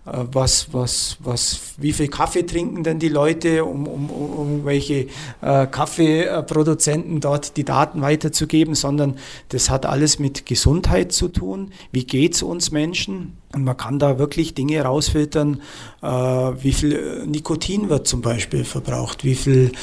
was, 0.04 0.74
was, 0.74 1.18
was, 1.20 1.76
wie 1.78 1.94
viel 1.94 2.08
Kaffee 2.08 2.44
trinken 2.44 2.84
denn 2.84 3.00
die 3.00 3.10
Leute, 3.10 3.66
um, 3.66 3.88
um, 3.88 4.10
um 4.10 4.66
welche 4.66 5.08
Kaffeeproduzenten 5.42 7.20
dort 7.20 7.56
die 7.58 7.64
Daten 7.64 8.02
weiterzugeben, 8.02 8.74
sondern 8.74 9.18
das 9.50 9.70
hat 9.70 9.86
alles 9.86 10.18
mit 10.18 10.46
Gesundheit 10.46 11.12
zu 11.12 11.28
tun. 11.28 11.72
Wie 11.92 12.06
geht 12.06 12.34
es 12.34 12.44
uns 12.44 12.72
Menschen? 12.72 13.38
Und 13.54 13.66
man 13.66 13.76
kann 13.76 14.00
da 14.00 14.18
wirklich 14.18 14.54
Dinge 14.54 14.82
rausfiltern, 14.82 15.62
äh, 16.02 16.08
wie 16.08 16.72
viel 16.72 17.26
Nikotin 17.26 17.90
wird 17.90 18.08
zum 18.08 18.22
Beispiel 18.22 18.64
verbraucht, 18.64 19.26
wie 19.26 19.36
viel 19.36 19.74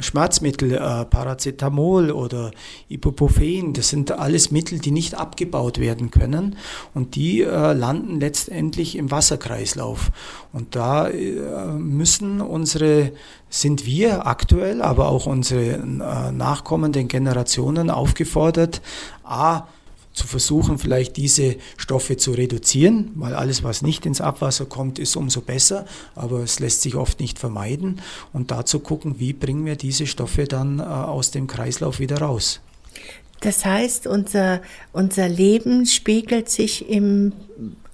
Schmerzmittel, 0.00 0.72
äh, 0.72 1.04
Paracetamol 1.04 2.10
oder 2.10 2.52
Ibuprofen, 2.88 3.74
das 3.74 3.90
sind 3.90 4.12
alles 4.12 4.50
Mittel, 4.50 4.78
die 4.78 4.92
nicht 4.92 5.14
abgebaut 5.14 5.78
werden 5.78 6.10
können 6.10 6.56
und 6.94 7.16
die 7.16 7.42
äh, 7.42 7.72
landen 7.74 8.18
letztendlich 8.18 8.96
im 8.96 9.10
Wasserkreislauf. 9.68 10.10
Und 10.52 10.74
da 10.76 11.08
äh, 11.08 11.66
müssen 11.78 12.40
unsere, 12.40 13.12
sind 13.50 13.86
wir 13.86 14.26
aktuell, 14.26 14.82
aber 14.82 15.08
auch 15.08 15.26
unsere 15.26 15.74
äh, 15.74 16.32
nachkommenden 16.32 17.08
Generationen 17.08 17.90
aufgefordert, 17.90 18.80
a, 19.24 19.66
zu 20.12 20.26
versuchen, 20.26 20.78
vielleicht 20.78 21.16
diese 21.16 21.56
Stoffe 21.76 22.16
zu 22.16 22.32
reduzieren, 22.32 23.12
weil 23.14 23.34
alles, 23.34 23.62
was 23.62 23.82
nicht 23.82 24.04
ins 24.04 24.20
Abwasser 24.20 24.66
kommt, 24.66 24.98
ist 24.98 25.14
umso 25.14 25.42
besser, 25.42 25.86
aber 26.16 26.40
es 26.40 26.58
lässt 26.58 26.82
sich 26.82 26.96
oft 26.96 27.20
nicht 27.20 27.38
vermeiden. 27.38 28.00
Und 28.32 28.50
dazu 28.50 28.80
gucken, 28.80 29.20
wie 29.20 29.32
bringen 29.32 29.64
wir 29.64 29.76
diese 29.76 30.06
Stoffe 30.06 30.44
dann 30.44 30.80
äh, 30.80 30.82
aus 30.82 31.30
dem 31.30 31.46
Kreislauf 31.46 32.00
wieder 32.00 32.18
raus. 32.18 32.60
Das 33.40 33.64
heißt, 33.64 34.06
unser, 34.06 34.60
unser 34.92 35.28
Leben 35.28 35.86
spiegelt 35.86 36.48
sich 36.48 36.88
im 36.88 37.32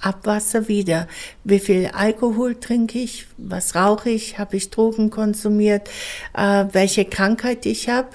Abwasser 0.01 0.69
wieder. 0.69 1.09
Wie 1.45 1.59
viel 1.59 1.91
Alkohol 1.93 2.55
trinke 2.57 2.99
ich? 2.99 3.27
Was 3.37 3.75
rauche 3.75 4.11
ich? 4.11 4.39
Habe 4.39 4.57
ich 4.57 4.71
Drogen 4.71 5.11
konsumiert? 5.11 5.89
Äh, 6.35 6.67
welche 6.73 7.05
Krankheit 7.05 7.67
ich 7.67 7.89
habe? 7.89 8.09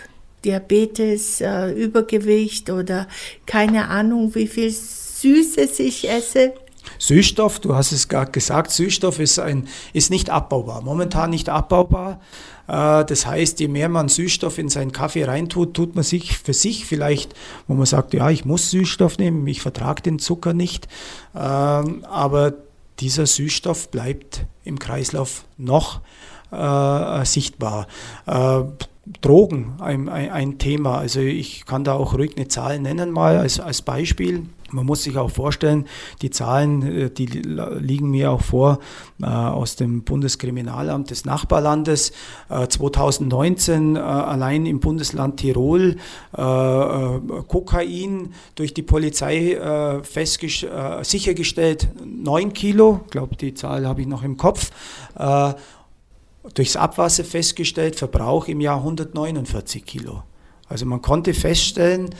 Diabetes, 0.45 1.41
äh, 1.41 1.71
Übergewicht 1.71 2.69
oder 2.69 3.07
keine 3.45 3.89
Ahnung, 3.89 4.34
wie 4.36 4.47
viel 4.47 4.71
Süßes 4.71 5.80
ich 5.80 6.09
esse. 6.09 6.53
Süßstoff, 6.97 7.59
du 7.59 7.75
hast 7.75 7.91
es 7.91 8.07
gerade 8.07 8.32
gesagt, 8.32 8.71
Süßstoff 8.71 9.19
ist, 9.19 9.38
ein, 9.39 9.67
ist 9.93 10.09
nicht 10.09 10.30
abbaubar, 10.30 10.82
momentan 10.82 11.30
nicht 11.30 11.49
abbaubar. 11.49 12.21
Äh, 12.70 13.03
das 13.05 13.26
heißt, 13.26 13.59
je 13.59 13.67
mehr 13.67 13.89
man 13.89 14.07
Süßstoff 14.07 14.57
in 14.57 14.70
seinen 14.70 14.91
Kaffee 14.91 15.26
reintut, 15.26 15.74
tut 15.74 15.95
man 15.95 16.03
sich 16.03 16.38
für 16.38 16.53
sich 16.53 16.86
vielleicht, 16.86 17.34
wo 17.67 17.74
man 17.74 17.86
sagt, 17.86 18.13
ja, 18.13 18.30
ich 18.30 18.45
muss 18.45 18.70
Süßstoff 18.72 19.17
nehmen, 19.17 19.45
ich 19.47 19.61
vertrage 19.61 20.03
den 20.03 20.20
Zucker 20.20 20.53
nicht. 20.53 20.88
Ähm, 21.36 22.05
aber 22.05 22.53
dieser 22.99 23.26
Süßstoff 23.26 23.89
bleibt 23.89 24.45
im 24.63 24.78
Kreislauf 24.78 25.45
noch 25.57 26.01
äh, 26.51 27.26
sichtbar. 27.26 27.88
Äh, 28.26 28.61
Drogen 29.22 29.74
ein, 29.80 30.07
ein, 30.07 30.59
Thema. 30.59 30.99
Also 30.99 31.20
ich 31.22 31.65
kann 31.65 31.84
da 31.84 31.93
auch 31.93 32.13
ruhig 32.13 32.38
eine 32.38 32.47
Zahl 32.47 32.78
nennen 32.80 33.09
mal 33.09 33.38
als, 33.38 33.59
als 33.59 33.82
Beispiel. 33.82 34.45
Man 34.72 34.86
muss 34.86 35.03
sich 35.03 35.17
auch 35.17 35.32
vorstellen, 35.32 35.86
die 36.22 36.30
Zahlen, 36.30 36.82
äh, 36.84 37.09
die 37.09 37.26
liegen 37.26 38.11
mir 38.11 38.32
auch 38.32 38.41
vor 38.41 38.80
äh, 39.22 39.26
aus 39.26 39.76
dem 39.76 40.03
Bundeskriminalamt 40.03 41.09
des 41.09 41.26
Nachbarlandes. 41.26 42.11
Äh, 42.49 42.67
2019 42.67 43.95
äh, 43.95 43.99
allein 43.99 44.65
im 44.65 44.80
Bundesland 44.80 45.38
Tirol 45.38 45.97
Kokain 47.47 48.34
durch 48.55 48.74
die 48.74 48.82
Polizei 48.82 50.01
sichergestellt 51.01 51.89
9 52.05 52.53
Kilo, 52.53 53.01
ich 53.05 53.11
glaube 53.11 53.36
die 53.36 53.53
Zahl 53.53 53.88
habe 53.88 54.01
ich 54.01 54.07
noch 54.07 54.24
im 54.24 54.38
Kopf 54.38 54.72
durchs 56.53 56.76
Abwasser 56.76 57.24
festgestellt, 57.24 57.95
Verbrauch 57.95 58.47
im 58.47 58.61
Jahr 58.61 58.78
149 58.78 59.86
Kilo. 59.86 60.24
Also 60.67 60.86
man 60.86 61.01
konnte 61.01 61.34
feststellen, 61.34 62.11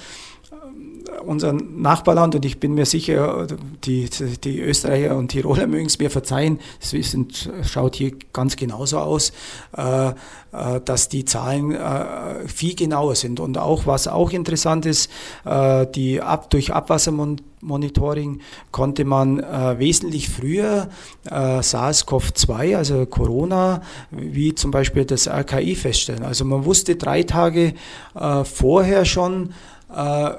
unser 1.26 1.53
Nachbarland, 1.53 2.36
und 2.36 2.45
ich 2.45 2.59
bin 2.59 2.74
mir 2.74 2.86
sicher, 2.86 3.47
die, 3.84 4.09
die 4.43 4.59
Österreicher 4.59 5.15
und 5.15 5.30
Tiroler 5.30 5.67
mögen 5.67 5.86
es 5.86 5.99
mir 5.99 6.09
verzeihen, 6.09 6.59
es 6.82 6.91
sind, 6.91 7.49
schaut 7.63 7.95
hier 7.95 8.13
ganz 8.34 8.55
genauso 8.55 8.99
aus, 8.99 9.32
äh, 9.78 10.09
äh, 10.51 10.82
dass 10.84 11.09
die 11.09 11.26
Zahlen 11.26 11.72
äh, 11.72 12.47
viel 12.47 12.76
genauer 12.76 13.15
sind. 13.15 13.39
Und 13.39 13.57
auch, 13.57 13.86
was 13.86 14.07
auch 14.07 14.32
interessant 14.32 14.86
ist, 14.86 15.11
äh, 15.45 15.86
die 15.88 16.22
ab, 16.22 16.49
durch 16.49 16.74
Abwassermonitoring 16.74 18.41
konnte 18.72 19.05
man 19.05 19.39
äh, 19.39 19.78
wesentlich 19.78 20.30
früher 20.30 20.89
äh, 21.30 21.61
SARS-CoV-2, 21.61 22.76
also 22.76 23.05
Corona, 23.05 23.82
wie 24.09 24.55
zum 24.55 24.72
Beispiel 24.72 25.05
das 25.05 25.28
RKI 25.28 25.76
feststellen. 25.76 26.24
Also 26.24 26.45
man 26.45 26.65
wusste 26.65 26.95
drei 26.95 27.24
Tage 27.24 27.74
vorher 28.43 29.05
schon, 29.05 29.53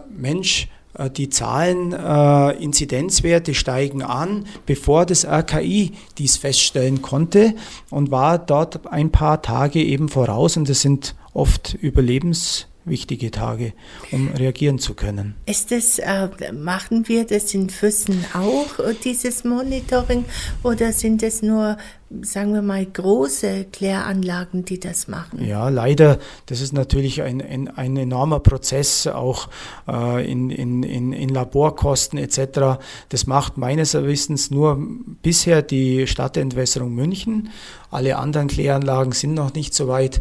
Mensch, 0.09 0.69
äh, 0.95 1.11
die 1.11 1.29
Zahlen, 1.29 1.93
äh, 1.93 2.51
Inzidenzwerte 2.63 3.55
steigen 3.55 4.03
an, 4.03 4.47
bevor 4.67 5.07
das 5.07 5.25
RKI 5.25 5.93
dies 6.19 6.37
feststellen 6.37 7.03
konnte 7.03 7.55
und 7.91 8.11
war 8.11 8.39
dort 8.39 8.87
ein 8.93 9.11
paar 9.11 9.43
Tage 9.43 9.83
eben 9.83 10.09
voraus 10.09 10.57
und 10.57 10.69
das 10.69 10.81
sind 10.81 11.15
oft 11.33 11.75
Überlebens 11.75 12.67
wichtige 12.91 13.31
Tage, 13.31 13.73
um 14.13 14.29
reagieren 14.29 14.79
zu 14.79 14.95
können. 14.95 15.35
Ist 15.47 15.71
das, 15.71 15.99
äh, 15.99 16.29
machen 16.53 17.09
wir 17.09 17.25
das 17.25 17.55
in 17.55 17.71
Füssen 17.71 18.25
auch, 18.35 18.79
äh, 18.79 18.95
dieses 19.03 19.45
Monitoring, 19.45 20.25
oder 20.63 20.93
sind 20.93 21.23
es 21.23 21.41
nur, 21.41 21.79
sagen 22.23 22.53
wir 22.53 22.63
mal, 22.63 22.85
große 22.85 23.67
Kläranlagen, 23.73 24.65
die 24.65 24.79
das 24.81 25.09
machen? 25.09 25.45
Ja, 25.45 25.69
leider, 25.69 26.19
das 26.47 26.61
ist 26.61 26.73
natürlich 26.73 27.23
ein, 27.23 27.41
ein, 27.41 27.69
ein 27.69 27.97
enormer 27.97 28.41
Prozess, 28.41 29.07
auch 29.07 29.49
äh, 29.89 30.31
in, 30.31 30.51
in, 30.51 30.83
in, 30.83 31.13
in 31.13 31.29
Laborkosten 31.29 32.19
etc. 32.19 32.81
Das 33.09 33.27
macht 33.27 33.57
meines 33.57 33.95
Wissens 33.95 34.51
nur 34.51 34.79
bisher 35.23 35.63
die 35.63 36.07
Stadtentwässerung 36.07 36.95
München. 36.95 37.51
Alle 37.91 38.17
anderen 38.19 38.49
Kläranlagen 38.49 39.13
sind 39.13 39.35
noch 39.35 39.55
nicht 39.55 39.75
so 39.75 39.89
weit. 39.89 40.21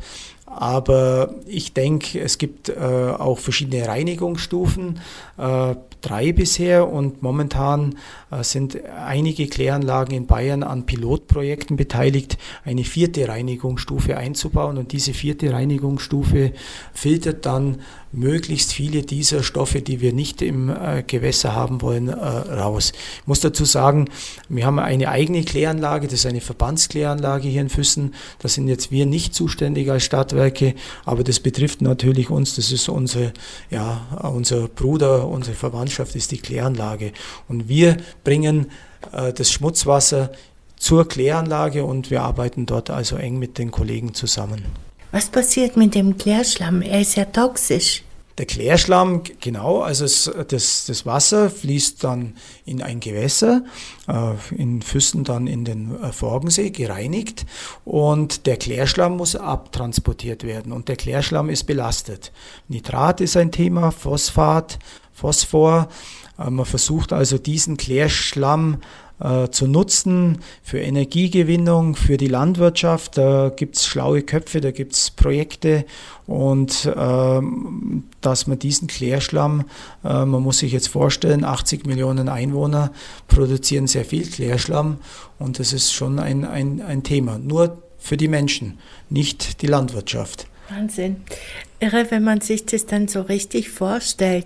Aber 0.49 1.35
ich 1.45 1.73
denke, 1.73 2.19
es 2.19 2.37
gibt 2.37 2.69
äh, 2.69 2.73
auch 2.73 3.37
verschiedene 3.37 3.87
Reinigungsstufen, 3.87 4.99
äh, 5.37 5.75
drei 6.01 6.31
bisher 6.31 6.89
und 6.89 7.21
momentan 7.21 7.97
äh, 8.31 8.43
sind 8.43 8.83
einige 8.85 9.47
Kläranlagen 9.47 10.15
in 10.15 10.25
Bayern 10.25 10.63
an 10.63 10.85
Pilotprojekten 10.85 11.75
beteiligt, 11.77 12.37
eine 12.65 12.83
vierte 12.83 13.27
Reinigungsstufe 13.27 14.17
einzubauen. 14.17 14.77
Und 14.77 14.91
diese 14.91 15.13
vierte 15.13 15.53
Reinigungsstufe 15.53 16.53
filtert 16.93 17.45
dann 17.45 17.81
möglichst 18.11 18.73
viele 18.73 19.03
dieser 19.03 19.43
Stoffe, 19.43 19.81
die 19.81 20.01
wir 20.01 20.13
nicht 20.13 20.41
im 20.41 20.69
äh, 20.69 21.03
Gewässer 21.05 21.53
haben 21.53 21.81
wollen, 21.81 22.07
äh, 22.07 22.13
raus. 22.13 22.91
Ich 23.21 23.27
muss 23.27 23.39
dazu 23.39 23.65
sagen, 23.65 24.09
wir 24.47 24.65
haben 24.65 24.79
eine 24.79 25.09
eigene 25.09 25.43
Kläranlage, 25.43 26.07
das 26.07 26.21
ist 26.21 26.25
eine 26.25 26.41
Verbandskläranlage 26.41 27.47
hier 27.47 27.61
in 27.61 27.69
Füssen. 27.69 28.15
Da 28.39 28.47
sind 28.47 28.67
jetzt 28.67 28.91
wir 28.91 29.05
nicht 29.05 29.35
zuständig 29.35 29.89
als 29.91 30.03
Stadtwerke, 30.03 30.75
aber 31.05 31.23
das 31.23 31.39
betrifft 31.39 31.81
natürlich 31.81 32.29
uns. 32.29 32.55
Das 32.55 32.71
ist 32.71 32.89
unser, 32.89 33.31
ja, 33.69 34.01
unser 34.33 34.67
Bruder, 34.67 35.27
unsere 35.27 35.55
Verwandtschaft 35.55 36.15
ist 36.15 36.31
die 36.31 36.39
Kläranlage. 36.39 37.13
Und 37.47 37.69
wir 37.69 37.97
bringen 38.23 38.71
äh, 39.11 39.33
das 39.33 39.51
Schmutzwasser 39.51 40.31
zur 40.77 41.07
Kläranlage 41.07 41.83
und 41.83 42.09
wir 42.09 42.23
arbeiten 42.23 42.65
dort 42.65 42.89
also 42.89 43.17
eng 43.17 43.37
mit 43.37 43.57
den 43.57 43.69
Kollegen 43.69 44.13
zusammen. 44.13 44.88
Was 45.11 45.29
passiert 45.29 45.75
mit 45.75 45.95
dem 45.95 46.17
Klärschlamm? 46.17 46.81
Er 46.81 47.01
ist 47.01 47.15
ja 47.15 47.25
toxisch. 47.25 48.03
Der 48.37 48.45
Klärschlamm, 48.45 49.23
genau, 49.41 49.81
also 49.81 50.05
es, 50.05 50.31
das, 50.47 50.85
das 50.85 51.05
Wasser 51.05 51.49
fließt 51.49 52.01
dann 52.05 52.35
in 52.63 52.81
ein 52.81 53.01
Gewässer, 53.01 53.65
äh, 54.07 54.31
in 54.55 54.81
Füssen 54.81 55.25
dann 55.25 55.45
in 55.45 55.65
den 55.65 56.01
äh, 56.01 56.13
Forgensee, 56.13 56.69
gereinigt 56.69 57.45
und 57.83 58.45
der 58.45 58.55
Klärschlamm 58.55 59.17
muss 59.17 59.35
abtransportiert 59.35 60.45
werden 60.45 60.71
und 60.71 60.87
der 60.87 60.95
Klärschlamm 60.95 61.49
ist 61.49 61.65
belastet. 61.65 62.31
Nitrat 62.69 63.19
ist 63.19 63.35
ein 63.35 63.51
Thema, 63.51 63.91
Phosphat, 63.91 64.79
Phosphor. 65.11 65.89
Äh, 66.37 66.49
man 66.49 66.65
versucht 66.65 67.11
also 67.11 67.37
diesen 67.37 67.75
Klärschlamm 67.75 68.77
äh, 69.19 69.49
zu 69.49 69.67
nutzen 69.67 70.39
für 70.63 70.79
Energiegewinnung, 70.79 71.95
für 71.95 72.17
die 72.17 72.27
Landwirtschaft. 72.27 73.17
Da 73.17 73.49
gibt 73.55 73.75
es 73.75 73.85
schlaue 73.85 74.21
Köpfe, 74.21 74.61
da 74.61 74.71
gibt 74.71 74.93
es 74.93 75.11
Projekte 75.11 75.85
und 76.25 76.91
ähm, 76.95 78.03
dass 78.21 78.47
man 78.47 78.59
diesen 78.59 78.87
Klärschlamm, 78.87 79.65
äh, 80.03 80.25
man 80.25 80.43
muss 80.43 80.59
sich 80.59 80.71
jetzt 80.71 80.89
vorstellen, 80.89 81.43
80 81.43 81.85
Millionen 81.85 82.29
Einwohner 82.29 82.91
produzieren 83.27 83.87
sehr 83.87 84.05
viel 84.05 84.25
Klärschlamm 84.25 84.97
und 85.37 85.59
das 85.59 85.73
ist 85.73 85.91
schon 85.91 86.19
ein, 86.19 86.45
ein, 86.45 86.81
ein 86.81 87.03
Thema. 87.03 87.37
Nur 87.37 87.81
für 87.97 88.17
die 88.17 88.27
Menschen, 88.27 88.79
nicht 89.09 89.61
die 89.61 89.67
Landwirtschaft. 89.67 90.47
Wahnsinn. 90.69 91.17
Irre, 91.79 92.11
wenn 92.11 92.23
man 92.23 92.41
sich 92.41 92.65
das 92.65 92.85
dann 92.85 93.07
so 93.07 93.21
richtig 93.21 93.69
vorstellt. 93.69 94.45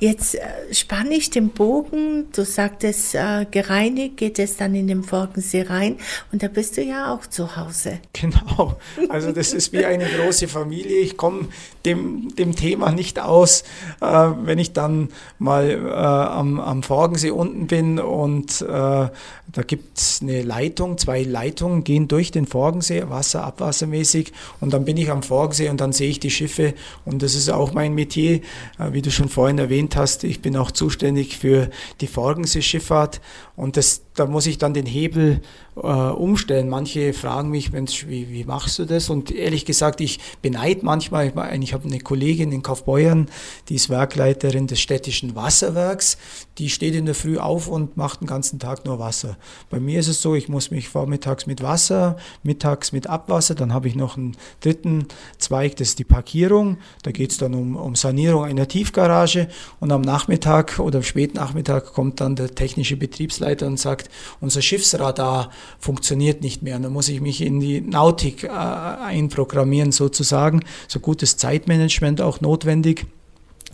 Jetzt 0.00 0.36
äh, 0.36 0.40
spanne 0.72 1.14
ich 1.14 1.30
den 1.30 1.50
Bogen, 1.50 2.26
du 2.32 2.44
sagtest, 2.44 3.16
äh, 3.16 3.46
gereinigt 3.50 4.16
geht 4.16 4.38
es 4.38 4.56
dann 4.56 4.74
in 4.74 4.86
den 4.86 5.02
Forgensee 5.02 5.62
rein 5.62 5.96
und 6.30 6.42
da 6.42 6.48
bist 6.48 6.76
du 6.76 6.82
ja 6.82 7.12
auch 7.12 7.26
zu 7.26 7.56
Hause. 7.56 7.98
Genau, 8.12 8.76
also 9.08 9.32
das 9.32 9.52
ist 9.52 9.72
wie 9.72 9.84
eine 9.84 10.06
große 10.06 10.46
Familie. 10.46 10.98
Ich 10.98 11.16
komme 11.16 11.48
dem, 11.88 12.34
dem 12.36 12.54
Thema 12.54 12.92
nicht 12.92 13.18
aus, 13.18 13.62
äh, 14.00 14.06
wenn 14.42 14.58
ich 14.58 14.72
dann 14.72 15.08
mal 15.38 15.70
äh, 15.70 15.90
am, 15.90 16.60
am 16.60 16.82
Forgensee 16.82 17.30
unten 17.30 17.66
bin 17.66 17.98
und 17.98 18.60
äh, 18.60 19.08
da 19.50 19.62
gibt 19.62 19.96
es 19.96 20.20
eine 20.20 20.42
Leitung, 20.42 20.98
zwei 20.98 21.22
Leitungen 21.22 21.82
gehen 21.82 22.06
durch 22.06 22.30
den 22.30 22.46
Forgensee, 22.46 23.08
Wasser, 23.08 23.44
abwassermäßig. 23.44 24.32
Und 24.60 24.74
dann 24.74 24.84
bin 24.84 24.98
ich 24.98 25.10
am 25.10 25.22
Forgensee 25.22 25.70
und 25.70 25.80
dann 25.80 25.92
sehe 25.92 26.10
ich 26.10 26.20
die 26.20 26.30
Schiffe. 26.30 26.74
Und 27.06 27.22
das 27.22 27.34
ist 27.34 27.48
auch 27.48 27.72
mein 27.72 27.94
Metier, 27.94 28.42
äh, 28.78 28.92
wie 28.92 29.00
du 29.00 29.10
schon 29.10 29.30
vorhin 29.30 29.58
erwähnt 29.58 29.96
hast. 29.96 30.24
Ich 30.24 30.42
bin 30.42 30.54
auch 30.56 30.70
zuständig 30.70 31.38
für 31.38 31.70
die 32.02 32.08
Forgenseeschifffahrt. 32.08 33.22
Und 33.56 33.78
das, 33.78 34.02
da 34.14 34.26
muss 34.26 34.46
ich 34.46 34.58
dann 34.58 34.74
den 34.74 34.86
Hebel 34.86 35.40
äh, 35.76 35.80
umstellen. 35.80 36.68
Manche 36.68 37.14
fragen 37.14 37.50
mich, 37.50 37.72
Mensch, 37.72 38.06
wie, 38.06 38.28
wie 38.30 38.44
machst 38.44 38.78
du 38.78 38.84
das? 38.84 39.08
Und 39.08 39.30
ehrlich 39.30 39.64
gesagt, 39.64 40.02
ich 40.02 40.20
beneide 40.42 40.84
manchmal, 40.84 41.28
ich, 41.28 41.62
ich 41.62 41.74
habe 41.78 41.88
eine 41.88 42.00
Kollegin 42.00 42.50
in 42.52 42.62
Kaufbeuern, 42.62 43.26
die 43.68 43.76
ist 43.76 43.88
Werkleiterin 43.88 44.66
des 44.66 44.80
städtischen 44.80 45.36
Wasserwerks. 45.36 46.18
Die 46.58 46.70
steht 46.70 46.94
in 46.94 47.06
der 47.06 47.14
Früh 47.14 47.38
auf 47.38 47.68
und 47.68 47.96
macht 47.96 48.20
den 48.20 48.26
ganzen 48.26 48.58
Tag 48.58 48.84
nur 48.84 48.98
Wasser. 48.98 49.36
Bei 49.70 49.78
mir 49.78 50.00
ist 50.00 50.08
es 50.08 50.20
so, 50.20 50.34
ich 50.34 50.48
muss 50.48 50.70
mich 50.70 50.88
vormittags 50.88 51.46
mit 51.46 51.62
Wasser, 51.62 52.16
mittags 52.42 52.90
mit 52.90 53.06
Abwasser, 53.06 53.54
dann 53.54 53.72
habe 53.72 53.86
ich 53.86 53.94
noch 53.94 54.16
einen 54.16 54.36
dritten 54.60 55.06
Zweig, 55.38 55.76
das 55.76 55.90
ist 55.90 55.98
die 56.00 56.04
Parkierung. 56.04 56.78
Da 57.04 57.12
geht 57.12 57.30
es 57.30 57.38
dann 57.38 57.54
um, 57.54 57.76
um 57.76 57.94
Sanierung 57.94 58.44
einer 58.44 58.66
Tiefgarage 58.66 59.48
und 59.78 59.92
am 59.92 60.00
Nachmittag 60.00 60.80
oder 60.80 60.98
am 60.98 61.04
späten 61.04 61.36
Nachmittag 61.36 61.92
kommt 61.92 62.20
dann 62.20 62.34
der 62.34 62.54
technische 62.54 62.96
Betriebsleiter 62.96 63.66
und 63.66 63.78
sagt, 63.78 64.10
unser 64.40 64.62
Schiffsradar 64.62 65.50
funktioniert 65.78 66.42
nicht 66.42 66.62
mehr. 66.62 66.78
dann 66.78 66.92
muss 66.92 67.08
ich 67.08 67.20
mich 67.20 67.40
in 67.40 67.60
die 67.60 67.80
Nautik 67.80 68.44
äh, 68.44 68.48
einprogrammieren 68.48 69.92
sozusagen. 69.92 70.64
So 70.88 70.98
gutes 70.98 71.36
Zeitmanagement 71.58 72.20
auch 72.20 72.40
notwendig. 72.40 73.06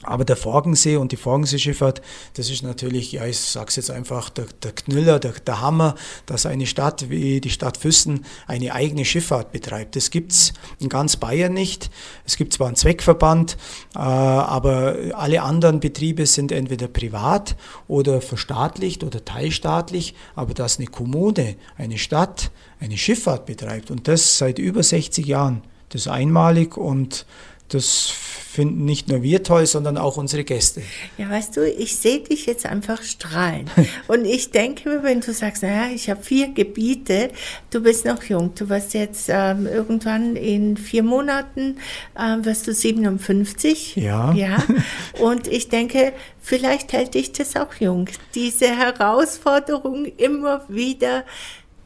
Aber 0.07 0.26
der 0.26 0.37
Forgensee 0.37 0.97
und 0.97 1.12
die 1.12 1.16
Forgenseeschifffahrt, 1.16 2.03
das 2.35 2.51
ist 2.51 2.62
natürlich, 2.62 3.12
ja, 3.12 3.24
ich 3.24 3.39
sage 3.39 3.68
es 3.68 3.76
jetzt 3.76 3.91
einfach, 3.91 4.28
der, 4.28 4.45
der 4.62 4.72
Knüller, 4.72 5.18
der, 5.18 5.32
der, 5.32 5.62
Hammer, 5.62 5.95
dass 6.26 6.45
eine 6.45 6.66
Stadt 6.66 7.09
wie 7.09 7.41
die 7.41 7.49
Stadt 7.49 7.78
Füssen 7.78 8.26
eine 8.47 8.74
eigene 8.74 9.07
Schifffahrt 9.07 9.51
betreibt. 9.51 9.97
Das 9.97 10.11
gibt 10.11 10.32
es 10.32 10.53
in 10.78 10.91
ganz 10.91 11.16
Bayern 11.16 11.55
nicht. 11.55 11.91
Es 12.26 12.37
gibt 12.37 12.53
zwar 12.53 12.66
einen 12.66 12.76
Zweckverband, 12.76 13.57
äh, 13.95 13.99
aber 13.99 14.97
alle 15.14 15.41
anderen 15.41 15.80
Betriebe 15.80 16.26
sind 16.26 16.53
entweder 16.53 16.89
privat 16.89 17.57
oder 17.89 18.20
verstaatlicht 18.20 19.05
oder 19.05 19.24
teilstaatlich. 19.24 20.14
Aber 20.35 20.53
dass 20.53 20.78
eine 20.78 20.89
Kommune, 20.89 21.57
eine 21.78 21.97
Stadt 21.97 22.51
eine 22.78 22.99
Schifffahrt 22.99 23.47
betreibt 23.47 23.91
und 23.91 24.07
das 24.07 24.37
seit 24.37 24.59
über 24.59 24.82
60 24.82 25.24
Jahren, 25.24 25.62
das 25.89 26.03
ist 26.03 26.09
einmalig 26.09 26.76
und 26.76 27.24
das 27.75 28.12
finden 28.55 28.85
nicht 28.85 29.09
nur 29.09 29.22
wir 29.22 29.43
toll, 29.43 29.66
sondern 29.66 29.99
auch 29.99 30.16
unsere 30.16 30.45
Gäste. 30.45 30.83
Ja, 31.18 31.29
weißt 31.29 31.57
du, 31.57 31.68
ich 31.68 31.97
sehe 31.97 32.20
dich 32.20 32.47
jetzt 32.47 32.66
einfach 32.66 33.03
strahlen. 33.03 33.68
Und 34.07 34.25
ich 34.25 34.53
denke 34.53 34.89
mir, 34.89 35.03
wenn 35.03 35.20
du 35.20 35.33
sagst, 35.33 35.64
naja, 35.64 35.93
ich 35.93 36.09
habe 36.09 36.22
vier 36.22 36.49
Gebiete, 36.53 37.31
du 37.70 37.81
bist 37.83 38.05
noch 38.05 38.22
jung, 38.22 38.55
du 38.55 38.68
wirst 38.68 38.95
jetzt 38.95 39.29
ähm, 39.29 39.66
irgendwann 39.66 40.37
in 40.37 40.77
vier 40.77 41.03
Monaten, 41.03 41.79
äh, 42.14 42.45
wirst 42.45 42.68
du 42.68 42.72
57. 42.72 43.97
Ja. 43.97 44.33
Ja. 44.35 44.62
Und 45.20 45.49
ich 45.49 45.68
denke, 45.68 46.12
vielleicht 46.41 46.93
hält 46.93 47.14
dich 47.14 47.33
das 47.33 47.57
auch 47.57 47.75
jung. 47.81 48.09
Diese 48.37 48.68
Herausforderung 48.68 50.05
immer 50.16 50.64
wieder 50.68 51.25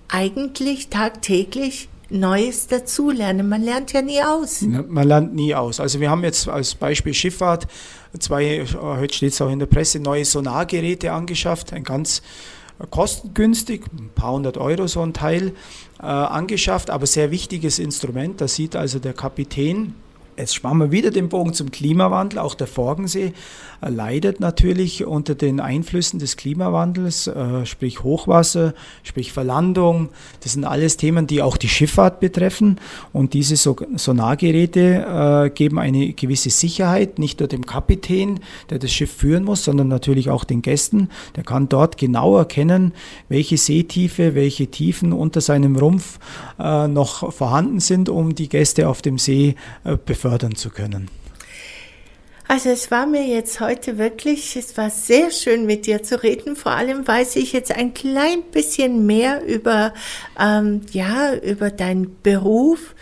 eigentlich 0.09 0.89
tagtäglich 0.89 1.89
Neues 2.11 2.67
dazulernen. 2.67 3.49
Man 3.49 3.63
lernt 3.63 3.93
ja 3.93 4.03
nie 4.03 4.23
aus. 4.23 4.63
Man 4.63 5.07
lernt 5.07 5.35
nie 5.35 5.55
aus. 5.55 5.79
Also 5.79 6.01
wir 6.01 6.11
haben 6.11 6.25
jetzt 6.25 6.49
als 6.49 6.75
Beispiel 6.75 7.13
Schifffahrt 7.13 7.67
zwei, 8.19 8.65
heute 8.81 9.15
steht 9.15 9.33
es 9.33 9.41
auch 9.41 9.51
in 9.51 9.59
der 9.59 9.67
Presse, 9.67 10.01
neue 10.01 10.25
Sonargeräte 10.25 11.13
angeschafft, 11.13 11.73
ein 11.73 11.85
ganz 11.85 12.23
kostengünstig, 12.91 13.83
ein 13.99 14.11
paar 14.15 14.33
hundert 14.33 14.57
Euro 14.57 14.87
so 14.87 15.03
ein 15.03 15.13
Teil 15.13 15.53
äh, 16.01 16.07
angeschafft, 16.07 16.91
aber 16.91 17.07
sehr 17.07 17.31
wichtiges 17.31 17.79
Instrument. 17.79 18.41
Da 18.41 18.49
sieht 18.49 18.77
also 18.77 18.99
der 18.99 19.13
Kapitän, 19.13 19.95
Jetzt 20.39 20.55
spannen 20.55 20.79
wir 20.79 20.93
wieder 20.93 21.11
den 21.11 21.29
Bogen 21.29 21.53
zum 21.53 21.73
Klimawandel. 21.73 22.39
Auch 22.39 22.55
der 22.55 22.69
Forgensee 22.69 23.33
äh, 23.78 23.78
leidet 23.81 24.41
natürlich 24.41 25.05
unter 25.05 25.35
den 25.35 25.61
Einflüssen 25.61 26.19
des 26.19 26.37
Klimawandels, 26.37 27.27
äh, 27.27 27.67
sprich 27.67 28.03
Hochwasser, 28.03 28.75
sprich 29.03 29.33
Verlandung. 29.33 30.09
Das 30.43 30.55
sind 30.55 30.65
alles 30.65 30.97
Themen, 30.97 31.27
die 31.27 31.43
auch 31.43 31.57
die 31.57 31.69
Schifffahrt 31.69 32.21
betreffen. 32.21 32.81
Und 33.13 33.35
diese 33.35 33.57
Sonargeräte 33.57 34.81
äh, 35.47 35.51
geben 35.51 35.79
eine 35.79 36.13
gewisse 36.13 36.51
Sicherheit, 36.51 37.19
nicht 37.19 37.41
nur 37.41 37.49
dem 37.49 37.67
Kapitän, 37.67 38.41
der 38.71 38.79
das 38.79 38.93
Schiff 38.93 39.13
führen 39.13 39.45
muss, 39.45 39.65
sondern 39.65 39.89
natürlich 39.89 40.31
auch 40.31 40.45
den 40.45 40.63
Gästen. 40.63 41.09
Der 41.37 41.45
kann 41.45 41.69
dort 41.69 41.99
genau 41.99 42.37
erkennen, 42.37 42.93
welche 43.29 43.57
Seetiefe, 43.57 44.35
welche 44.35 44.69
Tiefen 44.69 45.13
unter 45.13 45.41
seinem 45.41 45.77
Rumpf 45.77 46.19
noch 46.59 47.33
vorhanden 47.33 47.81
sind, 47.81 48.09
um 48.09 48.35
die 48.35 48.49
Gäste 48.49 48.89
auf 48.89 49.03
dem 49.03 49.19
See 49.19 49.55
befördern 50.07 50.39
fördern 50.39 50.55
zu 50.55 50.71
können. 50.71 51.18
Also 52.51 52.71
es 52.71 52.91
war 52.91 53.05
mir 53.05 53.27
jetzt 53.27 53.61
heute 53.61 53.99
wirklich, 53.99 54.57
es 54.57 54.75
war 54.79 54.89
sehr 54.89 55.31
schön 55.31 55.67
mit 55.67 55.85
dir 55.85 56.03
zu 56.03 56.23
reden. 56.23 56.57
Vor 56.57 56.73
allem 56.73 57.07
weiß 57.07 57.37
ich 57.37 57.53
jetzt 57.53 57.71
ein 57.71 57.93
klein 57.93 58.43
bisschen 58.43 59.05
mehr 59.05 59.45
über, 59.45 59.93
ähm, 60.41 60.81
ja, 60.91 61.35
über 61.35 61.71
deinen 61.71 62.17
Beruf 62.23 62.95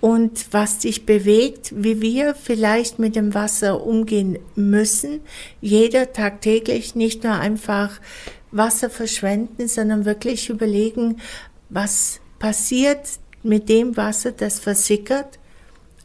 und 0.00 0.46
was 0.50 0.78
dich 0.78 1.06
bewegt, 1.06 1.72
wie 1.72 2.02
wir 2.02 2.34
vielleicht 2.34 2.98
mit 2.98 3.14
dem 3.14 3.32
Wasser 3.32 3.86
umgehen 3.86 4.40
müssen. 4.56 5.20
Jeder 5.60 6.12
tagtäglich 6.12 6.96
nicht 6.96 7.22
nur 7.22 7.34
einfach 7.34 8.00
Wasser 8.50 8.90
verschwenden, 8.90 9.68
sondern 9.68 10.04
wirklich 10.04 10.48
überlegen, 10.50 11.20
was 11.68 12.18
passiert 12.40 13.06
mit 13.44 13.68
dem 13.68 13.96
Wasser, 13.96 14.32
das 14.32 14.58
versickert 14.58 15.38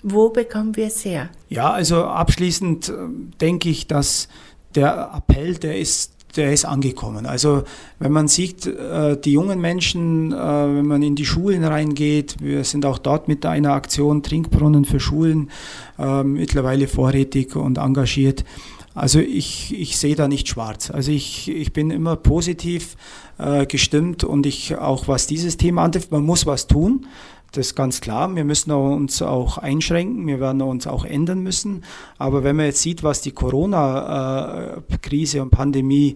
Wo 0.07 0.29
bekommen 0.29 0.75
wir 0.75 0.85
es 0.85 1.03
her? 1.03 1.29
Ja, 1.49 1.71
also 1.71 2.03
abschließend 2.03 2.89
äh, 2.89 2.93
denke 3.41 3.69
ich, 3.69 3.87
dass 3.87 4.27
der 4.75 5.11
Appell, 5.15 5.55
der 5.55 5.79
ist 5.79 6.11
der 6.35 6.51
ist 6.51 6.65
angekommen. 6.65 7.25
Also 7.25 7.63
wenn 7.97 8.11
man 8.11 8.27
sieht, 8.27 8.67
äh, 8.67 9.17
die 9.19 9.31
jungen 9.31 9.59
Menschen, 9.61 10.33
äh, 10.33 10.35
wenn 10.35 10.85
man 10.85 11.01
in 11.01 11.15
die 11.15 11.25
Schulen 11.25 11.63
reingeht, 11.63 12.35
wir 12.39 12.65
sind 12.65 12.85
auch 12.85 12.97
dort 12.97 13.29
mit 13.29 13.45
einer 13.47 13.71
Aktion 13.71 14.21
Trinkbrunnen 14.21 14.85
für 14.85 14.99
Schulen 14.99 15.49
mittlerweile 15.97 16.87
vorrätig 16.87 17.55
und 17.55 17.77
engagiert. 17.77 18.43
Also 18.93 19.19
ich, 19.19 19.73
ich 19.79 19.97
sehe 19.97 20.15
da 20.15 20.27
nicht 20.27 20.49
schwarz. 20.49 20.91
Also 20.91 21.11
ich, 21.11 21.49
ich 21.49 21.71
bin 21.71 21.89
immer 21.89 22.17
positiv 22.17 22.97
gestimmt 23.69 24.25
und 24.25 24.45
ich 24.45 24.75
auch 24.75 25.07
was 25.07 25.25
dieses 25.25 25.55
Thema 25.55 25.85
antrifft, 25.85 26.11
man 26.11 26.25
muss 26.25 26.45
was 26.45 26.67
tun. 26.67 27.05
Das 27.51 27.67
ist 27.67 27.75
ganz 27.75 28.01
klar. 28.01 28.35
Wir 28.35 28.43
müssen 28.43 28.71
uns 28.71 29.21
auch 29.21 29.57
einschränken. 29.57 30.27
Wir 30.27 30.41
werden 30.41 30.61
uns 30.61 30.87
auch 30.87 31.05
ändern 31.05 31.41
müssen. 31.41 31.85
Aber 32.17 32.43
wenn 32.43 32.57
man 32.57 32.65
jetzt 32.65 32.81
sieht, 32.81 33.01
was 33.01 33.21
die 33.21 33.31
Corona-Krise 33.31 35.41
und 35.41 35.51
Pandemie, 35.51 36.15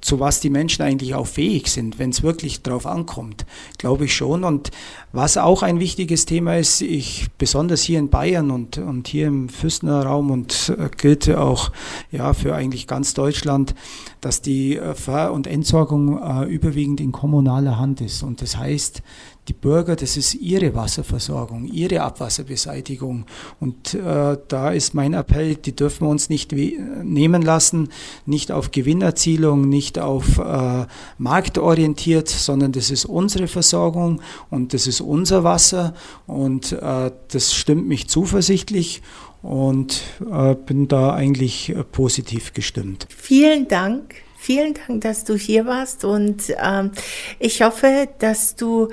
zu 0.00 0.20
was 0.20 0.40
die 0.40 0.50
Menschen 0.50 0.82
eigentlich 0.82 1.14
auch 1.14 1.26
fähig 1.26 1.68
sind, 1.68 1.98
wenn 1.98 2.10
es 2.10 2.22
wirklich 2.22 2.62
drauf 2.62 2.86
ankommt, 2.86 3.44
glaube 3.78 4.04
ich 4.04 4.14
schon. 4.14 4.44
Und 4.44 4.70
was 5.12 5.36
auch 5.36 5.64
ein 5.64 5.80
wichtiges 5.80 6.26
Thema 6.26 6.56
ist, 6.56 6.80
ich, 6.80 7.26
besonders 7.38 7.82
hier 7.82 7.98
in 7.98 8.10
Bayern 8.10 8.50
und, 8.50 8.78
und 8.78 9.08
hier 9.08 9.26
im 9.26 9.48
Füßner 9.48 10.04
Raum 10.04 10.30
und 10.30 10.76
äh, 10.78 10.90
gilt 10.96 11.28
auch 11.30 11.72
ja, 12.12 12.34
für 12.34 12.54
eigentlich 12.54 12.86
ganz 12.86 13.14
Deutschland, 13.14 13.74
dass 14.20 14.42
die 14.42 14.76
äh, 14.76 14.94
Ver- 14.94 15.32
und 15.32 15.46
Entsorgung 15.46 16.22
äh, 16.22 16.44
überwiegend 16.44 17.00
in 17.00 17.10
kommunaler 17.10 17.78
Hand 17.78 18.00
ist. 18.00 18.22
Und 18.22 18.42
das 18.42 18.56
heißt, 18.56 19.02
die 19.48 19.54
Bürger, 19.54 19.96
das 19.96 20.16
ist 20.16 20.34
ihre 20.34 20.74
Wasserversorgung, 20.74 21.66
ihre 21.66 22.02
Abwasserbeseitigung. 22.02 23.24
Und 23.60 23.94
äh, 23.94 24.36
da 24.48 24.70
ist 24.70 24.94
mein 24.94 25.14
Appell, 25.14 25.56
die 25.56 25.74
dürfen 25.74 26.06
wir 26.06 26.10
uns 26.10 26.28
nicht 26.28 26.52
nehmen 26.52 27.42
lassen, 27.42 27.88
nicht 28.26 28.52
auf 28.52 28.70
Gewinnerzielung, 28.70 29.68
nicht 29.68 29.98
auf 29.98 30.38
äh, 30.38 30.86
marktorientiert, 31.18 32.28
sondern 32.28 32.72
das 32.72 32.90
ist 32.90 33.06
unsere 33.06 33.48
Versorgung 33.48 34.20
und 34.50 34.74
das 34.74 34.86
ist 34.86 35.00
unser 35.00 35.44
Wasser 35.44 35.94
und 36.26 36.72
äh, 36.72 37.10
das 37.28 37.54
stimmt 37.54 37.88
mich 37.88 38.08
zuversichtlich 38.08 39.02
und 39.42 40.02
äh, 40.30 40.54
bin 40.54 40.88
da 40.88 41.14
eigentlich 41.14 41.70
äh, 41.70 41.84
positiv 41.84 42.52
gestimmt. 42.52 43.06
Vielen 43.08 43.68
Dank 43.68 44.27
Vielen 44.40 44.74
Dank, 44.74 45.00
dass 45.00 45.24
du 45.24 45.34
hier 45.34 45.66
warst 45.66 46.04
und 46.04 46.54
ähm, 46.62 46.92
ich 47.40 47.60
hoffe, 47.60 48.08
dass 48.20 48.54
du 48.54 48.88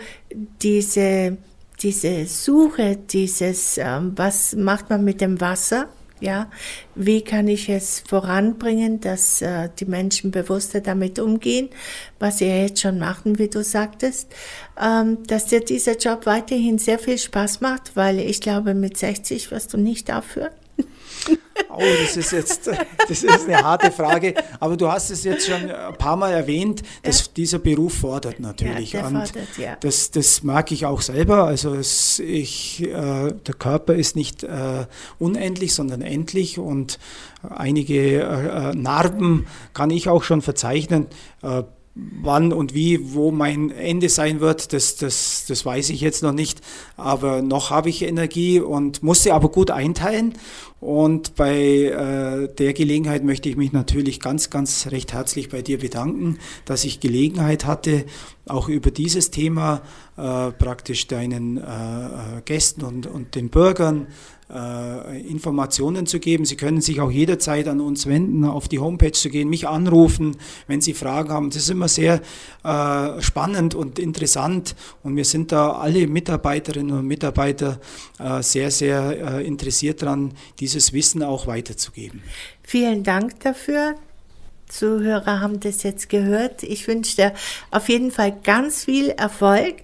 diese, 0.61 1.37
diese 1.81 2.25
Suche, 2.25 2.97
dieses, 2.97 3.77
ähm, 3.77 4.13
was 4.15 4.55
macht 4.55 4.89
man 4.89 5.03
mit 5.03 5.21
dem 5.21 5.39
Wasser, 5.39 5.87
ja, 6.19 6.49
wie 6.95 7.21
kann 7.21 7.47
ich 7.47 7.69
es 7.69 7.99
voranbringen, 7.99 8.99
dass 9.01 9.43
äh, 9.43 9.69
die 9.79 9.85
Menschen 9.85 10.31
bewusster 10.31 10.81
damit 10.81 11.19
umgehen, 11.19 11.69
was 12.19 12.39
sie 12.39 12.47
ja 12.47 12.55
jetzt 12.55 12.81
schon 12.81 12.97
machen, 12.97 13.37
wie 13.37 13.47
du 13.47 13.63
sagtest, 13.63 14.33
ähm, 14.81 15.23
dass 15.27 15.45
dir 15.45 15.59
dieser 15.59 15.95
Job 15.95 16.25
weiterhin 16.25 16.79
sehr 16.79 16.97
viel 16.97 17.19
Spaß 17.19 17.61
macht, 17.61 17.95
weil 17.95 18.19
ich 18.19 18.41
glaube, 18.41 18.73
mit 18.73 18.97
60 18.97 19.51
wirst 19.51 19.73
du 19.73 19.77
nicht 19.77 20.11
aufhören. 20.11 20.51
Oh, 21.69 21.81
das 22.01 22.17
ist 22.17 22.31
jetzt 22.31 22.67
das 22.67 23.23
ist 23.23 23.47
eine 23.47 23.61
harte 23.61 23.91
Frage, 23.91 24.33
aber 24.59 24.77
du 24.77 24.89
hast 24.89 25.09
es 25.09 25.23
jetzt 25.23 25.47
schon 25.47 25.69
ein 25.69 25.97
paar 25.97 26.15
Mal 26.15 26.31
erwähnt, 26.31 26.83
dass 27.03 27.21
ja. 27.21 27.31
dieser 27.35 27.59
Beruf 27.59 27.95
fordert 27.99 28.39
natürlich. 28.39 28.93
Ja, 28.93 29.07
Und 29.07 29.27
fordert, 29.27 29.57
ja. 29.57 29.75
das, 29.79 30.11
das 30.11 30.43
mag 30.43 30.71
ich 30.71 30.85
auch 30.85 31.01
selber. 31.01 31.45
Also 31.45 31.73
es, 31.73 32.19
ich, 32.19 32.83
äh, 32.83 33.31
der 33.31 33.53
Körper 33.57 33.95
ist 33.95 34.15
nicht 34.15 34.43
äh, 34.43 34.85
unendlich, 35.19 35.73
sondern 35.73 36.01
endlich 36.01 36.59
und 36.59 36.99
einige 37.41 38.21
äh, 38.21 38.69
äh 38.71 38.75
Narben 38.75 39.47
kann 39.73 39.89
ich 39.89 40.09
auch 40.09 40.23
schon 40.23 40.41
verzeichnen 40.41 41.07
äh, 41.41 41.63
wann 41.95 42.51
und 42.51 42.73
wie, 42.73 43.13
wo 43.13 43.31
mein 43.31 43.71
Ende 43.71 44.09
sein 44.09 44.41
wird, 44.41 44.73
das, 44.73 44.97
das, 44.97 45.45
das 45.47 45.65
weiß 45.65 45.89
ich 45.89 46.01
jetzt 46.01 46.23
noch 46.23 46.33
nicht. 46.33 46.59
Aber 46.97 47.41
noch 47.41 47.69
habe 47.69 47.89
ich 47.89 48.01
Energie 48.01 48.59
und 48.59 49.01
muss 49.01 49.23
sie 49.23 49.31
aber 49.31 49.49
gut 49.49 49.71
einteilen. 49.71 50.33
Und 50.81 51.35
bei 51.35 51.55
äh, 51.55 52.53
der 52.53 52.73
Gelegenheit 52.73 53.23
möchte 53.23 53.47
ich 53.49 53.55
mich 53.55 53.71
natürlich 53.71 54.19
ganz, 54.19 54.49
ganz 54.49 54.87
recht 54.91 55.13
herzlich 55.13 55.49
bei 55.49 55.61
dir 55.61 55.79
bedanken, 55.79 56.37
dass 56.65 56.83
ich 56.83 56.99
Gelegenheit 56.99 57.65
hatte, 57.65 58.05
auch 58.45 58.67
über 58.67 58.91
dieses 58.91 59.31
Thema 59.31 59.81
äh, 60.17 60.51
praktisch 60.51 61.07
deinen 61.07 61.57
äh, 61.57 61.61
äh 61.61 62.41
Gästen 62.43 62.83
und, 62.83 63.07
und 63.07 63.35
den 63.35 63.49
Bürgern 63.49 64.07
Informationen 64.47 66.05
zu 66.05 66.19
geben. 66.19 66.45
Sie 66.45 66.55
können 66.55 66.79
sich 66.79 67.01
auch 67.01 67.09
jederzeit 67.09 67.67
an 67.67 67.81
uns 67.81 68.05
wenden, 68.05 68.43
auf 68.43 68.67
die 68.67 68.77
Homepage 68.77 69.11
zu 69.11 69.29
gehen, 69.29 69.49
mich 69.49 69.67
anrufen, 69.67 70.37
wenn 70.67 70.81
Sie 70.81 70.93
Fragen 70.93 71.29
haben. 71.29 71.49
Das 71.49 71.63
ist 71.63 71.69
immer 71.71 71.87
sehr 71.87 72.21
äh, 72.63 73.21
spannend 73.21 73.73
und 73.73 73.97
interessant 73.97 74.75
und 75.01 75.15
wir 75.15 75.25
sind 75.25 75.51
da 75.51 75.71
alle 75.71 76.05
Mitarbeiterinnen 76.05 76.99
und 76.99 77.07
Mitarbeiter 77.07 77.79
äh, 78.19 78.43
sehr, 78.43 78.69
sehr 78.69 79.39
äh, 79.39 79.47
interessiert 79.47 80.03
daran, 80.03 80.33
dieses 80.59 80.93
Wissen 80.93 81.23
auch 81.23 81.47
weiterzugeben. 81.47 82.21
Vielen 82.61 83.03
Dank 83.03 83.39
dafür. 83.39 83.95
Zuhörer 84.67 85.41
haben 85.41 85.59
das 85.59 85.83
jetzt 85.83 86.09
gehört. 86.09 86.63
Ich 86.63 86.87
wünsche 86.87 87.15
dir 87.15 87.33
auf 87.71 87.89
jeden 87.89 88.11
Fall 88.11 88.35
ganz 88.43 88.85
viel 88.85 89.09
Erfolg 89.09 89.75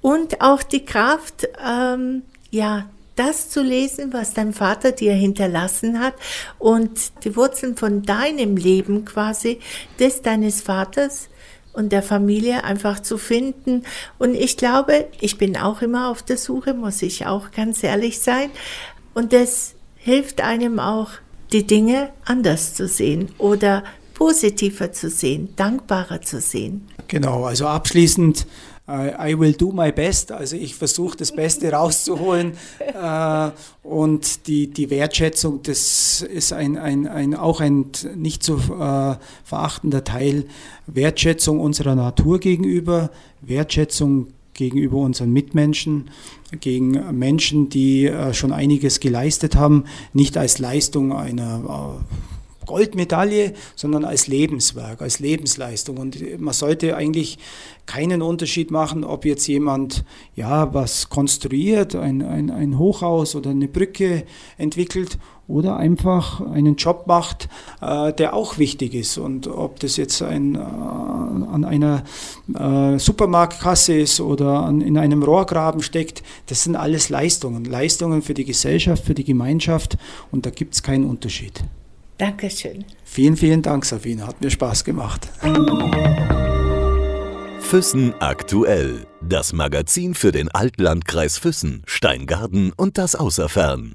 und 0.00 0.40
auch 0.40 0.62
die 0.62 0.84
Kraft, 0.84 1.48
ähm, 1.64 2.22
ja, 2.50 2.88
das 3.20 3.50
zu 3.50 3.62
lesen, 3.62 4.14
was 4.14 4.32
dein 4.32 4.54
Vater 4.54 4.92
dir 4.92 5.12
hinterlassen 5.12 6.00
hat 6.00 6.14
und 6.58 7.24
die 7.24 7.36
Wurzeln 7.36 7.76
von 7.76 8.02
deinem 8.02 8.56
Leben 8.56 9.04
quasi, 9.04 9.60
des 9.98 10.22
deines 10.22 10.62
Vaters 10.62 11.28
und 11.74 11.92
der 11.92 12.02
Familie 12.02 12.64
einfach 12.64 13.00
zu 13.00 13.18
finden. 13.18 13.82
Und 14.18 14.34
ich 14.34 14.56
glaube, 14.56 15.06
ich 15.20 15.36
bin 15.36 15.58
auch 15.58 15.82
immer 15.82 16.08
auf 16.08 16.22
der 16.22 16.38
Suche, 16.38 16.72
muss 16.72 17.02
ich 17.02 17.26
auch 17.26 17.50
ganz 17.50 17.82
ehrlich 17.82 18.20
sein. 18.20 18.48
Und 19.12 19.34
das 19.34 19.74
hilft 19.96 20.40
einem 20.40 20.78
auch, 20.78 21.10
die 21.52 21.66
Dinge 21.66 22.10
anders 22.24 22.72
zu 22.74 22.88
sehen 22.88 23.28
oder 23.36 23.84
positiver 24.14 24.92
zu 24.92 25.10
sehen, 25.10 25.50
dankbarer 25.56 26.22
zu 26.22 26.40
sehen. 26.40 26.88
Genau, 27.08 27.44
also 27.44 27.66
abschließend 27.66 28.46
I 28.90 29.38
will 29.38 29.52
do 29.52 29.72
my 29.72 29.92
best, 29.92 30.32
also 30.32 30.56
ich 30.56 30.74
versuche 30.74 31.16
das 31.16 31.32
Beste 31.32 31.72
rauszuholen. 31.72 32.52
Äh, 32.90 33.50
und 33.82 34.46
die, 34.46 34.66
die 34.66 34.90
Wertschätzung, 34.90 35.60
das 35.62 36.22
ist 36.22 36.52
ein, 36.52 36.76
ein, 36.76 37.06
ein, 37.06 37.34
auch 37.34 37.60
ein 37.60 37.86
nicht 38.16 38.42
zu 38.42 38.56
äh, 38.56 39.16
verachtender 39.44 40.02
Teil, 40.02 40.46
Wertschätzung 40.86 41.60
unserer 41.60 41.94
Natur 41.94 42.40
gegenüber, 42.40 43.10
Wertschätzung 43.42 44.28
gegenüber 44.54 44.98
unseren 44.98 45.32
Mitmenschen, 45.32 46.10
gegen 46.60 47.16
Menschen, 47.18 47.68
die 47.68 48.06
äh, 48.06 48.34
schon 48.34 48.52
einiges 48.52 49.00
geleistet 49.00 49.56
haben, 49.56 49.84
nicht 50.12 50.36
als 50.36 50.58
Leistung 50.58 51.12
einer 51.12 52.00
äh, 52.00 52.29
Goldmedaille, 52.70 53.54
sondern 53.74 54.04
als 54.04 54.28
Lebenswerk, 54.28 55.02
als 55.02 55.18
Lebensleistung. 55.18 55.96
Und 55.96 56.40
man 56.40 56.54
sollte 56.54 56.96
eigentlich 56.96 57.36
keinen 57.86 58.22
Unterschied 58.22 58.70
machen, 58.70 59.02
ob 59.02 59.24
jetzt 59.24 59.48
jemand 59.48 60.04
ja 60.36 60.72
was 60.72 61.08
konstruiert, 61.08 61.96
ein, 61.96 62.22
ein, 62.22 62.48
ein 62.48 62.78
Hochhaus 62.78 63.34
oder 63.34 63.50
eine 63.50 63.66
Brücke 63.66 64.22
entwickelt 64.56 65.18
oder 65.48 65.78
einfach 65.78 66.40
einen 66.52 66.76
Job 66.76 67.08
macht, 67.08 67.48
äh, 67.80 68.12
der 68.12 68.34
auch 68.34 68.58
wichtig 68.58 68.94
ist. 68.94 69.18
Und 69.18 69.48
ob 69.48 69.80
das 69.80 69.96
jetzt 69.96 70.22
ein, 70.22 70.54
äh, 70.54 70.58
an 70.58 71.64
einer 71.64 72.04
äh, 72.54 73.00
Supermarktkasse 73.00 73.98
ist 73.98 74.20
oder 74.20 74.60
an, 74.60 74.80
in 74.80 74.96
einem 74.96 75.24
Rohrgraben 75.24 75.82
steckt, 75.82 76.22
das 76.46 76.62
sind 76.62 76.76
alles 76.76 77.08
Leistungen. 77.08 77.64
Leistungen 77.64 78.22
für 78.22 78.34
die 78.34 78.44
Gesellschaft, 78.44 79.04
für 79.04 79.14
die 79.14 79.24
Gemeinschaft 79.24 79.98
und 80.30 80.46
da 80.46 80.50
gibt 80.50 80.74
es 80.74 80.84
keinen 80.84 81.04
Unterschied. 81.04 81.64
Dankeschön. 82.20 82.84
Vielen, 83.02 83.34
vielen 83.34 83.62
Dank, 83.62 83.86
Sabine. 83.86 84.26
Hat 84.26 84.42
mir 84.42 84.50
Spaß 84.50 84.84
gemacht. 84.84 85.30
Füssen 87.60 88.12
aktuell. 88.20 89.06
Das 89.22 89.54
Magazin 89.54 90.14
für 90.14 90.30
den 90.30 90.50
Altlandkreis 90.50 91.38
Füssen, 91.38 91.82
Steingarten 91.86 92.72
und 92.76 92.98
das 92.98 93.14
Außerfern. 93.14 93.94